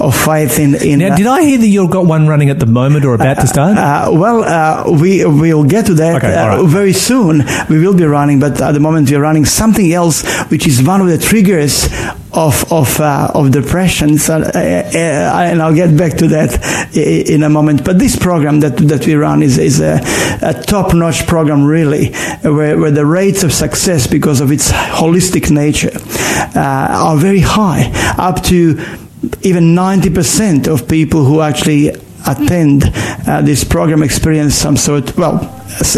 of 0.00 0.14
faith 0.16 0.58
in, 0.58 0.74
in 0.76 0.98
Now, 1.00 1.16
did 1.16 1.26
I 1.26 1.42
hear 1.42 1.58
that 1.58 1.66
you've 1.66 1.90
got 1.90 2.06
one 2.06 2.26
running 2.26 2.50
at 2.50 2.58
the 2.58 2.66
moment 2.66 3.04
or 3.04 3.14
about 3.14 3.34
to 3.40 3.46
start? 3.46 3.76
uh, 3.78 4.10
well, 4.12 4.42
uh, 4.44 4.90
we 5.00 5.24
will 5.24 5.64
get 5.64 5.86
to 5.86 5.94
that 5.94 6.16
Okay, 6.16 6.34
uh, 6.34 6.48
right. 6.62 6.68
very 6.68 6.92
soon. 6.92 7.42
We 7.68 7.78
will 7.78 7.94
be 7.94 8.04
running, 8.04 8.40
but 8.40 8.60
at 8.60 8.72
the 8.72 8.80
moment 8.80 9.10
we 9.10 9.16
are 9.16 9.20
running 9.20 9.44
something 9.44 9.92
else, 9.92 10.24
which 10.50 10.66
is 10.66 10.82
one 10.82 11.00
of 11.00 11.08
the 11.08 11.18
triggers 11.18 11.88
of 12.32 12.70
of 12.70 13.00
uh, 13.00 13.30
of 13.34 13.50
depression. 13.50 14.18
So, 14.18 14.34
uh, 14.34 14.50
uh, 14.54 14.98
and 15.50 15.62
I'll 15.62 15.74
get 15.74 15.96
back 15.96 16.18
to 16.18 16.28
that 16.28 16.94
in 16.94 17.42
a 17.42 17.48
moment. 17.48 17.82
But 17.84 17.98
this 17.98 18.16
program 18.16 18.60
that 18.60 18.76
that 18.88 19.06
we 19.06 19.14
run 19.14 19.42
is 19.42 19.58
is 19.58 19.80
a, 19.80 20.00
a 20.42 20.54
top 20.62 20.94
notch 20.94 21.26
program, 21.26 21.64
really, 21.64 22.12
where 22.42 22.78
where 22.78 22.90
the 22.90 23.06
rates 23.06 23.42
of 23.44 23.52
success 23.52 24.06
because 24.06 24.40
of 24.40 24.50
its 24.50 24.70
holistic 24.70 25.50
nature 25.50 25.96
uh, 26.56 26.88
are 26.90 27.16
very 27.16 27.40
high, 27.40 27.90
up 28.18 28.42
to 28.44 28.78
even 29.42 29.74
90% 29.74 30.68
of 30.68 30.88
people 30.88 31.24
who 31.24 31.40
actually 31.40 31.90
attend 32.26 32.84
uh, 33.26 33.40
this 33.42 33.64
program 33.64 34.02
experience 34.02 34.54
some 34.54 34.76
sort, 34.76 35.16
well, 35.16 35.40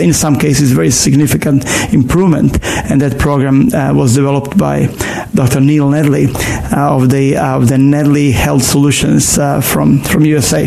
in 0.01 0.13
some 0.13 0.39
cases, 0.39 0.73
very 0.73 0.91
significant 0.91 1.65
improvement. 1.93 2.59
And 2.91 3.01
that 3.01 3.19
program 3.19 3.73
uh, 3.73 3.95
was 3.95 4.15
developed 4.15 4.57
by 4.57 4.87
Dr. 5.35 5.61
Neil 5.61 5.89
Nedley 5.89 6.29
uh, 6.73 6.97
of 6.97 7.11
the 7.11 7.37
of 7.37 7.69
the 7.69 7.77
Nedley 7.77 8.33
Health 8.33 8.63
Solutions 8.63 9.39
uh, 9.39 9.61
from 9.61 10.03
from 10.03 10.25
USA. 10.25 10.67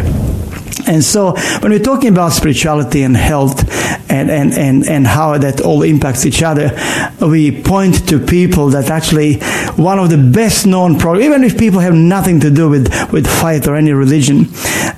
And 0.88 1.03
so, 1.03 1.34
when 1.59 1.72
we're 1.72 1.80
talking 1.80 2.09
about 2.09 2.32
spirituality 2.32 3.03
and 3.03 3.15
health 3.15 3.59
and, 4.09 4.30
and, 4.30 4.53
and, 4.53 4.88
and 4.88 5.07
how 5.07 5.38
that 5.38 5.61
all 5.61 5.84
impacts 5.84 6.26
each 6.26 6.43
other, 6.43 6.72
we 7.22 7.61
point 7.61 8.07
to 8.09 8.19
people 8.19 8.69
that 8.69 8.89
actually 8.89 9.39
one 9.76 9.99
of 9.99 10.09
the 10.09 10.17
best 10.17 10.65
known 10.65 10.97
programs, 10.97 11.26
even 11.26 11.43
if 11.43 11.57
people 11.57 11.80
have 11.80 11.93
nothing 11.93 12.39
to 12.41 12.49
do 12.49 12.69
with, 12.69 12.88
with 13.11 13.28
faith 13.28 13.67
or 13.67 13.76
any 13.76 13.91
religion, 13.91 14.47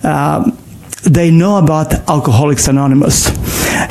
um, 0.04 0.58
they 1.04 1.32
know 1.32 1.58
about 1.58 1.94
Alcoholics 2.10 2.68
Anonymous. 2.68 3.30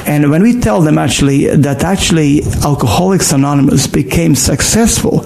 And 0.06 0.30
when 0.30 0.42
we 0.42 0.60
tell 0.60 0.80
them 0.80 0.98
actually 0.98 1.46
that 1.54 1.84
actually 1.84 2.42
Alcoholics 2.64 3.32
Anonymous 3.32 3.86
became 3.86 4.34
successful 4.34 5.24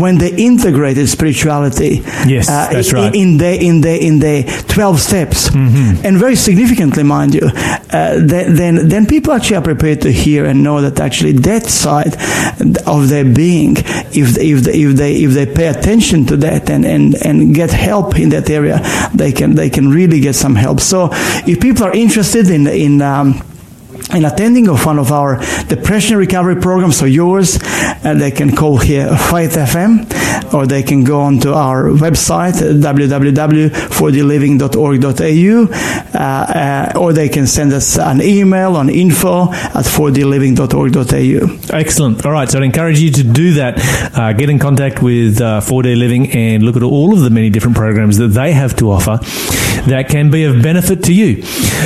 when 0.00 0.18
they 0.18 0.30
integrated 0.36 1.08
spirituality. 1.08 2.02
Yes, 2.26 2.46
that's 2.46 2.90
in- 2.90 2.94
right. 2.96 3.14
In 3.14 3.38
the 3.38 3.52
in 3.68 3.80
the 3.80 3.94
in 4.06 4.18
the 4.20 4.44
twelve 4.68 5.00
steps, 5.00 5.48
Mm-hmm. 5.50 6.04
and 6.06 6.18
very 6.18 6.36
significantly, 6.36 7.02
mind 7.02 7.34
you, 7.34 7.46
uh, 7.46 8.14
then 8.20 8.88
then 8.88 9.06
people 9.06 9.32
actually 9.32 9.56
are 9.56 9.62
prepared 9.62 10.00
to 10.02 10.10
hear 10.12 10.44
and 10.44 10.62
know 10.62 10.80
that 10.80 11.00
actually 11.00 11.32
that 11.32 11.66
side 11.66 12.14
of 12.86 13.08
their 13.08 13.24
being, 13.24 13.76
if 14.12 14.36
if 14.38 14.58
they, 14.64 14.72
if 14.82 14.96
they 14.96 15.12
if 15.24 15.32
they 15.32 15.46
pay 15.46 15.66
attention 15.68 16.26
to 16.26 16.36
that 16.36 16.70
and 16.70 16.84
and 16.84 17.14
and 17.26 17.54
get 17.54 17.70
help 17.70 18.18
in 18.18 18.28
that 18.30 18.48
area, 18.50 18.80
they 19.14 19.32
can 19.32 19.54
they 19.54 19.70
can 19.70 19.88
really 19.90 20.20
get 20.20 20.34
some 20.34 20.54
help. 20.54 20.80
So 20.80 21.08
if 21.46 21.60
people 21.60 21.84
are 21.84 21.92
interested 21.96 22.50
in 22.50 22.66
in 22.66 23.02
um, 23.02 23.40
in 24.14 24.24
attending 24.24 24.68
of 24.68 24.84
one 24.86 24.98
of 24.98 25.12
our 25.12 25.36
depression 25.66 26.16
recovery 26.16 26.56
programs, 26.56 26.96
so 26.96 27.04
yours, 27.04 27.58
uh, 27.62 28.14
they 28.16 28.30
can 28.30 28.56
call 28.56 28.78
here 28.78 29.06
Faith 29.08 29.54
FM, 29.54 30.06
or 30.54 30.66
they 30.66 30.82
can 30.82 31.04
go 31.04 31.20
onto 31.20 31.52
our 31.52 31.90
website 31.90 32.56
uh, 32.62 32.72
www.4dliving.org.au, 32.92 35.68
uh, 36.14 36.18
uh, 36.18 36.92
or 36.98 37.12
they 37.12 37.28
can 37.28 37.46
send 37.46 37.70
us 37.72 37.98
an 37.98 38.22
email 38.22 38.76
on 38.76 38.88
info 38.88 39.52
at 39.52 39.84
4dliving.org.au. 39.84 41.76
Excellent. 41.76 42.24
All 42.24 42.32
right, 42.32 42.48
so 42.50 42.58
I'd 42.58 42.64
encourage 42.64 43.00
you 43.00 43.10
to 43.10 43.22
do 43.22 43.52
that. 43.54 43.78
Uh, 44.16 44.32
get 44.32 44.48
in 44.48 44.58
contact 44.58 45.02
with 45.02 45.38
uh, 45.40 45.60
4D 45.60 45.98
Living 45.98 46.30
and 46.32 46.62
look 46.62 46.76
at 46.76 46.82
all 46.82 47.12
of 47.12 47.20
the 47.20 47.28
many 47.30 47.50
different 47.50 47.76
programs 47.76 48.16
that 48.18 48.28
they 48.28 48.52
have 48.52 48.76
to 48.76 48.90
offer 48.90 49.18
that 49.88 50.08
can 50.08 50.30
be 50.30 50.44
of 50.44 50.62
benefit 50.62 51.04
to 51.04 51.12
you. 51.12 51.42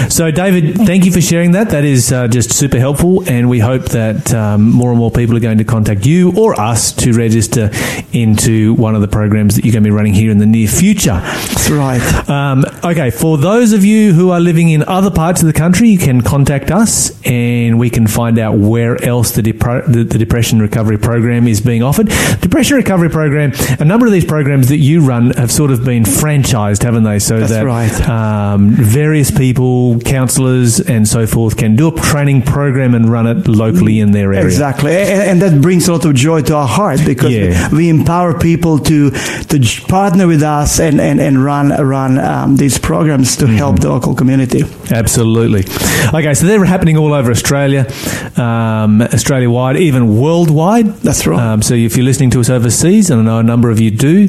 So, 0.09 0.31
David, 0.31 0.77
thank 0.77 1.05
you 1.05 1.13
for 1.13 1.21
sharing 1.21 1.53
that. 1.53 1.71
That 1.71 1.85
is 1.85 2.13
uh, 2.13 2.29
just 2.29 2.53
super 2.53 2.79
helpful, 2.79 3.29
and 3.29 3.49
we 3.49 3.59
hope 3.59 3.87
that 3.91 4.33
um, 4.35 4.71
more 4.71 4.91
and 4.91 4.99
more 4.99 5.11
people 5.11 5.37
are 5.37 5.41
going 5.41 5.59
to 5.59 5.65
contact 5.65 6.07
you 6.07 6.37
or 6.37 6.59
us 6.59 6.93
to 6.93 7.13
register 7.13 7.71
into 8.13 8.75
one 8.75 8.95
of 8.95 9.01
the 9.01 9.09
programs 9.09 9.57
that 9.57 9.65
you're 9.65 9.73
going 9.73 9.85
to 9.85 9.89
be 9.89 9.95
running 9.95 10.15
here 10.15 10.31
in 10.31 10.39
the 10.39 10.47
near 10.47 10.69
future. 10.69 11.21
That's 11.23 11.71
right. 11.71 12.29
Um, 12.29 12.65
okay, 12.85 13.11
for 13.11 13.39
those 13.39 13.73
of 13.73 13.85
you 13.85 14.13
who 14.13 14.31
are 14.31 14.41
living 14.41 14.71
in 14.71 14.83
other 14.85 15.11
parts 15.11 15.41
of 15.43 15.47
the 15.47 15.53
country, 15.53 15.89
you 15.89 15.99
can 15.99 16.21
contact 16.21 16.71
us 16.71 17.21
and 17.25 17.79
we 17.79 17.91
can 17.91 18.07
find 18.07 18.39
out 18.39 18.59
where 18.59 19.03
else 19.05 19.33
the, 19.33 19.43
the, 19.43 20.05
the 20.09 20.19
Depression 20.19 20.61
Recovery 20.61 20.99
Program 20.99 21.47
is 21.47 21.61
being 21.61 21.83
offered. 21.83 22.07
Depression 22.41 22.77
Recovery 22.77 23.11
Program, 23.11 23.53
a 23.79 23.85
number 23.85 24.07
of 24.07 24.13
these 24.13 24.25
programs 24.25 24.69
that 24.69 24.79
you 24.79 25.05
run 25.05 25.31
have 25.33 25.51
sort 25.51 25.71
of 25.71 25.85
been 25.85 26.05
franchised, 26.05 26.83
haven't 26.83 27.05
they? 27.05 27.19
So 27.19 27.41
That's 27.41 27.53
that 27.53 27.65
right. 27.65 27.92
Um, 28.09 28.71
various 28.71 29.31
people, 29.31 29.99
counsellors, 30.01 30.81
and 30.81 31.07
so 31.07 31.27
forth 31.27 31.57
can 31.57 31.77
do 31.77 31.89
a 31.89 32.01
training 32.01 32.43
program 32.43 32.95
and 32.95 33.11
run 33.11 33.27
it 33.27 33.47
locally 33.49 34.01
in 34.01 34.13
their 34.13 34.33
area. 34.33 34.45
Exactly, 34.47 34.95
and, 34.97 35.23
and 35.23 35.43
that 35.43 35.61
brings 35.63 35.89
a 35.89 35.93
lot 35.93 36.05
of 36.05 36.15
joy 36.15 36.43
to 36.43 36.55
our 36.55 36.69
heart 36.69 37.01
because 37.05 37.33
Yeah. 37.33 37.69
we 37.71 37.89
empower 37.89 38.39
people 38.39 38.79
to 38.81 39.11
to 39.11 39.59
partner 39.89 40.27
with 40.27 40.43
us 40.43 40.81
and 40.81 41.01
and, 41.01 41.21
and 41.21 41.45
run 41.45 41.69
run 41.71 42.19
um, 42.19 42.57
these 42.57 42.79
programs 42.79 43.37
Mm-hmm. 43.37 43.47
to 43.47 43.57
help 43.57 43.81
the 43.81 43.89
local 43.89 44.15
community. 44.15 44.63
Absolutely. 44.91 45.61
Okay, 46.13 46.35
so 46.35 46.47
they're 46.47 46.65
happening 46.65 46.97
all 46.97 47.13
over 47.15 47.31
Australia, 47.31 47.87
um, 48.37 49.01
Australia 49.03 49.49
wide, 49.51 49.77
even 49.77 50.19
worldwide. 50.21 50.87
That's 51.03 51.27
right. 51.27 51.39
Um, 51.41 51.63
so 51.63 51.75
if 51.75 51.97
you're 51.97 52.05
listening 52.05 52.31
to 52.31 52.41
us 52.41 52.51
overseas, 52.51 53.11
and 53.11 53.21
I 53.21 53.25
know 53.25 53.39
a 53.39 53.43
number 53.43 53.71
of 53.71 53.81
you 53.81 53.91
do, 53.91 54.29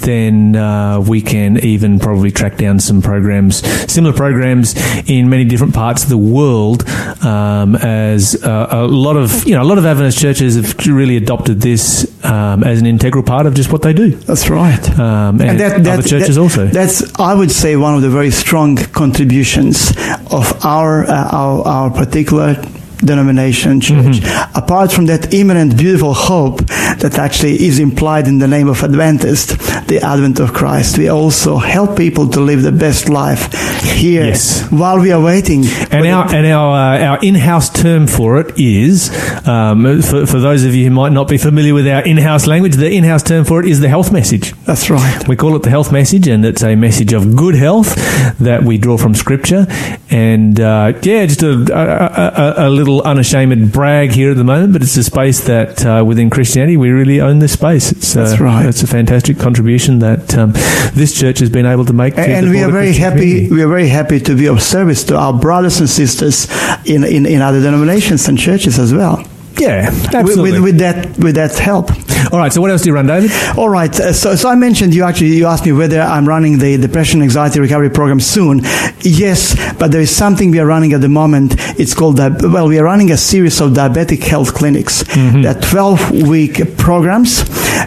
then 0.00 0.56
uh, 0.56 1.00
we 1.00 1.20
can 1.22 1.58
even 1.64 1.98
probably 1.98 2.30
track 2.30 2.56
down 2.56 2.80
some 2.80 2.91
programs, 3.00 3.58
similar 3.90 4.14
programs 4.14 4.74
in 5.08 5.30
many 5.30 5.44
different 5.44 5.74
parts 5.74 6.02
of 6.02 6.08
the 6.08 6.18
world. 6.18 6.86
Um, 7.24 7.76
as 7.76 8.42
uh, 8.42 8.66
a 8.70 8.86
lot 8.86 9.16
of 9.16 9.46
you 9.46 9.54
know, 9.54 9.62
a 9.62 9.64
lot 9.64 9.78
of 9.78 9.86
Adventist 9.86 10.18
churches 10.18 10.56
have 10.56 10.86
really 10.86 11.16
adopted 11.16 11.60
this 11.60 12.06
um, 12.24 12.64
as 12.64 12.80
an 12.80 12.86
integral 12.86 13.22
part 13.22 13.46
of 13.46 13.54
just 13.54 13.72
what 13.72 13.82
they 13.82 13.92
do. 13.92 14.10
That's 14.10 14.50
right. 14.50 14.98
Um, 14.98 15.40
and, 15.40 15.60
other 15.60 16.02
churches 16.02 16.36
that- 16.36 16.42
also. 16.42 16.66
That's, 16.66 17.18
I 17.18 17.34
would 17.34 17.50
say, 17.50 17.76
one 17.76 17.94
of 17.94 18.02
the 18.02 18.10
very 18.10 18.30
strong 18.30 18.76
contributions 18.76 19.90
of 20.30 20.64
our 20.64 21.04
uh, 21.04 21.28
our, 21.32 21.66
our 21.66 21.90
particular 21.90 22.56
denomination 23.04 23.80
church. 23.80 24.20
Mm-hmm. 24.20 24.56
Apart 24.56 24.92
from 24.92 25.06
that 25.06 25.32
imminent, 25.34 25.76
beautiful 25.76 26.14
hope 26.14 26.58
that 26.98 27.18
actually 27.18 27.64
is 27.66 27.78
implied 27.78 28.26
in 28.28 28.38
the 28.38 28.48
name 28.48 28.68
of 28.68 28.82
Adventist, 28.82 29.48
the 29.88 30.00
Advent 30.02 30.40
of 30.40 30.52
Christ, 30.52 30.98
we 30.98 31.08
also 31.08 31.56
help 31.58 31.96
people 31.96 32.28
to 32.28 32.40
live 32.40 32.62
the 32.62 32.72
best 32.72 33.08
life 33.08 33.52
here 33.82 34.24
Yes. 34.26 34.62
while 34.70 35.00
we 35.00 35.10
are 35.12 35.20
waiting. 35.22 35.64
And 35.90 36.06
our 36.06 36.32
and 36.34 36.46
our 36.46 36.72
uh, 36.72 37.04
our 37.10 37.18
in-house 37.22 37.70
term 37.70 38.06
for 38.06 38.40
it 38.40 38.58
is 38.58 39.10
um, 39.46 40.02
for, 40.02 40.26
for 40.26 40.38
those 40.40 40.64
of 40.64 40.74
you 40.74 40.84
who 40.88 40.90
might 40.94 41.12
not 41.12 41.28
be 41.28 41.38
familiar 41.38 41.74
with 41.74 41.86
our 41.88 42.02
in-house 42.02 42.46
language, 42.46 42.76
the 42.76 42.90
in-house 42.90 43.22
term 43.22 43.44
for 43.44 43.60
it 43.60 43.68
is 43.68 43.80
the 43.80 43.88
health 43.88 44.12
message. 44.12 44.52
That's 44.64 44.88
right. 44.90 45.26
We 45.28 45.36
call 45.36 45.56
it 45.56 45.62
the 45.62 45.70
health 45.70 45.92
message, 45.92 46.28
and 46.28 46.44
it's 46.44 46.62
a 46.62 46.76
message 46.76 47.12
of 47.12 47.34
good 47.36 47.54
health 47.54 47.94
that 48.38 48.62
we 48.62 48.78
draw 48.78 48.96
from 48.96 49.14
Scripture. 49.14 49.66
And 50.10 50.60
uh, 50.60 50.92
yeah, 51.02 51.26
just 51.26 51.42
a, 51.42 51.52
a, 51.52 52.64
a, 52.64 52.68
a 52.68 52.70
little 52.70 52.91
unashamed 53.00 53.72
brag 53.72 54.10
here 54.10 54.32
at 54.32 54.36
the 54.36 54.44
moment, 54.44 54.74
but 54.74 54.82
it's 54.82 54.96
a 54.96 55.04
space 55.04 55.40
that 55.44 55.84
uh, 55.86 56.04
within 56.04 56.28
Christianity 56.28 56.76
we 56.76 56.90
really 56.90 57.20
own 57.20 57.38
this 57.38 57.52
space. 57.52 57.90
It's, 57.90 58.14
uh, 58.14 58.24
That's 58.24 58.40
right. 58.40 58.66
It's 58.66 58.82
a 58.82 58.86
fantastic 58.86 59.38
contribution 59.38 60.00
that 60.00 60.36
um, 60.36 60.52
this 60.92 61.18
church 61.18 61.38
has 61.38 61.48
been 61.48 61.64
able 61.66 61.86
to 61.86 61.94
make. 61.94 62.14
to 62.16 62.20
and 62.20 62.50
we 62.50 62.62
are 62.62 62.70
very 62.70 62.88
Christian 62.88 63.04
happy. 63.04 63.18
community. 63.20 63.54
We 63.54 63.62
are 63.62 63.68
very 63.68 63.88
happy 63.88 64.20
to 64.20 64.36
be 64.36 64.46
of 64.46 64.62
service 64.62 65.04
to 65.04 65.16
our 65.16 65.32
brothers 65.32 65.80
and 65.80 65.88
sisters 65.88 66.46
in 66.84 67.04
in, 67.04 67.24
in 67.24 67.40
other 67.40 67.60
denominations 67.62 68.28
and 68.28 68.38
churches 68.38 68.78
as 68.78 68.92
well. 68.92 69.24
Yeah, 69.62 69.90
With, 69.90 70.14
absolutely. 70.14 70.52
with, 70.52 70.62
with 70.62 70.78
that 70.78 71.18
with 71.18 71.34
that 71.36 71.56
help. 71.58 71.90
All 72.32 72.38
right. 72.38 72.52
So 72.52 72.60
what 72.60 72.70
else 72.70 72.82
do 72.82 72.88
you 72.90 72.94
run, 72.94 73.06
David? 73.06 73.30
All 73.58 73.68
right. 73.68 73.92
Uh, 73.98 74.12
so, 74.12 74.36
so 74.36 74.48
I 74.48 74.54
mentioned 74.54 74.94
you 74.94 75.04
actually 75.04 75.36
you 75.36 75.46
asked 75.46 75.64
me 75.64 75.72
whether 75.72 76.00
I'm 76.00 76.26
running 76.26 76.58
the 76.58 76.76
depression 76.78 77.20
anxiety 77.22 77.60
recovery 77.60 77.90
program 77.90 78.20
soon. 78.20 78.60
Yes, 79.00 79.56
but 79.78 79.90
there 79.90 80.00
is 80.00 80.14
something 80.14 80.50
we 80.50 80.58
are 80.60 80.66
running 80.66 80.92
at 80.92 81.00
the 81.00 81.08
moment. 81.08 81.54
It's 81.78 81.94
called 81.94 82.18
well, 82.18 82.68
we 82.68 82.78
are 82.78 82.84
running 82.84 83.10
a 83.10 83.16
series 83.16 83.60
of 83.60 83.72
diabetic 83.72 84.22
health 84.22 84.54
clinics. 84.54 85.02
They're 85.42 85.60
12 85.60 86.28
week 86.28 86.76
programs. 86.78 87.42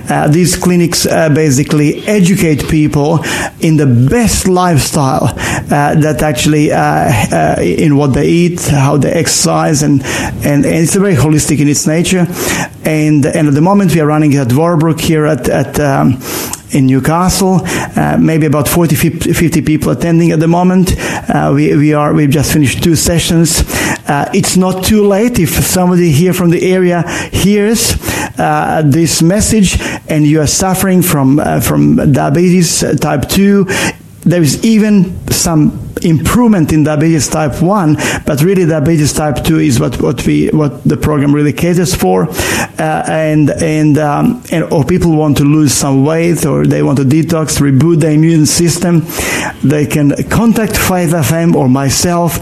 Uh, 0.10 0.28
these 0.30 0.56
clinics 0.58 1.06
uh, 1.06 1.30
basically 1.30 2.06
educate 2.08 2.68
people 2.70 3.20
in 3.62 3.78
the 3.78 3.86
best 4.10 4.48
lifestyle 4.48 5.26
uh, 5.26 5.96
that 5.96 6.22
actually 6.22 6.72
uh, 6.72 6.78
uh, 6.78 7.56
in 7.62 7.96
what 7.98 8.14
they 8.14 8.28
eat, 8.28 8.62
how 8.68 8.98
they 8.98 9.12
exercise, 9.12 9.82
and, 9.84 10.04
and 10.46 10.66
and 10.66 10.76
it's 10.84 10.96
a 10.96 11.00
very 11.00 11.16
holistic 11.16 11.60
in 11.66 11.72
its 11.72 11.88
nature. 11.88 12.28
And 12.86 13.26
and 13.26 13.48
at 13.48 13.54
the 13.54 13.62
moment 13.62 13.94
we 13.94 14.00
are 14.00 14.08
running 14.08 14.36
at 14.36 14.48
Warabrook 14.48 15.00
here 15.00 15.26
at 15.26 15.50
at. 15.50 15.80
Um, 15.80 16.22
in 16.72 16.88
Newcastle, 16.88 17.62
uh, 17.64 18.18
maybe 18.20 18.48
about 18.48 18.68
40, 18.68 18.96
50, 18.96 19.34
50 19.34 19.62
people 19.62 19.92
attending 19.92 20.32
at 20.32 20.40
the 20.40 20.48
moment. 20.48 20.94
Uh, 20.98 21.52
we, 21.56 21.76
we 21.78 21.94
are, 21.94 22.14
we've 22.14 22.30
just 22.30 22.52
finished 22.52 22.84
two 22.84 22.96
sessions. 22.96 23.64
Uh, 24.10 24.30
it's 24.34 24.58
not 24.58 24.84
too 24.84 25.08
late 25.08 25.40
if 25.40 25.50
somebody 25.50 26.12
here 26.12 26.34
from 26.34 26.50
the 26.50 26.74
area 26.74 27.04
hears 27.32 27.96
uh, 28.38 28.82
this 28.84 29.22
message 29.22 29.80
and 30.10 30.26
you 30.26 30.42
are 30.42 30.48
suffering 30.48 31.02
from, 31.02 31.40
uh, 31.40 31.62
from 31.62 32.12
diabetes 32.12 32.84
type 33.00 33.30
2. 33.30 33.66
There 34.24 34.42
is 34.42 34.66
even 34.66 35.16
some 35.30 35.85
improvement 36.04 36.74
in 36.74 36.84
diabetes 36.84 37.28
type 37.28 37.62
1, 37.62 37.96
but 38.26 38.42
really 38.42 38.66
diabetes 38.66 39.14
type 39.14 39.44
2 39.44 39.60
is 39.60 39.80
what, 39.80 40.02
what 40.02 40.26
we 40.26 40.50
what 40.50 40.84
the 40.84 40.98
program 40.98 41.34
really 41.34 41.54
caters 41.54 41.96
for. 41.96 42.28
Uh, 42.78 43.04
and 43.08 43.50
and 43.62 43.98
um, 43.98 44.44
and 44.52 44.64
or 44.74 44.84
people 44.84 45.16
want 45.16 45.38
to 45.38 45.44
lose 45.44 45.74
some 45.74 46.06
weight 46.06 46.46
or 46.46 46.66
they 46.66 46.84
want 46.84 46.98
to 46.98 47.04
detox, 47.06 47.60
reboot 47.60 48.00
the 48.02 48.10
immune 48.10 48.46
system, 48.46 49.04
they 49.64 49.86
can 49.86 50.12
contact 50.30 50.78
Faith 50.78 51.12
FM 51.12 51.56
or 51.56 51.70
myself 51.70 52.40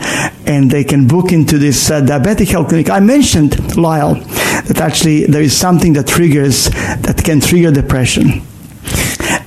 and 0.47 0.69
they 0.69 0.83
can 0.83 1.07
book 1.07 1.31
into 1.31 1.57
this 1.57 1.89
uh, 1.89 2.01
diabetic 2.01 2.49
health 2.49 2.69
clinic. 2.69 2.89
I 2.89 2.99
mentioned 2.99 3.77
Lyle 3.77 4.15
that 4.15 4.79
actually 4.81 5.25
there 5.25 5.41
is 5.41 5.55
something 5.55 5.93
that 5.93 6.07
triggers 6.07 6.69
that 6.69 7.21
can 7.23 7.39
trigger 7.39 7.71
depression. 7.71 8.41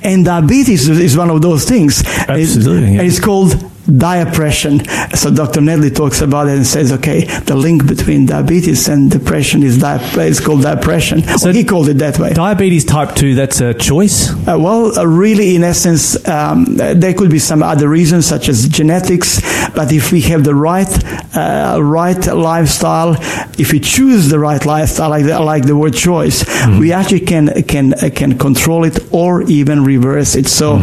And 0.03 0.25
diabetes 0.25 0.89
is 0.89 1.17
one 1.17 1.31
of 1.31 1.43
those 1.43 1.65
things. 1.65 2.03
Absolutely, 2.29 2.87
And 2.87 2.97
yeah. 2.97 3.03
it's 3.03 3.21
called 3.21 3.55
diapression. 3.87 4.85
So 5.15 5.31
Dr. 5.31 5.61
Nedley 5.61 5.95
talks 5.95 6.21
about 6.21 6.49
it 6.49 6.57
and 6.57 6.67
says, 6.67 6.93
okay, 6.93 7.25
the 7.25 7.55
link 7.55 7.87
between 7.87 8.27
diabetes 8.27 8.89
and 8.89 9.11
depression 9.11 9.63
is, 9.63 9.79
di- 9.79 9.99
is 10.27 10.41
called 10.41 10.63
diapression. 10.63 11.23
So 11.23 11.47
Well, 11.47 11.55
he 11.55 11.65
called 11.65 11.89
it 11.89 11.99
that 11.99 12.19
way. 12.19 12.33
Diabetes 12.33 12.85
type 12.85 13.15
2, 13.15 13.35
that's 13.35 13.61
a 13.61 13.75
choice. 13.75 14.31
Uh, 14.31 14.59
well, 14.59 14.99
uh, 14.99 15.05
really, 15.07 15.55
in 15.57 15.65
essence, 15.65 16.17
um, 16.29 16.65
there 16.77 17.15
could 17.15 17.31
be 17.31 17.39
some 17.39 17.63
other 17.63 17.89
reasons, 17.89 18.27
such 18.27 18.49
as 18.49 18.69
genetics. 18.69 19.41
But 19.75 19.93
if 19.93 20.13
we 20.13 20.21
have 20.23 20.45
the 20.45 20.55
right, 20.55 20.89
uh, 21.37 21.79
right 21.83 22.27
lifestyle, 22.27 23.17
if 23.59 23.73
we 23.73 23.81
choose 23.81 24.29
the 24.29 24.39
right 24.39 24.65
lifestyle, 24.65 25.13
I 25.13 25.19
like 25.19 25.27
the, 25.27 25.33
I 25.33 25.39
like 25.39 25.67
the 25.67 25.77
word 25.77 25.95
choice, 25.95 26.45
we 26.79 26.93
actually 26.93 27.21
can 27.21 27.63
can 27.65 27.93
can 28.15 28.39
control 28.39 28.85
it 28.85 28.99
or 29.13 29.43
even 29.43 29.85
reverse 29.85 30.35
it. 30.37 30.47
So. 30.47 30.79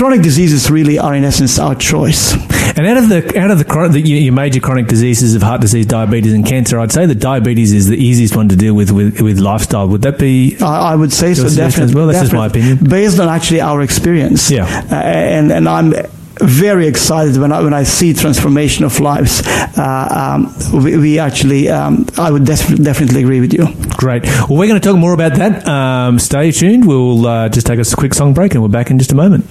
Chronic 0.00 0.22
diseases 0.22 0.70
really 0.70 0.98
are 0.98 1.14
in 1.14 1.24
essence 1.24 1.58
our 1.58 1.74
choice. 1.74 2.32
And 2.32 2.86
out 2.86 2.96
of 2.96 3.10
the 3.10 3.38
out 3.38 3.50
of 3.50 3.58
the, 3.58 3.88
the 3.92 4.00
your 4.00 4.32
major 4.32 4.58
chronic 4.58 4.86
diseases 4.86 5.34
of 5.34 5.42
heart 5.42 5.60
disease, 5.60 5.84
diabetes, 5.84 6.32
and 6.32 6.46
cancer, 6.46 6.80
I'd 6.80 6.90
say 6.90 7.04
that 7.04 7.16
diabetes 7.16 7.70
is 7.74 7.86
the 7.86 7.98
easiest 7.98 8.34
one 8.34 8.48
to 8.48 8.56
deal 8.56 8.72
with 8.72 8.92
with, 8.92 9.20
with 9.20 9.38
lifestyle. 9.38 9.86
Would 9.88 10.00
that 10.02 10.18
be? 10.18 10.56
I, 10.62 10.92
I 10.92 10.96
would 10.96 11.12
say 11.12 11.34
so, 11.34 11.42
definitely. 11.50 11.84
as 11.84 11.94
well? 11.94 12.06
That's 12.06 12.20
just 12.20 12.32
my 12.32 12.46
opinion. 12.46 12.78
Based 12.82 13.20
on 13.20 13.28
actually 13.28 13.60
our 13.60 13.82
experience. 13.82 14.50
Yeah. 14.50 14.64
Uh, 14.90 14.94
and, 14.94 15.52
and 15.52 15.68
I'm 15.68 15.92
very 16.36 16.86
excited 16.86 17.36
when 17.36 17.52
I, 17.52 17.60
when 17.60 17.74
I 17.74 17.82
see 17.82 18.14
transformation 18.14 18.86
of 18.86 18.98
lives. 19.00 19.42
Uh, 19.46 20.38
um, 20.38 20.82
we, 20.82 20.96
we 20.96 21.18
actually, 21.18 21.68
um, 21.68 22.06
I 22.16 22.30
would 22.30 22.46
def- 22.46 22.82
definitely 22.82 23.20
agree 23.20 23.40
with 23.40 23.52
you. 23.52 23.66
Great. 23.98 24.24
Well, 24.24 24.56
we're 24.56 24.68
going 24.68 24.80
to 24.80 24.88
talk 24.88 24.96
more 24.96 25.12
about 25.12 25.34
that. 25.34 25.68
Um, 25.68 26.18
stay 26.18 26.52
tuned. 26.52 26.86
We'll 26.86 27.26
uh, 27.26 27.48
just 27.50 27.66
take 27.66 27.78
us 27.78 27.92
a 27.92 27.96
quick 27.96 28.14
song 28.14 28.32
break, 28.32 28.54
and 28.54 28.62
we're 28.62 28.70
back 28.70 28.90
in 28.90 28.98
just 28.98 29.12
a 29.12 29.16
moment. 29.16 29.44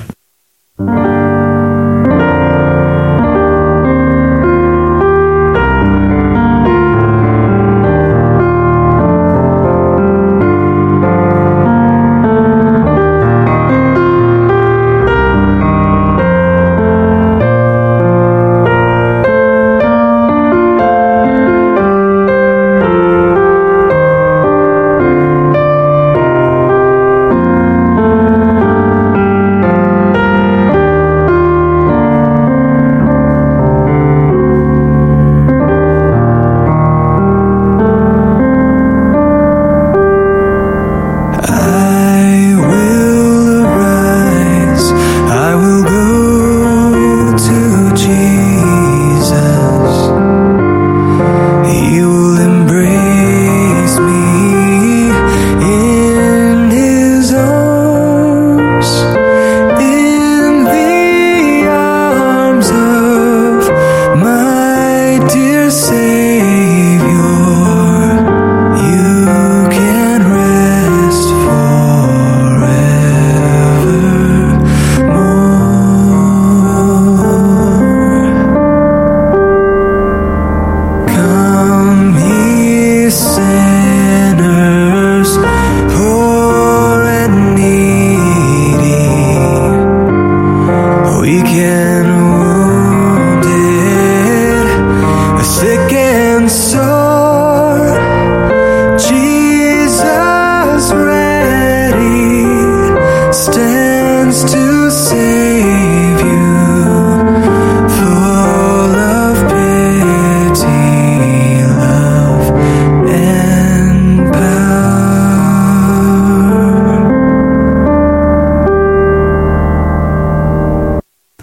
I 0.82 1.29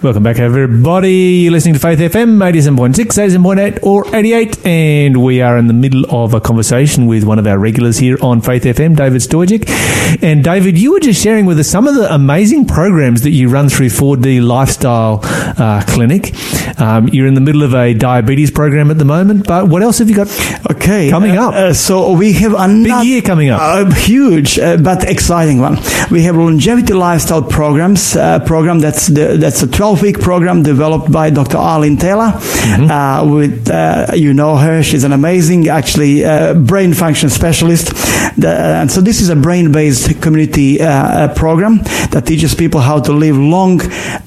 Welcome 0.02 0.22
back, 0.24 0.38
everybody. 0.38 1.10
You're 1.42 1.52
listening 1.52 1.72
to 1.74 1.80
Faith 1.80 1.98
FM, 1.98 2.36
87.6, 2.36 2.94
87.8, 3.06 3.82
or 3.82 4.04
88, 4.14 4.64
and 4.66 5.22
we 5.24 5.40
are 5.40 5.56
in 5.56 5.68
the 5.68 5.72
middle 5.72 6.04
of 6.14 6.34
a 6.34 6.40
conversation 6.40 7.06
with 7.06 7.24
one 7.24 7.38
of 7.38 7.46
our 7.46 7.58
regulars 7.58 7.96
here 7.96 8.18
on 8.20 8.42
Faith 8.42 8.64
FM, 8.64 8.94
David 8.94 9.22
Stojic. 9.22 10.22
And 10.22 10.44
David, 10.44 10.78
you 10.78 10.92
were 10.92 11.00
just 11.00 11.20
sharing 11.20 11.46
with 11.46 11.58
us 11.58 11.68
some 11.68 11.88
of 11.88 11.94
the 11.94 12.14
amazing 12.14 12.66
programs 12.66 13.22
that 13.22 13.30
you 13.30 13.48
run 13.48 13.70
through 13.70 13.88
4D 13.88 14.46
Lifestyle 14.46 15.20
uh, 15.24 15.82
Clinic. 15.88 16.34
Um, 16.78 17.08
you're 17.08 17.26
in 17.26 17.34
the 17.34 17.40
middle 17.40 17.62
of 17.62 17.74
a 17.74 17.94
diabetes 17.94 18.50
program 18.50 18.90
at 18.90 18.98
the 18.98 19.04
moment, 19.06 19.46
but 19.48 19.66
what 19.66 19.82
else 19.82 19.98
have 19.98 20.10
you 20.10 20.16
got 20.16 20.28
Okay. 20.70 21.08
coming 21.08 21.38
uh, 21.38 21.48
up? 21.48 21.54
uh, 21.54 21.72
so 21.72 22.12
we 22.12 22.34
have 22.34 22.52
another 22.52 23.00
Big 23.02 23.06
year 23.08 23.22
coming 23.22 23.48
up. 23.48 23.60
A 23.90 23.94
huge 23.94 24.58
uh, 24.58 24.76
but 24.76 25.04
exciting 25.08 25.58
one. 25.58 25.78
We 26.10 26.22
have 26.24 26.36
longevity 26.36 26.92
lifestyle 26.92 27.42
programs. 27.42 28.14
Uh, 28.14 28.40
program 28.40 28.78
that's 28.80 29.06
the, 29.06 29.38
that's 29.40 29.62
a 29.62 29.66
12 29.66 29.85
week 29.94 30.20
program 30.20 30.62
developed 30.62 31.10
by 31.10 31.30
Dr. 31.30 31.56
Arlene 31.56 31.96
Taylor. 31.96 32.32
Mm-hmm. 32.32 32.90
Uh, 32.90 33.34
with 33.34 33.70
uh, 33.70 34.08
you 34.14 34.32
know 34.34 34.56
her, 34.56 34.82
she's 34.82 35.04
an 35.04 35.12
amazing 35.12 35.68
actually 35.68 36.24
uh, 36.24 36.54
brain 36.54 36.94
function 36.94 37.30
specialist. 37.30 37.92
The, 38.36 38.48
and 38.48 38.90
so 38.90 39.00
this 39.00 39.20
is 39.20 39.30
a 39.30 39.36
brain 39.36 39.72
based 39.72 40.20
community 40.20 40.80
uh, 40.80 40.88
uh, 40.88 41.34
program 41.34 41.78
that 42.10 42.24
teaches 42.26 42.54
people 42.54 42.80
how 42.80 43.00
to 43.00 43.12
live 43.12 43.36
long, 43.36 43.80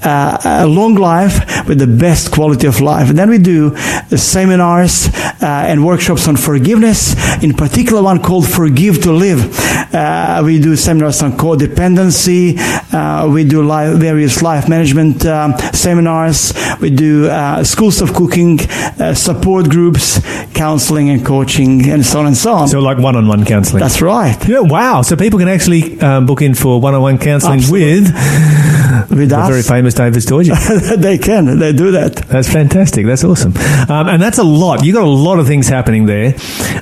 uh, 0.03 0.37
a 0.43 0.67
long 0.67 0.95
life 0.95 1.67
with 1.67 1.79
the 1.79 1.87
best 1.87 2.31
quality 2.31 2.67
of 2.67 2.81
life. 2.81 3.09
And 3.09 3.17
then 3.17 3.29
we 3.29 3.37
do 3.37 3.75
uh, 3.75 4.17
seminars 4.17 5.07
uh, 5.07 5.45
and 5.69 5.85
workshops 5.85 6.27
on 6.27 6.37
forgiveness, 6.37 7.13
in 7.43 7.53
particular 7.53 8.01
one 8.01 8.21
called 8.21 8.47
Forgive 8.47 9.01
to 9.03 9.11
Live. 9.11 9.59
Uh, 9.93 10.41
we 10.43 10.59
do 10.59 10.75
seminars 10.75 11.21
on 11.21 11.33
codependency. 11.33 12.57
Uh, 12.93 13.29
we 13.29 13.43
do 13.43 13.63
life, 13.63 13.97
various 13.97 14.41
life 14.41 14.67
management 14.67 15.25
um, 15.25 15.57
seminars. 15.73 16.53
We 16.81 16.89
do 16.89 17.27
uh, 17.29 17.63
schools 17.63 18.01
of 18.01 18.13
cooking, 18.13 18.59
uh, 18.99 19.13
support 19.13 19.69
groups, 19.69 20.19
counseling 20.53 21.09
and 21.09 21.25
coaching, 21.25 21.89
and 21.89 22.05
so 22.05 22.19
on 22.19 22.27
and 22.27 22.37
so 22.37 22.53
on. 22.53 22.67
So, 22.67 22.79
like 22.79 22.97
one 22.97 23.15
on 23.15 23.27
one 23.27 23.45
counseling. 23.45 23.81
That's 23.81 23.98
right. 24.01 24.37
yeah, 24.47 24.59
wow. 24.59 25.01
So, 25.01 25.15
people 25.15 25.39
can 25.39 25.47
actually 25.47 25.99
um, 26.01 26.25
book 26.25 26.41
in 26.41 26.55
for 26.55 26.79
one 26.79 26.95
on 26.95 27.01
one 27.01 27.17
counseling 27.17 27.61
with 27.69 28.07
With 29.09 29.29
the 29.29 29.37
us, 29.37 29.49
very 29.49 29.61
famous 29.63 29.93
David 29.93 30.21
Stojic. 30.21 30.97
they 31.01 31.17
can. 31.17 31.59
They 31.59 31.73
do 31.73 31.91
that. 31.91 32.15
That's 32.15 32.51
fantastic. 32.51 33.05
That's 33.05 33.23
awesome. 33.23 33.55
Um, 33.89 34.07
and 34.07 34.21
that's 34.21 34.37
a 34.37 34.43
lot. 34.43 34.83
You've 34.83 34.95
got 34.95 35.03
a 35.03 35.07
lot 35.07 35.39
of 35.39 35.47
things 35.47 35.67
happening 35.67 36.05
there. 36.05 36.35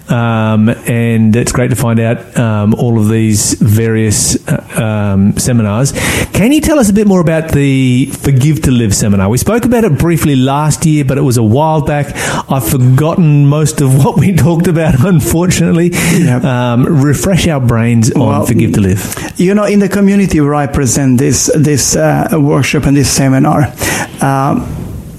Um, 0.10 0.70
and 0.70 1.36
it's 1.36 1.52
great 1.52 1.70
to 1.70 1.76
find 1.76 2.00
out 2.00 2.38
um, 2.38 2.74
all 2.76 3.00
of 3.00 3.10
these 3.10 3.54
various 3.54 4.38
uh, 4.48 5.14
um, 5.14 5.38
seminars. 5.38 5.92
Can 6.34 6.52
you 6.52 6.62
tell 6.62 6.80
us 6.80 6.90
a 6.90 6.94
bit 6.94 7.08
more 7.08 7.22
about 7.22 7.52
the 7.52 8.06
Forgive 8.08 8.62
to 8.64 8.72
Live 8.72 8.96
seminar? 8.96 9.30
We 9.30 9.38
spoke 9.38 9.66
about 9.66 9.84
it 9.84 9.98
briefly 9.98 10.36
last 10.36 10.86
year, 10.86 11.04
but 11.04 11.18
it 11.18 11.22
was 11.22 11.38
a 11.38 11.44
while 11.44 11.82
back. 11.82 12.16
I've 12.50 12.68
forgotten 12.68 13.48
most 13.48 13.82
of 13.82 13.98
what 14.04 14.18
we 14.18 14.36
talked 14.36 14.68
about, 14.68 15.04
unfortunately. 15.06 15.90
Yep. 15.92 16.44
Um, 16.44 16.86
refresh 16.86 17.48
our 17.48 17.60
brains 17.60 18.12
on 18.12 18.28
Well, 18.28 18.46
Forgive 18.46 18.74
to 18.74 18.82
Live. 18.82 19.34
You 19.40 19.54
know, 19.54 19.66
in 19.66 19.80
the 19.80 19.90
community 19.90 20.40
where 20.42 20.56
I 20.56 20.68
present 20.68 21.18
this 21.20 21.52
this 21.56 21.96
uh, 21.96 22.07
workshop 22.40 22.86
and 22.86 22.96
this 22.96 23.10
seminar, 23.12 23.74
um, 24.22 24.68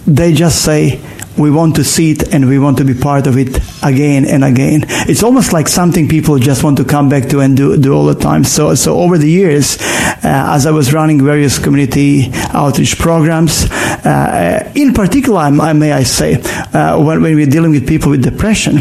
they 0.06 0.32
just 0.32 0.64
say 0.64 1.00
we 1.38 1.50
want 1.50 1.76
to 1.76 1.84
see 1.84 2.10
it 2.12 2.34
and 2.34 2.48
we 2.48 2.58
want 2.58 2.78
to 2.78 2.84
be 2.84 2.94
part 2.94 3.26
of 3.26 3.36
it 3.36 3.56
again 3.82 4.24
and 4.24 4.44
again. 4.44 4.84
It's 5.08 5.22
almost 5.22 5.52
like 5.52 5.68
something 5.68 6.08
people 6.08 6.38
just 6.38 6.64
want 6.64 6.78
to 6.78 6.84
come 6.84 7.08
back 7.08 7.28
to 7.30 7.40
and 7.40 7.56
do 7.56 7.76
do 7.76 7.92
all 7.92 8.06
the 8.06 8.14
time. 8.14 8.44
So 8.44 8.74
so 8.74 8.98
over 8.98 9.18
the 9.18 9.30
years, 9.30 9.78
uh, 9.80 10.54
as 10.54 10.66
I 10.66 10.70
was 10.70 10.92
running 10.92 11.24
various 11.24 11.58
community 11.58 12.30
outreach 12.52 12.98
programs, 12.98 13.70
uh, 13.70 14.72
in 14.74 14.94
particular, 14.94 15.40
I, 15.40 15.72
may 15.72 15.92
I 15.92 16.02
say, 16.02 16.40
uh, 16.72 16.98
when, 17.02 17.22
when 17.22 17.34
we're 17.34 17.46
dealing 17.46 17.70
with 17.70 17.86
people 17.86 18.10
with 18.10 18.22
depression, 18.22 18.78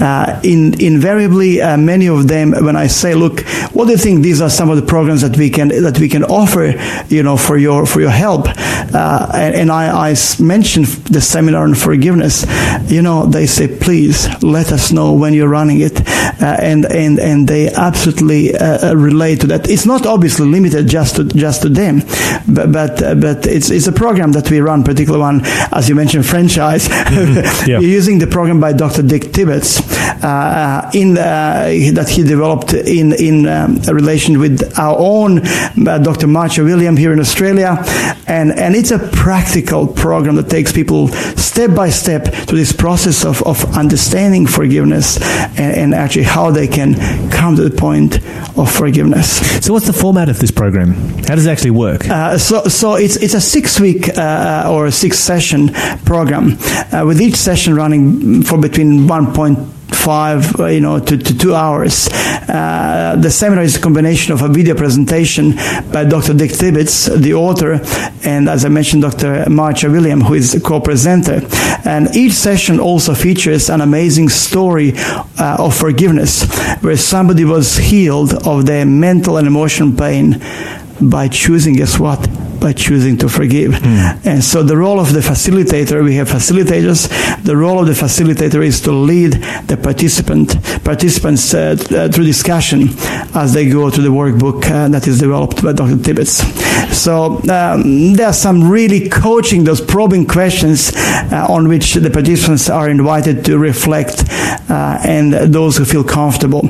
uh, 0.00 0.40
in, 0.42 0.80
invariably 0.80 1.60
uh, 1.60 1.76
many 1.76 2.08
of 2.08 2.28
them, 2.28 2.52
when 2.52 2.76
I 2.76 2.86
say, 2.86 3.14
look, 3.14 3.40
what 3.72 3.86
do 3.86 3.92
you 3.92 3.98
think? 3.98 4.22
These 4.22 4.40
are 4.40 4.50
some 4.50 4.70
of 4.70 4.76
the 4.76 4.86
programs 4.86 5.22
that 5.22 5.36
we 5.36 5.50
can 5.50 5.68
that 5.68 5.98
we 5.98 6.08
can 6.08 6.24
offer, 6.24 6.74
you 7.08 7.22
know, 7.22 7.36
for 7.36 7.56
your 7.56 7.86
for 7.86 8.00
your 8.00 8.10
help. 8.10 8.46
Uh, 8.48 9.30
and, 9.34 9.54
and 9.54 9.70
I, 9.70 10.10
I 10.10 10.16
mentioned 10.40 10.86
the 10.86 11.20
seminar 11.20 11.64
on 11.64 11.74
forgiveness. 11.94 12.44
You 12.90 13.02
know, 13.02 13.26
they 13.26 13.46
say, 13.46 13.66
please 13.68 14.28
let 14.42 14.72
us 14.72 14.92
know 14.92 15.12
when 15.12 15.32
you're 15.34 15.48
running 15.48 15.80
it, 15.80 15.96
uh, 16.42 16.56
and 16.60 16.84
and 16.86 17.18
and 17.18 17.48
they 17.48 17.68
absolutely 17.72 18.54
uh, 18.54 18.90
uh, 18.90 18.96
relate 18.96 19.40
to 19.42 19.46
that. 19.48 19.68
It's 19.68 19.86
not 19.86 20.06
obviously 20.06 20.46
limited 20.46 20.88
just 20.88 21.16
to 21.16 21.24
just 21.24 21.62
to 21.62 21.68
them. 21.68 22.00
But 22.46 22.72
but, 22.72 23.02
uh, 23.02 23.14
but 23.14 23.46
it's 23.46 23.70
it's 23.70 23.86
a 23.86 23.92
program 23.92 24.32
that 24.32 24.50
we 24.50 24.60
run, 24.60 24.82
particular 24.82 25.18
one 25.18 25.42
as 25.72 25.88
you 25.88 25.94
mentioned, 25.94 26.26
franchise. 26.26 26.88
Yeah. 27.64 27.78
We're 27.78 27.96
using 28.00 28.18
the 28.18 28.26
program 28.26 28.60
by 28.60 28.72
Dr. 28.72 29.02
Dick 29.02 29.32
Tibbits 29.32 29.80
uh, 29.80 29.83
in 30.94 31.18
uh, 31.18 31.66
that 31.92 32.08
he 32.08 32.22
developed 32.22 32.72
in 32.72 33.12
in 33.12 33.46
um, 33.46 33.76
relation 33.82 34.38
with 34.38 34.78
our 34.78 34.96
own 34.98 35.46
uh, 35.46 35.98
Dr. 35.98 36.26
Marcia 36.26 36.62
William 36.62 36.96
here 36.96 37.12
in 37.12 37.20
Australia, 37.20 37.82
and 38.26 38.52
and 38.52 38.74
it's 38.74 38.90
a 38.90 38.98
practical 38.98 39.86
program 39.86 40.36
that 40.36 40.48
takes 40.48 40.72
people 40.72 41.08
step 41.54 41.74
by 41.74 41.90
step 41.90 42.24
to 42.46 42.56
this 42.56 42.72
process 42.72 43.24
of, 43.24 43.42
of 43.42 43.64
understanding 43.76 44.46
forgiveness 44.46 45.18
and, 45.58 45.76
and 45.76 45.94
actually 45.94 46.24
how 46.24 46.50
they 46.50 46.66
can 46.66 46.94
come 47.30 47.56
to 47.56 47.68
the 47.68 47.76
point 47.76 48.16
of 48.56 48.70
forgiveness. 48.70 49.38
So, 49.64 49.72
what's 49.72 49.86
the 49.86 49.92
format 49.92 50.28
of 50.28 50.38
this 50.38 50.50
program? 50.50 50.94
How 51.28 51.34
does 51.34 51.46
it 51.46 51.50
actually 51.50 51.72
work? 51.72 52.08
Uh, 52.08 52.38
so, 52.38 52.64
so 52.64 52.94
it's 52.94 53.16
it's 53.16 53.34
a 53.34 53.40
six 53.40 53.80
week 53.80 54.16
uh, 54.16 54.68
or 54.70 54.86
a 54.86 54.92
six 54.92 55.18
session 55.18 55.68
program, 56.04 56.56
uh, 56.92 57.04
with 57.06 57.20
each 57.20 57.36
session 57.36 57.74
running 57.74 58.42
for 58.42 58.60
between 58.60 59.06
one 59.06 59.32
point 59.32 59.58
five, 59.94 60.60
uh, 60.60 60.66
you 60.66 60.80
know, 60.80 60.98
to, 60.98 61.16
to 61.16 61.38
two 61.38 61.54
hours. 61.54 62.08
Uh, 62.12 63.16
the 63.18 63.30
seminar 63.30 63.64
is 63.64 63.76
a 63.76 63.80
combination 63.80 64.32
of 64.32 64.42
a 64.42 64.48
video 64.48 64.74
presentation 64.74 65.52
by 65.92 66.04
Dr. 66.04 66.34
Dick 66.34 66.50
Tibbits, 66.50 67.08
the 67.20 67.34
author, 67.34 67.80
and 68.28 68.48
as 68.48 68.64
I 68.64 68.68
mentioned, 68.68 69.02
Dr. 69.02 69.48
Marcia 69.48 69.90
William, 69.90 70.20
who 70.20 70.34
is 70.34 70.54
a 70.54 70.60
co-presenter. 70.60 71.40
And 71.84 72.14
each 72.14 72.32
session 72.32 72.80
also 72.80 73.14
features 73.14 73.70
an 73.70 73.80
amazing 73.80 74.28
story 74.28 74.92
uh, 74.96 75.56
of 75.58 75.76
forgiveness, 75.76 76.44
where 76.82 76.96
somebody 76.96 77.44
was 77.44 77.76
healed 77.76 78.34
of 78.46 78.66
their 78.66 78.84
mental 78.84 79.36
and 79.36 79.46
emotional 79.46 79.92
pain 79.96 80.42
by 81.00 81.28
choosing, 81.28 81.74
guess 81.74 81.98
what? 81.98 82.28
By 82.64 82.72
choosing 82.72 83.18
to 83.18 83.28
forgive. 83.28 83.74
And 84.24 84.42
so 84.42 84.62
the 84.62 84.74
role 84.74 84.98
of 84.98 85.12
the 85.12 85.20
facilitator, 85.20 86.02
we 86.02 86.14
have 86.14 86.30
facilitators. 86.30 87.10
The 87.44 87.54
role 87.54 87.78
of 87.78 87.86
the 87.86 87.92
facilitator 87.92 88.64
is 88.64 88.80
to 88.86 88.92
lead 88.92 89.34
the 89.68 89.76
participant 89.76 90.56
participants 90.82 91.52
uh, 91.52 91.76
uh, 91.90 92.08
through 92.08 92.24
discussion 92.24 92.88
as 93.34 93.52
they 93.52 93.68
go 93.68 93.90
through 93.90 94.04
the 94.04 94.16
workbook 94.22 94.64
uh, 94.64 94.88
that 94.88 95.06
is 95.06 95.18
developed 95.20 95.62
by 95.62 95.74
Dr. 95.74 95.96
Tibbits. 95.96 96.40
So 96.94 97.42
um, 97.50 98.14
there 98.14 98.28
are 98.28 98.32
some 98.32 98.70
really 98.70 99.10
coaching, 99.10 99.64
those 99.64 99.82
probing 99.82 100.26
questions 100.26 100.92
uh, 100.96 101.46
on 101.48 101.68
which 101.68 101.94
the 101.94 102.10
participants 102.10 102.70
are 102.70 102.88
invited 102.88 103.44
to 103.44 103.58
reflect, 103.58 104.24
uh, 104.70 104.98
and 105.04 105.34
those 105.52 105.76
who 105.76 105.84
feel 105.84 106.04
comfortable 106.04 106.62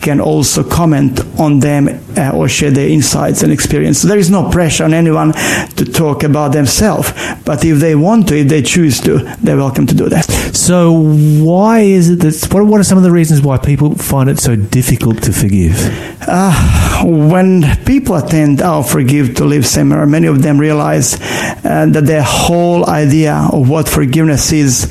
can 0.00 0.20
also 0.20 0.62
comment 0.62 1.20
on 1.38 1.60
them 1.60 1.88
uh, 2.16 2.30
or 2.30 2.48
share 2.48 2.70
their 2.70 2.88
insights 2.88 3.42
and 3.42 3.52
experience. 3.52 4.00
So 4.00 4.08
there 4.08 4.18
is 4.18 4.30
no 4.30 4.48
pressure 4.50 4.84
on 4.84 4.94
anyone 4.94 5.32
to 5.76 5.84
talk 5.84 6.22
about 6.22 6.52
themselves, 6.52 7.12
but 7.44 7.64
if 7.64 7.78
they 7.78 7.94
want 7.94 8.28
to, 8.28 8.38
if 8.38 8.48
they 8.48 8.62
choose 8.62 9.00
to, 9.00 9.18
they're 9.40 9.56
welcome 9.56 9.86
to 9.86 9.94
do 9.94 10.08
that. 10.08 10.24
So, 10.54 10.92
why 10.92 11.80
is 11.80 12.10
it 12.10 12.20
that? 12.20 12.52
What, 12.52 12.66
what 12.66 12.80
are 12.80 12.84
some 12.84 12.98
of 12.98 13.04
the 13.04 13.10
reasons 13.10 13.40
why 13.40 13.58
people 13.58 13.94
find 13.94 14.28
it 14.28 14.38
so 14.38 14.56
difficult 14.56 15.22
to 15.22 15.32
forgive? 15.32 15.76
Uh, 16.22 16.52
when 17.04 17.64
people 17.84 18.16
attend 18.16 18.60
our 18.62 18.82
Forgive 18.82 19.34
to 19.36 19.44
Live 19.44 19.66
seminar, 19.66 20.06
many 20.06 20.26
of 20.26 20.42
them 20.42 20.58
realize 20.58 21.14
uh, 21.14 21.86
that 21.90 22.04
their 22.06 22.22
whole 22.22 22.88
idea 22.88 23.48
of 23.52 23.68
what 23.68 23.88
forgiveness 23.88 24.52
is 24.52 24.90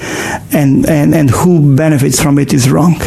and, 0.51 0.87
and, 0.89 1.13
and 1.13 1.29
who 1.29 1.75
benefits 1.75 2.21
from 2.21 2.39
it 2.39 2.53
is 2.53 2.69
wrong. 2.69 2.99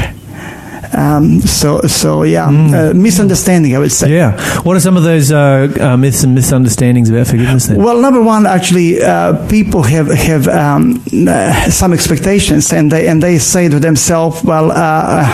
Um, 0.92 1.40
so, 1.40 1.80
so 1.82 2.22
yeah, 2.22 2.48
uh, 2.48 2.92
misunderstanding, 2.94 3.74
I 3.74 3.78
would 3.78 3.92
say. 3.92 4.10
Yeah. 4.10 4.36
What 4.62 4.76
are 4.76 4.80
some 4.80 4.96
of 4.96 5.02
those 5.04 5.32
uh, 5.32 5.68
uh, 5.80 5.96
myths 5.96 6.22
and 6.24 6.34
misunderstandings 6.34 7.08
about 7.10 7.26
forgiveness? 7.26 7.66
Then? 7.66 7.78
Well, 7.82 8.00
number 8.00 8.22
one, 8.22 8.46
actually, 8.46 9.02
uh, 9.02 9.46
people 9.48 9.82
have 9.82 10.08
have 10.08 10.48
um, 10.48 11.02
uh, 11.28 11.70
some 11.70 11.92
expectations, 11.92 12.72
and 12.72 12.90
they 12.90 13.08
and 13.08 13.22
they 13.22 13.38
say 13.38 13.68
to 13.68 13.78
themselves, 13.78 14.42
"Well, 14.44 14.70
uh, 14.70 15.24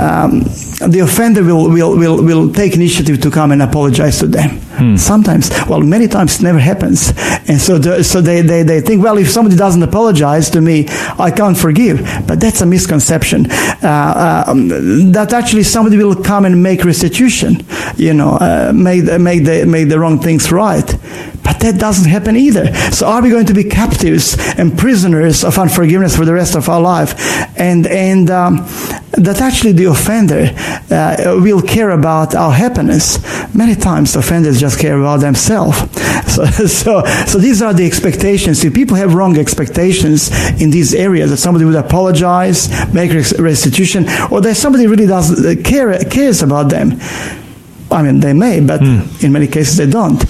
um, 0.00 0.40
the 0.90 1.00
offender 1.02 1.42
will, 1.44 1.70
will 1.70 1.96
will 1.96 2.22
will 2.22 2.52
take 2.52 2.74
initiative 2.74 3.20
to 3.22 3.30
come 3.30 3.52
and 3.52 3.62
apologize 3.62 4.18
to 4.20 4.26
them." 4.26 4.60
Sometimes, 4.98 5.48
well, 5.70 5.80
many 5.80 6.06
times, 6.06 6.36
it 6.36 6.42
never 6.42 6.58
happens, 6.58 7.08
and 7.48 7.58
so 7.58 7.78
the, 7.78 8.04
so 8.04 8.20
they, 8.20 8.42
they 8.42 8.62
they 8.62 8.82
think, 8.82 9.02
"Well, 9.02 9.16
if 9.16 9.30
somebody 9.30 9.56
doesn't 9.56 9.82
apologize 9.82 10.50
to 10.50 10.60
me, 10.60 10.86
I 11.18 11.30
can't 11.30 11.56
forgive." 11.56 12.02
But 12.26 12.40
that's 12.40 12.60
a 12.60 12.66
misconception. 12.66 13.50
Uh, 13.82 14.44
um, 14.46 14.68
that 14.86 15.32
actually 15.32 15.64
somebody 15.64 15.96
will 15.96 16.14
come 16.14 16.44
and 16.44 16.62
make 16.62 16.84
restitution, 16.84 17.64
you 17.96 18.14
know, 18.14 18.36
uh, 18.40 18.72
make 18.74 19.04
make 19.20 19.44
the 19.44 19.66
make 19.66 19.88
the 19.88 19.98
wrong 19.98 20.20
things 20.20 20.52
right. 20.52 20.86
But 21.42 21.60
that 21.60 21.78
doesn't 21.78 22.08
happen 22.08 22.36
either. 22.36 22.72
So 22.92 23.06
are 23.06 23.22
we 23.22 23.30
going 23.30 23.46
to 23.46 23.54
be 23.54 23.64
captives 23.64 24.36
and 24.58 24.76
prisoners 24.76 25.44
of 25.44 25.58
unforgiveness 25.58 26.16
for 26.16 26.24
the 26.24 26.34
rest 26.34 26.56
of 26.56 26.68
our 26.68 26.80
life? 26.80 27.14
And 27.58 27.86
and 27.86 28.30
um, 28.30 28.66
that 29.16 29.40
actually 29.40 29.72
the 29.72 29.86
offender 29.86 30.50
uh, 30.90 31.40
will 31.40 31.62
care 31.62 31.90
about 31.90 32.34
our 32.34 32.52
happiness. 32.52 33.18
Many 33.54 33.74
times 33.74 34.16
offenders 34.16 34.60
just 34.60 34.78
care 34.78 34.98
about 34.98 35.20
themselves. 35.20 35.76
So, 36.26 36.44
so 36.44 37.02
so 37.26 37.38
these 37.38 37.62
are 37.62 37.72
the 37.72 37.86
expectations. 37.86 38.62
If 38.62 38.74
people 38.74 38.96
have 38.96 39.14
wrong 39.14 39.38
expectations 39.38 40.30
in 40.60 40.70
these 40.70 40.92
areas, 40.94 41.30
that 41.30 41.38
somebody 41.38 41.64
would 41.64 41.76
apologize, 41.76 42.68
make 42.92 43.12
restitution, 43.38 44.04
or 44.30 44.40
that 44.42 44.56
somebody 44.56 44.86
really 44.86 45.06
doesn't 45.06 45.46
uh, 45.46 45.62
care 45.62 45.98
cares 46.04 46.42
about 46.42 46.68
them. 46.68 46.98
I 47.90 48.02
mean, 48.02 48.20
they 48.20 48.32
may, 48.32 48.60
but 48.60 48.80
hmm. 48.80 49.24
in 49.24 49.32
many 49.32 49.46
cases 49.46 49.76
they 49.76 49.88
don't. 49.88 50.22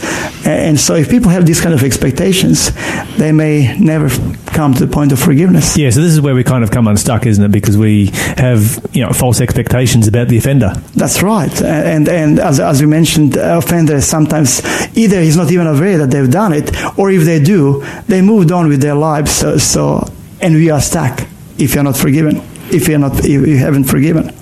And 0.47 0.79
so, 0.79 0.95
if 0.95 1.09
people 1.09 1.31
have 1.31 1.47
these 1.47 1.61
kind 1.61 1.75
of 1.75 1.83
expectations, 1.83 2.71
they 3.17 3.33
may 3.33 3.77
never 3.79 4.09
come 4.47 4.75
to 4.75 4.87
the 4.87 4.93
point 4.93 5.13
of 5.13 5.19
forgiveness. 5.19 5.77
Yeah, 5.77 5.91
so 5.91 6.01
this 6.01 6.13
is 6.13 6.21
where 6.21 6.35
we 6.35 6.45
kind 6.45 6.63
of 6.63 6.71
come 6.71 6.87
unstuck, 6.87 7.27
isn't 7.27 7.43
it? 7.43 7.51
Because 7.51 7.77
we 7.79 8.07
have 8.37 8.87
you 8.93 9.03
know 9.03 9.13
false 9.13 9.41
expectations 9.41 10.07
about 10.07 10.29
the 10.29 10.37
offender. 10.37 10.75
That's 10.95 11.23
right. 11.23 11.63
And 11.63 12.09
and 12.09 12.39
as, 12.39 12.61
as 12.61 12.81
we 12.81 12.87
mentioned, 12.87 13.39
uh, 13.39 13.59
offenders 13.59 14.05
sometimes 14.05 14.63
either 14.97 15.21
he's 15.21 15.37
not 15.37 15.51
even 15.51 15.67
aware 15.67 15.99
that 15.99 16.11
they've 16.11 16.31
done 16.31 16.53
it, 16.53 16.71
or 16.99 17.11
if 17.11 17.25
they 17.25 17.43
do, 17.43 17.85
they 18.07 18.21
moved 18.23 18.53
on 18.53 18.69
with 18.69 18.81
their 18.83 18.95
lives. 18.95 19.31
So, 19.33 19.57
so 19.57 20.05
and 20.41 20.55
we 20.55 20.71
are 20.71 20.81
stuck 20.81 21.27
if 21.59 21.75
you're 21.75 21.85
not 21.85 21.97
forgiven. 21.97 22.43
If 22.69 22.89
you're 22.89 22.99
not, 22.99 23.19
if 23.21 23.27
you 23.27 23.57
haven't 23.57 23.85
forgiven. 23.85 24.35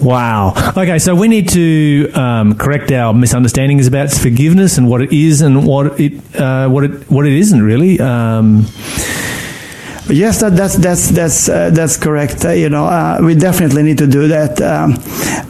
Wow. 0.00 0.54
Okay, 0.76 0.98
so 0.98 1.14
we 1.14 1.26
need 1.26 1.48
to 1.50 2.10
um, 2.12 2.54
correct 2.56 2.92
our 2.92 3.12
misunderstandings 3.12 3.86
about 3.88 4.10
forgiveness 4.12 4.78
and 4.78 4.88
what 4.88 5.02
it 5.02 5.12
is 5.12 5.40
and 5.40 5.66
what 5.66 5.98
it 6.00 6.12
uh, 6.36 6.68
what 6.68 6.84
it 6.84 7.10
what 7.10 7.26
it 7.26 7.32
isn't 7.32 7.62
really. 7.62 7.98
Um, 8.00 8.66
Yes, 10.10 10.40
that, 10.40 10.56
that's 10.56 10.74
that's 10.76 11.10
that's 11.10 11.48
uh, 11.50 11.68
that's 11.70 11.98
correct. 11.98 12.44
Uh, 12.44 12.50
you 12.52 12.70
know, 12.70 12.86
uh, 12.86 13.18
we 13.22 13.34
definitely 13.34 13.82
need 13.82 13.98
to 13.98 14.06
do 14.06 14.28
that. 14.28 14.58
Um, 14.62 14.94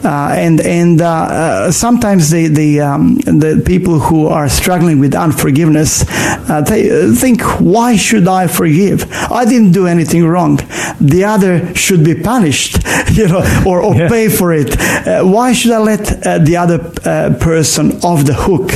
uh, 0.04 0.34
and 0.36 0.60
and 0.60 1.00
uh, 1.00 1.06
uh, 1.08 1.70
sometimes 1.70 2.30
the 2.30 2.48
the 2.48 2.80
um, 2.80 3.16
the 3.18 3.62
people 3.64 4.00
who 4.00 4.26
are 4.26 4.48
struggling 4.48 4.98
with 4.98 5.14
unforgiveness, 5.14 6.04
uh, 6.50 6.60
they 6.66 7.12
think, 7.14 7.40
why 7.60 7.94
should 7.96 8.26
I 8.26 8.48
forgive? 8.48 9.06
I 9.30 9.44
didn't 9.44 9.70
do 9.72 9.86
anything 9.86 10.26
wrong. 10.26 10.56
The 11.00 11.24
other 11.24 11.72
should 11.76 12.02
be 12.04 12.16
punished, 12.16 12.78
you 13.12 13.28
know, 13.28 13.44
or, 13.64 13.80
or 13.80 13.94
Yeah. 13.94 14.08
pay 14.08 14.28
for 14.28 14.52
it. 14.52 14.76
Uh, 14.80 15.22
why 15.24 15.52
should 15.52 15.70
I 15.70 15.78
let 15.78 16.26
uh, 16.26 16.38
the 16.38 16.56
other 16.56 16.80
uh, 17.04 17.34
person 17.38 17.92
off 18.02 18.24
the 18.24 18.34
hook? 18.34 18.72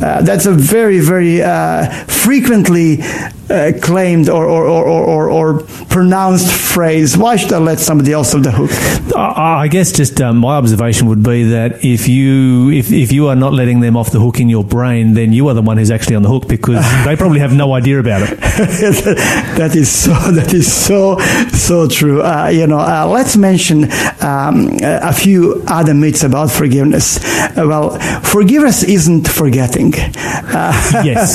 Uh, 0.00 0.22
that's 0.22 0.46
a 0.46 0.52
very 0.52 1.00
very 1.00 1.42
uh, 1.42 1.86
frequently 2.06 3.02
uh, 3.50 3.72
claimed 3.82 4.28
or 4.28 4.44
or, 4.46 4.66
or, 4.66 4.84
or, 4.84 5.30
or 5.30 5.60
pronounced 5.88 6.52
phrase. 6.52 7.16
Why 7.16 7.36
should 7.36 7.52
I 7.52 7.58
let 7.58 7.78
somebody 7.78 8.12
else 8.12 8.34
off 8.34 8.42
the 8.42 8.52
hook? 8.52 8.70
I 9.16 9.64
I 9.66 9.68
guess 9.68 9.92
just 9.92 10.20
um, 10.20 10.38
my 10.38 10.56
observation 10.56 11.08
would 11.08 11.22
be 11.22 11.44
that 11.44 11.84
if 11.84 12.08
you 12.08 12.70
if, 12.70 12.92
if 12.92 13.12
you 13.12 13.28
are 13.28 13.36
not 13.36 13.52
letting 13.52 13.80
them 13.80 13.96
off 13.96 14.10
the 14.10 14.20
hook 14.20 14.40
in 14.40 14.48
your 14.48 14.64
brain, 14.64 15.14
then 15.14 15.32
you 15.32 15.48
are 15.48 15.54
the 15.54 15.62
one 15.62 15.76
who's 15.78 15.90
actually 15.90 16.16
on 16.16 16.22
the 16.22 16.28
hook 16.28 16.48
because 16.48 16.84
they 17.04 17.16
probably 17.16 17.40
have 17.40 17.52
no 17.54 17.74
idea 17.74 17.98
about 17.98 18.22
it. 18.22 18.38
that 19.58 19.72
is 19.74 19.90
so. 19.90 20.12
That 20.32 20.52
is 20.52 20.72
so 20.72 21.18
so 21.52 21.88
true. 21.88 22.22
Uh, 22.22 22.48
you 22.48 22.66
know, 22.66 22.78
uh, 22.78 23.06
let's 23.06 23.36
mention 23.36 23.84
um, 24.20 24.68
a 24.82 25.12
few 25.12 25.62
other 25.66 25.94
myths 25.94 26.22
about 26.24 26.50
forgiveness. 26.50 27.18
Uh, 27.56 27.64
well, 27.66 27.98
forgiveness 28.20 28.82
isn't 28.82 29.28
forgetting. 29.28 29.92
Uh, 29.96 30.72
Yes. 31.04 31.30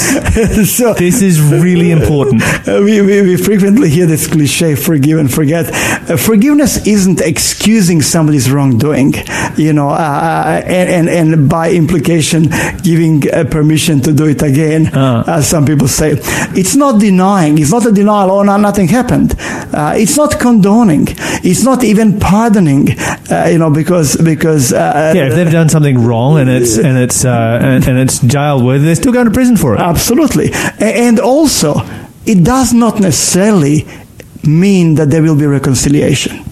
so 0.76 0.94
This 0.94 1.22
is 1.22 1.40
really 1.42 1.92
important. 1.92 2.01
Uh, 2.62 2.80
we, 2.84 3.02
we, 3.02 3.22
we 3.24 3.38
frequently 3.38 3.90
hear 3.90 4.06
this 4.06 4.28
cliche 4.28 4.76
forgive 4.76 5.18
and 5.20 5.34
forget 5.34 5.66
uh, 6.10 6.16
forgiveness 6.18 6.86
isn't 6.86 7.20
excusing 7.22 8.02
somebody's 8.02 8.52
wrongdoing 8.52 9.14
you 9.58 9.74
know 9.74 9.90
uh, 9.90 10.62
and, 10.66 11.10
and, 11.10 11.10
and 11.10 11.50
by 11.50 11.72
implication 11.72 12.44
giving 12.84 13.24
uh, 13.34 13.44
permission 13.46 14.00
to 14.00 14.14
do 14.14 14.26
it 14.28 14.42
again 14.44 14.88
Uh. 14.94 15.24
as 15.28 15.48
some 15.48 15.66
people 15.66 15.88
say 15.88 16.12
it's 16.56 16.76
not 16.76 17.00
denying 17.00 17.58
it's 17.58 17.72
not 17.72 17.86
a 17.86 17.92
denial 17.92 18.30
oh 18.32 18.44
no, 18.44 18.58
nothing 18.58 18.88
happened 18.88 19.34
uh, 19.74 19.94
it's 19.98 20.16
not 20.18 20.40
condoning 20.40 21.08
it's 21.44 21.64
not 21.64 21.84
even 21.84 22.20
pardoning 22.20 22.90
uh, 23.32 23.48
you 23.52 23.58
know 23.58 23.72
because 23.72 24.18
because 24.18 24.72
uh, 24.74 25.14
Yeah, 25.16 25.28
if 25.30 25.36
they've 25.36 25.52
done 25.52 25.70
something 25.70 25.98
wrong 26.06 26.38
and 26.40 26.50
it's 26.50 26.78
and 26.78 26.98
it's 26.98 27.26
uh, 27.26 27.60
and, 27.62 27.88
and 27.88 27.98
it's 27.98 28.20
jail 28.20 28.64
worthy, 28.64 28.86
they're 28.86 28.96
still 28.96 29.14
going 29.14 29.26
to 29.26 29.32
prison 29.32 29.58
for 29.58 29.74
it. 29.76 29.80
Absolutely. 29.80 30.52
And 30.80 31.20
also, 31.20 31.74
it 32.26 32.44
does 32.44 32.74
not 32.74 33.00
necessarily 33.00 33.88
mean 34.44 34.96
that 34.96 35.10
there 35.10 35.22
will 35.22 35.36
be 35.36 35.46
reconciliation. 35.46 36.44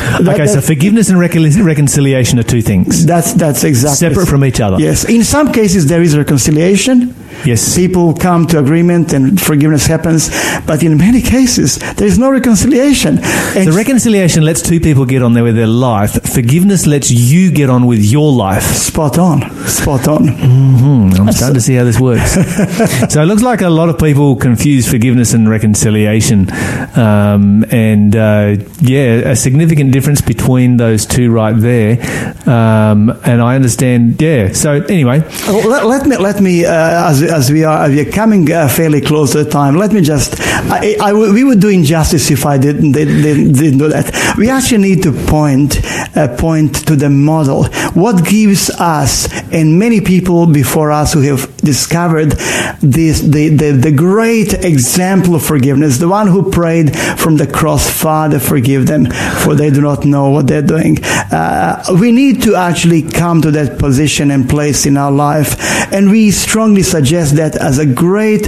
That- 0.20 0.34
okay, 0.34 0.46
so 0.46 0.60
forgiveness 0.60 1.08
and 1.10 1.18
recon- 1.18 1.64
reconciliation 1.64 2.38
are 2.38 2.42
two 2.54 2.62
things. 2.62 3.04
that's 3.06 3.32
that's 3.34 3.64
exactly 3.64 4.08
Separate 4.08 4.26
from 4.28 4.44
each 4.44 4.60
other. 4.60 4.78
Yes, 4.78 5.04
in 5.04 5.24
some 5.24 5.52
cases 5.52 5.86
there 5.86 6.02
is 6.02 6.16
reconciliation. 6.16 7.14
Yes. 7.44 7.74
people 7.74 8.12
come 8.12 8.46
to 8.48 8.58
agreement 8.58 9.14
and 9.14 9.40
forgiveness 9.40 9.86
happens, 9.86 10.28
but 10.66 10.82
in 10.82 10.98
many 10.98 11.22
cases 11.22 11.78
there 11.96 12.06
is 12.06 12.18
no 12.18 12.30
reconciliation. 12.30 13.18
And 13.56 13.66
The 13.68 13.72
reconciliation 13.72 14.44
lets 14.44 14.60
two 14.60 14.78
people 14.80 15.06
get 15.06 15.22
on 15.22 15.32
there 15.32 15.44
with 15.44 15.56
their 15.56 15.66
life. 15.90 16.12
Forgiveness 16.34 16.86
lets 16.86 17.10
you 17.10 17.50
get 17.50 17.70
on 17.70 17.86
with 17.86 18.00
your 18.04 18.30
life. 18.32 18.64
spot 18.64 19.16
on, 19.18 19.42
spot 19.66 20.06
on. 20.08 20.28
Hmm, 20.28 21.10
I'm 21.16 21.32
starting 21.32 21.54
to 21.54 21.60
see 21.60 21.76
how 21.76 21.84
this 21.84 21.98
works. 22.00 22.32
so 23.12 23.22
it 23.22 23.26
looks 23.26 23.42
like 23.42 23.62
a 23.62 23.70
lot 23.70 23.88
of 23.88 23.96
people 23.98 24.36
confuse 24.36 24.86
forgiveness 24.90 25.32
and 25.32 25.48
reconciliation, 25.48 26.48
um, 26.96 27.64
and 27.70 28.14
uh, 28.16 28.56
yeah, 28.80 29.30
a 29.32 29.36
significant 29.36 29.89
difference 29.90 30.20
between 30.20 30.76
those 30.76 31.06
two 31.06 31.30
right 31.30 31.56
there. 31.56 32.00
Um, 32.46 33.10
and 33.24 33.40
I 33.42 33.54
understand. 33.56 34.20
Yeah. 34.20 34.52
So 34.52 34.72
anyway, 34.72 35.20
Let, 35.46 35.86
let 35.86 36.06
me 36.06 36.16
let 36.16 36.40
me 36.40 36.64
uh, 36.64 37.10
as 37.10 37.22
as 37.22 37.50
we 37.50 37.64
are 37.64 37.88
we 37.88 38.00
are 38.00 38.10
coming 38.10 38.50
uh, 38.50 38.68
fairly 38.68 39.00
close 39.00 39.32
to 39.32 39.44
the 39.44 39.50
time. 39.50 39.76
Let 39.76 39.92
me 39.92 40.00
just 40.00 40.40
I, 40.40 40.96
I 41.00 41.12
we 41.12 41.44
would 41.44 41.60
do 41.60 41.68
injustice 41.68 42.30
if 42.30 42.46
I 42.46 42.58
didn't 42.58 42.92
didn't, 42.92 43.22
didn't, 43.22 43.52
didn't 43.52 43.78
do 43.78 43.88
that. 43.88 44.34
We 44.36 44.48
actually 44.48 44.82
need 44.82 45.02
to 45.02 45.12
point 45.26 45.80
uh, 46.16 46.36
point 46.36 46.86
to 46.86 46.96
the 46.96 47.10
model. 47.10 47.64
What 47.94 48.24
gives 48.24 48.70
us 48.70 49.28
and 49.52 49.78
many 49.78 50.00
people 50.00 50.46
before 50.46 50.90
us 50.92 51.12
who 51.12 51.22
have 51.22 51.54
discovered 51.58 52.32
this 52.80 53.20
the 53.20 53.48
the, 53.48 53.72
the 53.72 53.92
great 53.92 54.64
example 54.64 55.34
of 55.34 55.42
forgiveness, 55.44 55.98
the 55.98 56.08
one 56.08 56.26
who 56.26 56.50
prayed 56.50 56.96
from 57.18 57.36
the 57.36 57.46
cross, 57.46 57.88
Father, 57.88 58.38
forgive 58.38 58.86
them, 58.86 59.06
for 59.42 59.54
they 59.54 59.70
do 59.80 59.86
not 59.86 60.04
know 60.04 60.30
what 60.30 60.46
they're 60.46 60.62
doing. 60.62 61.02
Uh, 61.04 61.82
we 62.00 62.12
need 62.12 62.42
to 62.42 62.54
actually 62.54 63.02
come 63.02 63.42
to 63.42 63.50
that 63.50 63.78
position 63.78 64.30
and 64.30 64.48
place 64.48 64.86
in 64.86 64.96
our 64.96 65.12
life, 65.12 65.56
and 65.92 66.10
we 66.10 66.30
strongly 66.30 66.82
suggest 66.82 67.36
that 67.36 67.56
as 67.56 67.78
a 67.78 67.86
great, 67.86 68.46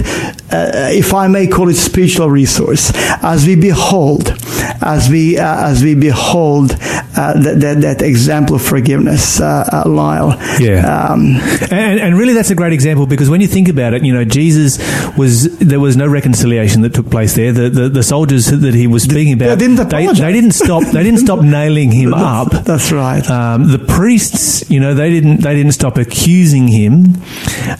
uh, 0.51 0.89
if 0.91 1.13
I 1.13 1.27
may 1.27 1.47
call 1.47 1.69
it, 1.69 1.75
spiritual 1.75 2.29
resource, 2.29 2.91
as 3.23 3.45
we 3.45 3.55
behold, 3.55 4.35
as 4.81 5.09
we 5.09 5.37
uh, 5.37 5.69
as 5.69 5.83
we 5.83 5.95
behold 5.95 6.77
uh, 7.15 7.33
that, 7.41 7.59
that 7.61 7.81
that 7.81 8.01
example 8.01 8.55
of 8.55 8.61
forgiveness, 8.61 9.39
uh, 9.39 9.83
uh, 9.85 9.89
Lyle. 9.89 10.37
Yeah. 10.59 10.85
Um, 10.85 11.35
And, 11.71 11.99
and 11.99 12.17
really, 12.17 12.33
that's 12.33 12.49
a 12.51 12.55
great 12.55 12.73
example 12.73 13.05
because 13.07 13.29
when 13.29 13.41
you 13.41 13.47
think 13.47 13.67
about 13.69 13.93
it, 13.93 14.03
you 14.03 14.13
know, 14.13 14.23
Jesus 14.25 14.77
was 15.17 15.57
there 15.59 15.79
was 15.79 15.95
no 15.97 16.07
reconciliation 16.07 16.81
that 16.81 16.93
took 16.93 17.09
place 17.09 17.35
there. 17.35 17.51
The 17.51 17.69
the, 17.69 17.89
the 17.89 18.03
soldiers 18.03 18.47
that 18.47 18.73
he 18.73 18.87
was 18.87 19.03
speaking 19.03 19.33
about, 19.33 19.57
They 19.57 19.67
didn't 19.67 19.89
they, 19.89 20.05
they 20.07 20.33
didn't 20.33 20.51
stop. 20.51 20.83
They 20.83 21.03
didn't 21.03 21.19
stop 21.19 21.41
nailing 21.43 21.91
him 21.91 22.13
up. 22.37 22.51
That's 22.63 22.91
right. 22.91 23.27
Um, 23.29 23.71
the 23.71 23.79
priests, 23.79 24.69
you 24.69 24.79
know, 24.79 24.93
they 24.93 25.09
didn't 25.09 25.41
they 25.41 25.55
didn't 25.55 25.73
stop 25.73 25.97
accusing 25.97 26.67
him. 26.67 27.15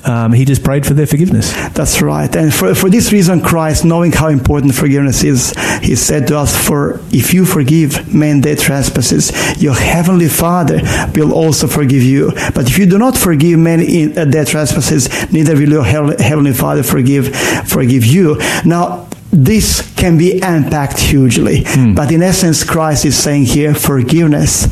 Um, 0.06 0.34
he 0.34 0.46
just 0.46 0.64
prayed 0.64 0.86
for 0.86 0.94
their 0.94 1.08
forgiveness. 1.08 1.52
That's 1.74 2.02
right. 2.02 2.34
And 2.36 2.54
for, 2.54 2.74
for 2.76 2.90
this 2.90 3.12
reason, 3.12 3.42
Christ, 3.42 3.86
knowing 3.86 4.12
how 4.12 4.28
important 4.28 4.76
forgiveness 4.76 5.24
is, 5.24 5.54
he 5.82 5.96
said 5.96 6.28
to 6.28 6.38
us, 6.38 6.56
For 6.56 7.00
if 7.12 7.34
you 7.34 7.46
forgive 7.46 8.14
men 8.14 8.42
their 8.42 8.56
trespasses, 8.56 9.23
your 9.62 9.76
heavenly 9.76 10.28
Father 10.30 10.82
will 11.16 11.32
also 11.34 11.68
forgive 11.68 12.04
you. 12.04 12.32
But 12.56 12.68
if 12.70 12.78
you 12.78 12.86
do 12.86 12.98
not 12.98 13.18
forgive 13.18 13.60
men 13.60 13.80
in, 13.82 14.18
uh, 14.18 14.26
their 14.26 14.46
trespasses, 14.46 15.10
neither 15.32 15.54
will 15.56 15.70
your 15.70 15.84
heav- 15.86 16.20
heavenly 16.20 16.54
Father 16.54 16.84
forgive, 16.84 17.36
forgive 17.68 18.06
you. 18.06 18.38
Now, 18.66 19.08
this 19.32 19.82
can 19.96 20.18
be 20.18 20.40
unpacked 20.42 21.00
hugely. 21.00 21.66
But 21.96 22.12
in 22.12 22.22
essence, 22.22 22.64
Christ 22.64 23.06
is 23.06 23.18
saying 23.18 23.46
here, 23.46 23.74
forgiveness 23.74 24.68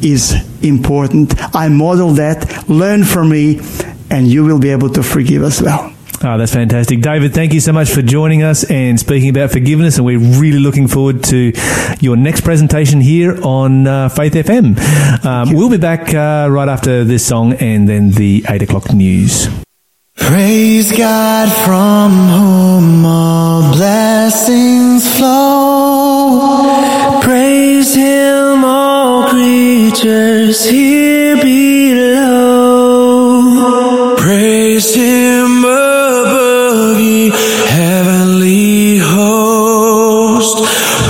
is 0.00 0.34
important. 0.62 1.34
I 1.54 1.68
model 1.68 2.10
that. 2.14 2.68
Learn 2.68 3.04
from 3.04 3.28
me, 3.30 3.60
and 4.10 4.26
you 4.26 4.44
will 4.44 4.58
be 4.58 4.70
able 4.70 4.88
to 4.90 5.02
forgive 5.02 5.42
as 5.42 5.60
well. 5.60 5.92
Oh, 6.20 6.36
that's 6.36 6.52
fantastic. 6.52 7.00
David, 7.00 7.32
thank 7.32 7.54
you 7.54 7.60
so 7.60 7.72
much 7.72 7.90
for 7.90 8.02
joining 8.02 8.42
us 8.42 8.68
and 8.68 8.98
speaking 8.98 9.30
about 9.30 9.52
forgiveness. 9.52 9.98
And 9.98 10.06
we're 10.06 10.18
really 10.18 10.58
looking 10.58 10.88
forward 10.88 11.22
to 11.24 11.52
your 12.00 12.16
next 12.16 12.40
presentation 12.40 13.00
here 13.00 13.40
on 13.44 13.86
uh, 13.86 14.08
Faith 14.08 14.32
FM. 14.34 15.24
Um, 15.24 15.52
we'll 15.52 15.70
be 15.70 15.78
back 15.78 16.12
uh, 16.12 16.48
right 16.50 16.68
after 16.68 17.04
this 17.04 17.24
song 17.24 17.52
and 17.54 17.88
then 17.88 18.10
the 18.10 18.44
8 18.48 18.62
o'clock 18.62 18.92
news. 18.92 19.48
Praise 20.16 20.90
God 20.96 21.48
from 21.64 22.10
whom 22.10 23.06
all 23.06 23.72
blessings 23.72 25.16
flow. 25.16 27.20
Praise 27.22 27.94
Him, 27.94 28.64
all 28.64 29.28
creatures 29.28 30.68
here 30.68 31.36
below. 31.36 32.67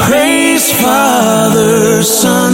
Praise 0.06 0.72
Father, 0.72 2.02
Son, 2.02 2.52